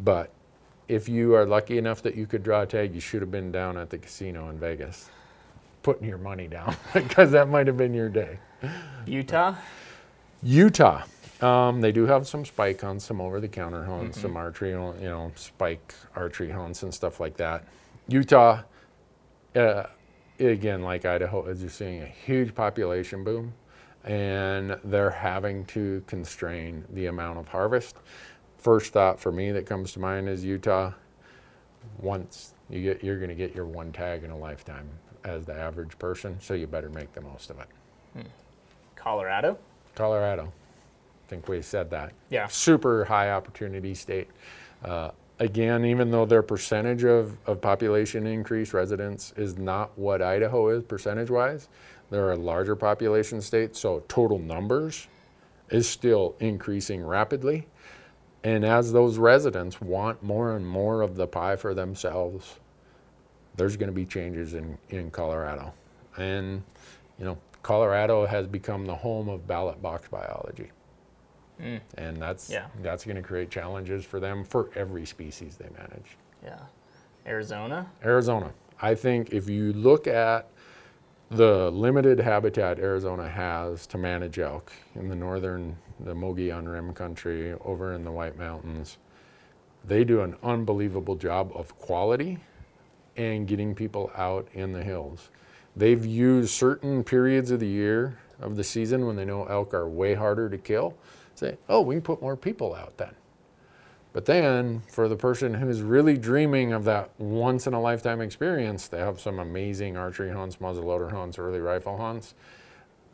But 0.01 0.31
if 0.89 1.09
you 1.09 1.35
are 1.35 1.47
lucky 1.47 1.79
enough 1.79 2.03
that 2.03 2.15
you 2.15 2.27
could 2.27 2.43
draw 2.43 2.63
a 2.63 2.67
tag, 2.67 2.95
you 2.95 3.01
should 3.01 3.21
have 3.23 3.31
been 3.31 3.53
down 3.53 3.77
at 3.77 3.91
the 3.91 3.99
casino 3.99 4.49
in 4.51 4.59
Vegas, 4.59 5.11
putting 5.83 6.09
your 6.09 6.19
money 6.19 6.49
down 6.49 6.77
because 6.95 7.31
that 7.33 7.49
might 7.49 7.67
have 7.67 7.77
been 7.77 7.95
your 7.95 8.09
day. 8.09 8.39
Utah. 9.07 9.55
Utah. 10.43 11.03
Um, 11.41 11.81
they 11.81 11.91
do 11.91 12.07
have 12.07 12.29
some 12.29 12.45
spike 12.45 12.81
hunts, 12.81 13.05
some 13.05 13.21
over-the-counter 13.21 13.85
hunts, 13.85 14.21
some 14.21 14.37
archery, 14.37 14.71
you 14.71 14.95
know, 15.01 15.33
spike 15.35 15.95
archery 16.15 16.51
hunts 16.51 16.85
and 16.85 16.95
stuff 16.95 17.19
like 17.19 17.37
that. 17.39 17.65
Utah, 18.07 18.63
uh, 19.57 19.85
again, 20.39 20.83
like 20.83 21.05
Idaho, 21.05 21.45
is 21.47 21.61
just 21.61 21.77
seeing 21.79 22.03
a 22.03 22.07
huge 22.07 22.55
population 22.55 23.25
boom, 23.25 23.55
and 24.05 24.79
they're 24.85 25.11
having 25.11 25.65
to 25.67 26.05
constrain 26.07 26.85
the 26.91 27.07
amount 27.07 27.39
of 27.39 27.49
harvest. 27.49 27.97
First 28.63 28.93
thought 28.93 29.19
for 29.19 29.33
me 29.33 29.51
that 29.51 29.67
comes 29.67 29.93
to 29.93 30.01
mind 30.01 30.29
is 30.29 30.45
Utah. 30.45 30.93
Once 31.99 32.55
you 32.71 32.81
get, 32.81 33.03
you're 33.03 33.19
going 33.19 33.29
to 33.29 33.35
get 33.35 33.57
your 33.57 33.65
one 33.65 33.91
tag 33.91 34.23
in 34.23 34.31
a 34.31 34.39
lifetime 34.39 34.89
as 35.25 35.45
the 35.45 35.53
average 35.53 35.99
person, 35.99 36.37
so 36.41 36.55
you 36.55 36.69
better 36.69 36.89
make 36.89 37.13
the 37.13 37.21
most 37.21 37.51
of 37.51 37.59
it. 37.59 37.67
Colorado. 38.95 39.59
Colorado, 39.97 40.45
I 40.45 41.29
think 41.29 41.49
we 41.49 41.61
said 41.61 41.91
that. 41.91 42.13
Yeah. 42.31 42.47
Super 42.47 43.05
high 43.05 43.33
opportunity 43.33 43.95
state. 43.95 44.29
Uh, 44.85 45.11
again, 45.41 45.85
even 45.85 46.13
though 46.13 46.25
their 46.25 46.43
percentage 46.43 47.03
of, 47.03 47.37
of 47.49 47.61
population 47.61 48.29
increase 48.29 48.73
residents 48.73 49.33
is 49.37 49.59
not 49.59 49.91
what 49.99 50.23
Idaho 50.23 50.69
is 50.69 50.85
percentage 50.85 51.31
wise, 51.31 51.69
they're 52.11 52.31
a 52.31 52.37
larger 52.37 52.77
population 52.77 53.41
state, 53.41 53.75
so 53.75 54.05
total 54.07 54.39
numbers 54.39 55.09
is 55.71 55.89
still 55.89 56.37
increasing 56.39 57.05
rapidly. 57.05 57.67
And 58.45 58.65
as 58.65 58.93
those 58.93 59.19
residents 59.19 59.81
want 59.81 60.23
more 60.23 60.57
and 60.57 60.67
more 60.67 61.03
of 61.03 61.17
the 61.17 61.27
pie 61.27 61.57
for 61.57 61.75
themselves, 61.75 62.59
there's 63.57 63.77
going 63.77 63.89
to 63.89 63.95
be 63.95 64.05
changes 64.07 64.55
in, 64.55 64.79
in 64.91 65.11
Colorado. 65.11 65.73
And, 66.17 66.63
you 67.19 67.25
know, 67.25 67.39
Colorado 67.63 68.27
has 68.27 68.47
become 68.47 68.87
the 68.87 68.97
home 68.97 69.29
of 69.29 69.47
ballot 69.47 69.81
box 69.81 70.09
biology. 70.09 70.71
Mm. 71.61 71.81
And 71.97 72.17
that's 72.17 72.51
Yeah. 72.51 72.67
that's 72.83 73.05
going 73.05 73.17
to 73.17 73.23
create 73.23 73.51
challenges 73.51 74.05
for 74.05 74.19
them 74.19 74.43
for 74.43 74.71
every 74.75 75.07
species 75.07 75.57
they 75.57 75.69
manage. 75.79 76.17
Yeah. 76.43 76.59
Arizona. 77.27 77.87
Arizona. 78.05 78.53
I 78.81 78.97
think 78.97 79.31
if 79.33 79.49
you 79.49 79.73
look 79.75 80.09
at 80.09 80.49
the 81.33 81.71
limited 81.71 82.21
habitat 82.21 82.79
Arizona 82.79 83.27
has 83.27 83.87
to 83.87 83.97
manage 83.97 84.39
elk 84.39 84.71
in 84.95 85.09
the 85.09 85.17
northern, 85.17 85.77
the 86.01 86.15
Mogollon 86.15 86.69
Rim 86.69 86.93
country, 86.93 87.55
over 87.65 87.95
in 87.95 88.05
the 88.05 88.13
White 88.13 88.37
Mountains, 88.37 88.99
they 89.83 90.05
do 90.05 90.21
an 90.21 90.37
unbelievable 90.43 91.17
job 91.17 91.51
of 91.55 91.79
quality 91.79 92.39
and 93.17 93.47
getting 93.47 93.75
people 93.75 94.11
out 94.15 94.47
in 94.53 94.73
the 94.73 94.83
hills. 94.83 95.31
They've 95.75 96.05
used 96.05 96.51
certain 96.51 97.03
periods 97.03 97.51
of 97.51 97.61
the 97.61 97.67
year 97.67 98.19
of 98.39 98.57
the 98.57 98.65
season 98.65 99.07
when 99.07 99.17
they 99.17 99.25
know 99.25 99.47
elk 99.47 99.73
are 99.73 99.89
way 99.89 100.13
harder 100.13 100.51
to 100.51 100.59
kill. 100.59 100.95
Say, 101.35 101.57
oh, 101.67 101.81
we 101.81 101.95
can 101.95 102.03
put 102.03 102.21
more 102.21 102.37
people 102.37 102.75
out 102.75 102.99
then. 102.99 103.15
But 104.13 104.27
then, 104.27 104.83
for 104.89 105.09
the 105.09 105.17
person 105.17 105.55
who's 105.55 105.81
really 105.81 106.19
dreaming 106.19 106.73
of 106.73 106.85
that 106.85 107.11
once 107.19 107.67
in 107.67 107.73
a 107.73 107.81
lifetime 107.81 108.21
experience, 108.21 108.89
they 108.89 108.99
have 108.99 109.21
some 109.21 109.39
amazing 109.39 109.97
archery 109.97 110.31
hunts, 110.31 110.57
muzzleloader 110.57 111.11
hunts, 111.11 111.39
early 111.39 111.61
rifle 111.61 111.97
hunts. 111.97 112.35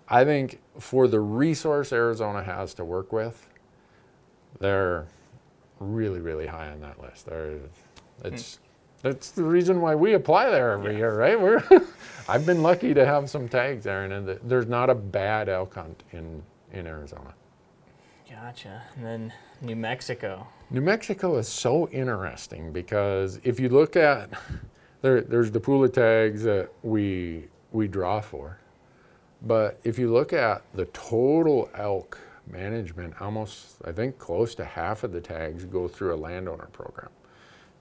I 0.08 0.24
think 0.24 0.60
for 0.78 1.06
the 1.06 1.20
resource 1.20 1.92
Arizona 1.92 2.42
has 2.42 2.74
to 2.74 2.84
work 2.84 3.12
with, 3.12 3.46
they're 4.58 5.06
really, 5.78 6.20
really 6.20 6.46
high 6.46 6.70
on 6.70 6.80
that 6.80 7.00
list. 7.00 7.26
They're, 7.26 7.58
it's, 8.24 8.58
that's 9.02 9.30
the 9.30 9.44
reason 9.44 9.80
why 9.80 9.94
we 9.94 10.14
apply 10.14 10.50
there 10.50 10.72
every 10.72 10.96
year, 10.96 11.16
right? 11.16 11.40
We're 11.40 11.62
I've 12.28 12.44
been 12.44 12.62
lucky 12.62 12.92
to 12.94 13.06
have 13.06 13.30
some 13.30 13.48
tags 13.48 13.84
there, 13.84 14.04
and 14.04 14.38
there's 14.42 14.66
not 14.66 14.90
a 14.90 14.94
bad 14.94 15.48
elk 15.48 15.74
hunt 15.74 16.02
in, 16.12 16.42
in 16.72 16.86
Arizona. 16.86 17.34
Gotcha. 18.30 18.82
And 18.96 19.04
then 19.04 19.32
New 19.62 19.76
Mexico. 19.76 20.46
New 20.70 20.82
Mexico 20.82 21.36
is 21.36 21.48
so 21.48 21.88
interesting 21.88 22.72
because 22.72 23.40
if 23.42 23.58
you 23.58 23.68
look 23.70 23.96
at 23.96 24.30
there, 25.02 25.22
there's 25.22 25.50
the 25.50 25.60
pool 25.60 25.84
of 25.84 25.92
tags 25.92 26.42
that 26.42 26.68
we 26.82 27.48
we 27.72 27.88
draw 27.88 28.20
for, 28.20 28.58
but 29.42 29.80
if 29.84 29.98
you 29.98 30.12
look 30.12 30.32
at 30.32 30.62
the 30.74 30.86
total 30.86 31.70
elk 31.74 32.18
management, 32.50 33.20
almost 33.20 33.76
I 33.84 33.92
think 33.92 34.18
close 34.18 34.54
to 34.56 34.64
half 34.64 35.04
of 35.04 35.12
the 35.12 35.20
tags 35.20 35.64
go 35.64 35.88
through 35.88 36.14
a 36.14 36.16
landowner 36.16 36.68
program, 36.72 37.10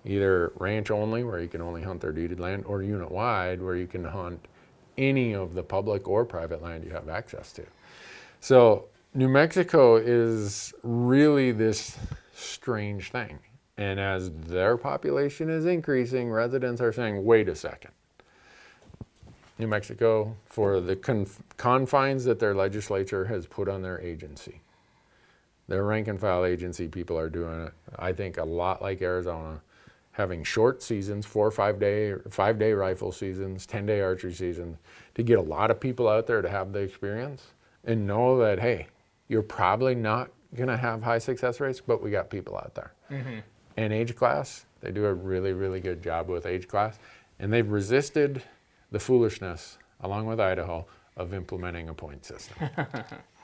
either 0.06 0.52
ranch 0.56 0.92
only 0.92 1.24
where 1.24 1.42
you 1.42 1.48
can 1.48 1.62
only 1.62 1.82
hunt 1.82 2.02
their 2.02 2.12
deeded 2.12 2.40
land, 2.40 2.64
or 2.66 2.84
unit 2.84 3.12
wide 3.12 3.62
where 3.62 3.76
you 3.76 3.88
can 3.88 4.04
hunt 4.04 4.48
any 4.98 5.34
of 5.34 5.54
the 5.54 5.64
public 5.64 6.08
or 6.08 6.26
private 6.26 6.62
land 6.62 6.84
you 6.84 6.92
have 6.92 7.10
access 7.10 7.52
to. 7.54 7.64
So 8.40 8.86
New 9.18 9.28
Mexico 9.28 9.96
is 9.96 10.76
really 10.84 11.52
this 11.52 11.98
strange 12.36 13.10
thing. 13.10 13.40
And 13.76 14.00
as 14.00 14.30
their 14.30 14.78
population 14.78 15.50
is 15.50 15.66
increasing, 15.66 16.30
residents 16.30 16.82
are 16.82 16.94
saying, 16.94 17.26
wait 17.26 17.50
a 17.50 17.56
second. 17.56 17.90
New 19.58 19.66
Mexico, 19.66 20.36
for 20.46 20.80
the 20.80 20.96
conf- 20.96 21.42
confines 21.58 22.26
that 22.26 22.38
their 22.38 22.54
legislature 22.54 23.26
has 23.26 23.48
put 23.48 23.68
on 23.68 23.82
their 23.82 24.00
agency, 24.02 24.62
their 25.68 25.84
rank 25.84 26.08
and 26.08 26.22
file 26.22 26.46
agency 26.46 26.88
people 26.88 27.18
are 27.18 27.32
doing 27.32 27.66
it, 27.66 27.74
I 27.98 28.14
think, 28.14 28.38
a 28.38 28.46
lot 28.46 28.84
like 28.84 29.02
Arizona, 29.02 29.62
having 30.12 30.44
short 30.44 30.84
seasons, 30.84 31.26
four 31.26 31.48
or 31.48 31.52
five 31.52 31.80
day, 31.80 32.14
five 32.30 32.60
day 32.60 32.72
rifle 32.74 33.12
seasons, 33.12 33.66
10 33.66 33.88
day 33.88 34.00
archery 34.00 34.34
seasons, 34.34 34.78
to 35.16 35.24
get 35.24 35.40
a 35.40 35.42
lot 35.42 35.72
of 35.72 35.80
people 35.80 36.08
out 36.08 36.28
there 36.28 36.44
to 36.44 36.50
have 36.50 36.72
the 36.72 36.82
experience 36.82 37.48
and 37.84 38.06
know 38.06 38.38
that, 38.38 38.60
hey, 38.60 38.86
you're 39.28 39.42
probably 39.42 39.96
not 39.96 40.32
going 40.56 40.70
to 40.70 40.78
have 40.78 41.04
high 41.04 41.18
success 41.18 41.60
rates, 41.60 41.82
but 41.86 42.02
we 42.02 42.12
got 42.12 42.30
people 42.30 42.58
out 42.58 42.74
there. 42.76 42.94
Mm-hmm. 43.12 43.40
And 43.78 43.94
age 43.94 44.16
class, 44.16 44.66
they 44.82 44.92
do 44.92 45.06
a 45.06 45.14
really, 45.14 45.54
really 45.54 45.80
good 45.80 46.02
job 46.02 46.30
with 46.30 46.46
age 46.46 46.68
class. 46.68 46.98
And 47.40 47.52
they've 47.52 47.70
resisted 47.70 48.42
the 48.92 49.00
foolishness, 49.00 49.78
along 50.02 50.26
with 50.26 50.40
Idaho, 50.40 50.86
of 51.16 51.34
implementing 51.34 51.90
a 51.90 51.94
point 51.94 52.26
system. 52.26 52.70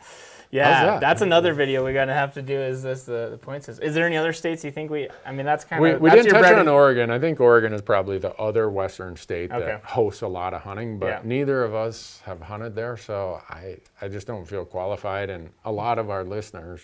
Yeah, 0.53 0.85
that? 0.85 0.99
that's 0.99 1.21
another 1.21 1.53
video 1.53 1.83
we're 1.83 1.93
gonna 1.93 2.13
have 2.13 2.33
to 2.35 2.41
do. 2.43 2.59
Is 2.59 2.83
this 2.83 3.03
the, 3.03 3.29
the 3.31 3.37
point 3.37 3.63
system? 3.63 3.83
Is 3.83 3.95
there 3.95 4.05
any 4.05 4.17
other 4.17 4.33
states 4.33 4.63
you 4.63 4.69
think 4.71 4.91
we? 4.91 5.09
I 5.25 5.31
mean, 5.31 5.45
that's 5.45 5.65
kind 5.65 5.83
of 5.83 5.99
we 5.99 6.09
that's 6.09 6.23
didn't 6.23 6.39
touch 6.41 6.53
on 6.53 6.67
Oregon. 6.67 7.09
I 7.09 7.17
think 7.17 7.39
Oregon 7.39 7.73
is 7.73 7.81
probably 7.81 8.19
the 8.19 8.35
other 8.35 8.69
western 8.69 9.15
state 9.15 9.51
Okay. 9.51 9.65
that 9.65 9.83
hosts 9.83 10.21
a 10.21 10.27
lot 10.27 10.53
of 10.53 10.61
hunting, 10.61 10.99
but 10.99 11.07
Yeah. 11.07 11.19
neither 11.23 11.63
of 11.63 11.73
us 11.73 12.21
have 12.25 12.39
hunted 12.41 12.75
there, 12.75 12.97
so 12.97 13.41
I, 13.49 13.77
I 13.99 14.07
just 14.07 14.27
don't 14.27 14.45
feel 14.45 14.63
qualified. 14.63 15.29
And 15.31 15.49
a 15.65 15.71
lot 15.71 15.97
of 15.97 16.09
our 16.11 16.23
listeners 16.23 16.81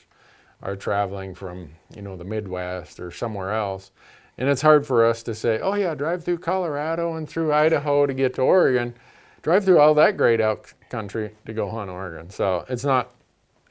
are 0.63 0.75
traveling 0.75 1.35
from 1.35 1.69
you 1.95 2.01
know 2.01 2.17
the 2.17 2.25
Midwest 2.25 2.99
or 2.99 3.11
somewhere 3.11 3.53
else, 3.53 3.91
and 4.39 4.49
it's 4.49 4.63
hard 4.63 4.87
for 4.87 5.05
us 5.05 5.21
to 5.23 5.35
say, 5.35 5.59
oh 5.59 5.75
yeah, 5.75 5.93
drive 5.93 6.23
through 6.23 6.39
Colorado 6.39 7.13
and 7.15 7.29
through 7.29 7.53
Idaho 7.53 8.07
to 8.07 8.15
get 8.15 8.33
to 8.33 8.41
Oregon, 8.41 8.95
drive 9.43 9.63
through 9.63 9.79
all 9.79 9.93
that 9.93 10.17
great 10.17 10.41
elk 10.41 10.73
country 10.89 11.35
to 11.45 11.53
go 11.53 11.69
hunt 11.69 11.91
Oregon. 11.91 12.31
So 12.31 12.65
it's 12.67 12.83
not 12.83 13.11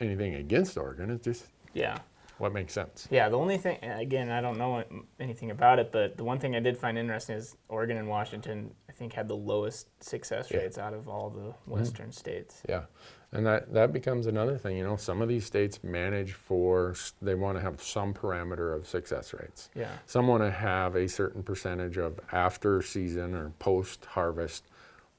anything 0.00 0.34
against 0.34 0.76
Oregon. 0.76 1.10
It's 1.10 1.24
just 1.24 1.46
Yeah, 1.74 1.98
what 2.38 2.52
makes 2.52 2.72
sense. 2.72 3.08
yeah. 3.10 3.28
The 3.28 3.36
only 3.38 3.58
thing, 3.58 3.78
again, 3.82 4.30
I 4.30 4.40
don't 4.40 4.58
know 4.58 4.84
anything 5.20 5.50
about 5.50 5.78
it, 5.78 5.90
but 5.92 6.16
the 6.16 6.24
one 6.24 6.38
thing 6.38 6.54
I 6.56 6.60
did 6.60 6.76
find 6.76 6.96
interesting 6.98 7.36
is 7.36 7.56
Oregon 7.68 7.96
and 7.96 8.08
Washington. 8.08 8.74
I 8.88 8.92
think 8.92 9.12
had 9.12 9.28
the 9.28 9.36
lowest 9.36 9.88
success 10.02 10.50
Yeah. 10.50 10.58
rates 10.58 10.78
out 10.78 10.94
of 10.94 11.08
all 11.08 11.30
the 11.30 11.54
western 11.70 12.10
states. 12.12 12.62
Yeah, 12.68 12.84
and 13.32 13.46
that 13.46 13.72
that 13.72 13.92
becomes 13.92 14.26
another 14.26 14.56
thing. 14.58 14.76
You 14.76 14.84
know, 14.84 14.96
some 14.96 15.22
of 15.22 15.28
these 15.28 15.44
states 15.44 15.84
manage 15.84 16.32
for 16.32 16.94
they 17.22 17.34
want 17.36 17.58
to 17.58 17.62
have 17.62 17.80
some 17.80 18.12
parameter 18.14 18.74
of 18.74 18.86
success 18.88 19.32
rates. 19.32 19.70
Yeah, 19.74 19.90
Some 20.06 20.26
want 20.26 20.42
to 20.42 20.50
have 20.50 20.96
a 20.96 21.06
certain 21.08 21.42
percentage 21.44 21.96
of 21.98 22.18
after 22.32 22.82
season 22.82 23.34
or 23.34 23.50
post 23.58 24.04
harvest 24.06 24.64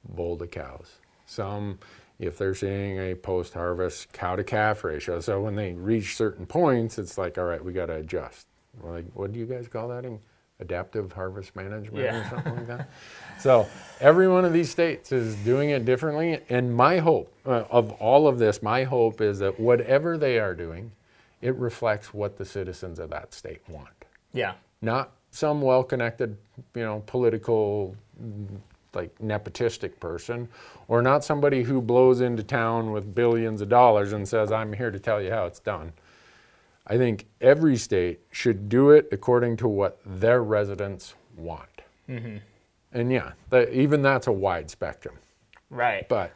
bull 0.04 0.38
to 0.38 0.48
cows. 0.48 1.00
Some, 1.26 1.80
if 2.20 2.38
they're 2.38 2.54
seeing 2.56 3.00
a 3.00 3.16
post 3.16 3.54
harvest 3.54 4.12
cow 4.14 4.36
to 4.36 4.44
calf 4.44 4.84
ratio, 4.84 5.20
so 5.22 5.42
when 5.42 5.56
they 5.56 5.74
reach 5.74 6.16
certain 6.16 6.46
points, 6.46 6.98
it's 7.00 7.18
like, 7.18 7.38
all 7.38 7.46
right, 7.46 7.64
we 7.64 7.72
got 7.74 7.88
to 7.88 7.96
adjust. 7.96 8.48
Like, 8.82 9.06
what 9.14 9.32
do 9.34 9.40
you 9.40 9.46
guys 9.46 9.68
call 9.68 9.88
that? 9.90 10.06
In 10.06 10.20
adaptive 10.60 11.14
harvest 11.14 11.56
management 11.56 12.04
Yeah. 12.04 12.20
or 12.20 12.30
something 12.30 12.56
like 12.56 12.68
that. 12.68 12.90
So 13.40 13.66
every 14.02 14.28
one 14.28 14.44
of 14.44 14.52
these 14.52 14.70
states 14.70 15.14
is 15.14 15.36
doing 15.38 15.70
it 15.70 15.86
differently. 15.86 16.42
And 16.50 16.76
my 16.76 16.98
hope 16.98 17.34
uh, 17.46 17.64
of 17.72 17.92
all 17.94 18.28
of 18.28 18.38
this, 18.40 18.62
my 18.62 18.84
hope 18.84 19.22
is 19.22 19.40
that 19.40 19.58
whatever 19.58 20.18
they 20.18 20.38
are 20.38 20.54
doing, 20.54 20.92
it 21.42 21.56
reflects 21.56 22.14
what 22.14 22.36
the 22.36 22.44
citizens 22.44 23.00
of 23.00 23.10
that 23.12 23.34
state 23.34 23.62
want 23.70 23.88
yeah, 24.34 24.54
not 24.82 25.12
some 25.32 25.62
well-connected, 25.62 26.38
you 26.76 26.84
know, 26.84 27.02
political, 27.08 27.96
like 28.94 29.18
nepotistic 29.20 30.00
person, 30.00 30.48
or 30.88 31.02
not 31.02 31.24
somebody 31.24 31.64
who 31.64 31.82
blows 31.82 32.22
into 32.22 32.44
town 32.44 32.92
with 32.92 33.14
billions 33.14 33.62
of 33.62 33.70
dollars 33.70 34.14
and 34.14 34.28
says, 34.28 34.52
"I'm 34.52 34.74
here 34.74 34.92
to 34.92 35.00
tell 35.00 35.22
you 35.22 35.32
how 35.32 35.46
it's 35.46 35.60
done." 35.60 35.94
I 36.90 36.98
think 36.98 37.28
every 37.40 37.78
state 37.78 38.20
should 38.32 38.68
do 38.68 38.90
it 38.90 39.10
according 39.12 39.58
to 39.58 39.68
what 39.68 40.00
their 40.04 40.42
residents 40.42 41.14
want. 41.38 41.82
Mm-hmm. 42.10 42.38
And 42.92 43.12
yeah, 43.12 43.34
that, 43.52 43.72
even 43.72 44.02
that's 44.02 44.26
a 44.26 44.32
wide 44.32 44.72
spectrum. 44.72 45.16
right. 45.70 46.10
But 46.10 46.32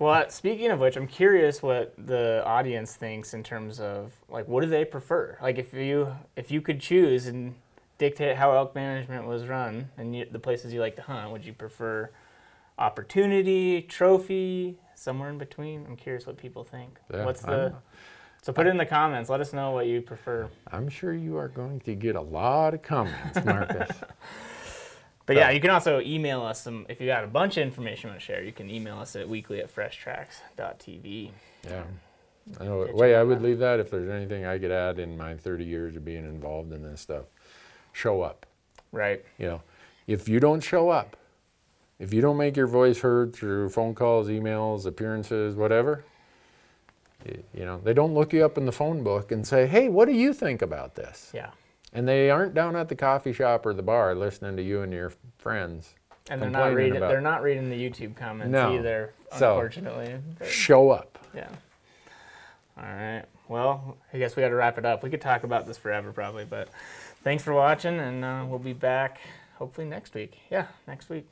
Well, 0.00 0.28
speaking 0.30 0.72
of 0.72 0.80
which, 0.80 0.96
I'm 0.96 1.06
curious 1.06 1.62
what 1.62 1.94
the 1.96 2.42
audience 2.44 2.96
thinks 2.96 3.34
in 3.34 3.44
terms 3.44 3.78
of 3.78 4.12
like 4.28 4.48
what 4.48 4.62
do 4.62 4.68
they 4.68 4.84
prefer? 4.84 5.38
Like 5.40 5.58
if 5.58 5.72
you 5.72 6.16
if 6.34 6.50
you 6.50 6.60
could 6.60 6.80
choose 6.80 7.28
and 7.28 7.54
dictate 7.98 8.36
how 8.36 8.52
elk 8.52 8.74
management 8.74 9.26
was 9.26 9.46
run 9.46 9.88
and 9.96 10.14
you, 10.16 10.26
the 10.30 10.38
places 10.38 10.72
you 10.72 10.80
like 10.80 10.96
to 10.96 11.02
hunt, 11.02 11.30
would 11.30 11.44
you 11.44 11.52
prefer 11.52 12.10
opportunity, 12.78 13.82
trophy, 13.82 14.76
somewhere 14.94 15.30
in 15.30 15.38
between? 15.38 15.86
I'm 15.86 15.96
curious 15.96 16.26
what 16.26 16.36
people 16.36 16.64
think. 16.64 16.98
Yeah, 17.12 17.24
What's 17.24 17.44
I'm- 17.44 17.52
the 17.52 17.74
so 18.42 18.52
put 18.52 18.66
it 18.66 18.70
in 18.70 18.76
the 18.76 18.84
comments. 18.84 19.30
Let 19.30 19.40
us 19.40 19.54
know 19.54 19.70
what 19.70 19.86
you 19.86 20.02
prefer. 20.02 20.50
I'm 20.70 20.90
sure 20.90 21.14
you 21.14 21.38
are 21.38 21.48
going 21.48 21.80
to 21.80 21.94
get 21.94 22.14
a 22.14 22.20
lot 22.20 22.74
of 22.74 22.82
comments, 22.82 23.42
Marcus. 23.42 23.88
But 25.26 25.36
yeah, 25.36 25.50
you 25.50 25.60
can 25.60 25.70
also 25.70 26.00
email 26.00 26.42
us 26.42 26.60
some 26.60 26.84
if 26.88 27.00
you 27.00 27.06
got 27.06 27.24
a 27.24 27.26
bunch 27.26 27.56
of 27.56 27.62
information 27.62 28.08
you 28.08 28.12
want 28.12 28.20
to 28.20 28.26
share. 28.26 28.42
You 28.42 28.52
can 28.52 28.68
email 28.68 28.98
us 28.98 29.16
at 29.16 29.26
weekly 29.26 29.60
at 29.60 29.74
freshtracks.tv. 29.74 31.30
Yeah. 31.64 31.78
Um, 31.78 31.86
oh, 32.60 32.62
I 32.62 32.64
know, 32.66 32.88
way 32.92 33.14
I 33.14 33.22
would 33.22 33.40
leave 33.40 33.58
that 33.60 33.80
if 33.80 33.90
there's 33.90 34.10
anything 34.10 34.44
I 34.44 34.58
could 34.58 34.70
add 34.70 34.98
in 34.98 35.16
my 35.16 35.34
30 35.34 35.64
years 35.64 35.96
of 35.96 36.04
being 36.04 36.24
involved 36.24 36.72
in 36.72 36.82
this 36.82 37.00
stuff. 37.00 37.24
Show 37.94 38.20
up. 38.22 38.44
Right. 38.92 39.24
You 39.38 39.46
know, 39.46 39.62
if 40.06 40.28
you 40.28 40.40
don't 40.40 40.60
show 40.62 40.90
up, 40.90 41.16
if 41.98 42.12
you 42.12 42.20
don't 42.20 42.36
make 42.36 42.56
your 42.56 42.66
voice 42.66 43.00
heard 43.00 43.32
through 43.34 43.70
phone 43.70 43.94
calls, 43.94 44.28
emails, 44.28 44.84
appearances, 44.84 45.54
whatever, 45.54 46.04
you 47.54 47.64
know, 47.64 47.80
they 47.82 47.94
don't 47.94 48.12
look 48.12 48.32
you 48.34 48.44
up 48.44 48.58
in 48.58 48.66
the 48.66 48.72
phone 48.72 49.02
book 49.02 49.32
and 49.32 49.46
say, 49.46 49.66
"Hey, 49.66 49.88
what 49.88 50.06
do 50.06 50.12
you 50.12 50.34
think 50.34 50.60
about 50.60 50.94
this?" 50.96 51.30
Yeah. 51.32 51.50
And 51.92 52.06
they 52.06 52.28
aren't 52.30 52.52
down 52.52 52.74
at 52.76 52.88
the 52.88 52.96
coffee 52.96 53.32
shop 53.32 53.64
or 53.64 53.72
the 53.72 53.82
bar 53.82 54.14
listening 54.14 54.56
to 54.56 54.62
you 54.62 54.82
and 54.82 54.92
your 54.92 55.12
friends. 55.38 55.94
And 56.28 56.42
they're 56.42 56.50
not 56.50 56.74
reading. 56.74 56.96
about- 56.96 57.10
They're 57.10 57.20
not 57.20 57.42
reading 57.42 57.70
the 57.70 57.76
YouTube 57.90 58.16
comments 58.16 58.50
No. 58.50 58.74
either. 58.74 59.12
Unfortunately. 59.30 60.16
But- 60.38 60.48
Show 60.48 60.90
up. 60.90 61.18
Yeah. 61.34 61.48
All 62.76 62.82
right. 62.84 63.24
Well, 63.46 63.96
I 64.12 64.18
guess 64.18 64.34
we 64.34 64.42
got 64.42 64.48
to 64.48 64.54
wrap 64.56 64.76
it 64.78 64.84
up. 64.84 65.02
We 65.02 65.10
could 65.10 65.20
talk 65.20 65.44
about 65.44 65.66
this 65.66 65.76
forever, 65.78 66.12
probably, 66.12 66.44
but 66.44 66.68
thanks 67.24 67.42
for 67.42 67.52
watching, 67.52 67.98
and 67.98 68.24
uh, 68.24 68.44
we'll 68.46 68.58
be 68.58 68.74
back 68.74 69.18
hopefully 69.56 69.86
next 69.86 70.14
week. 70.14 70.36
Yeah, 70.50 70.66
next 70.86 71.08
week. 71.08 71.26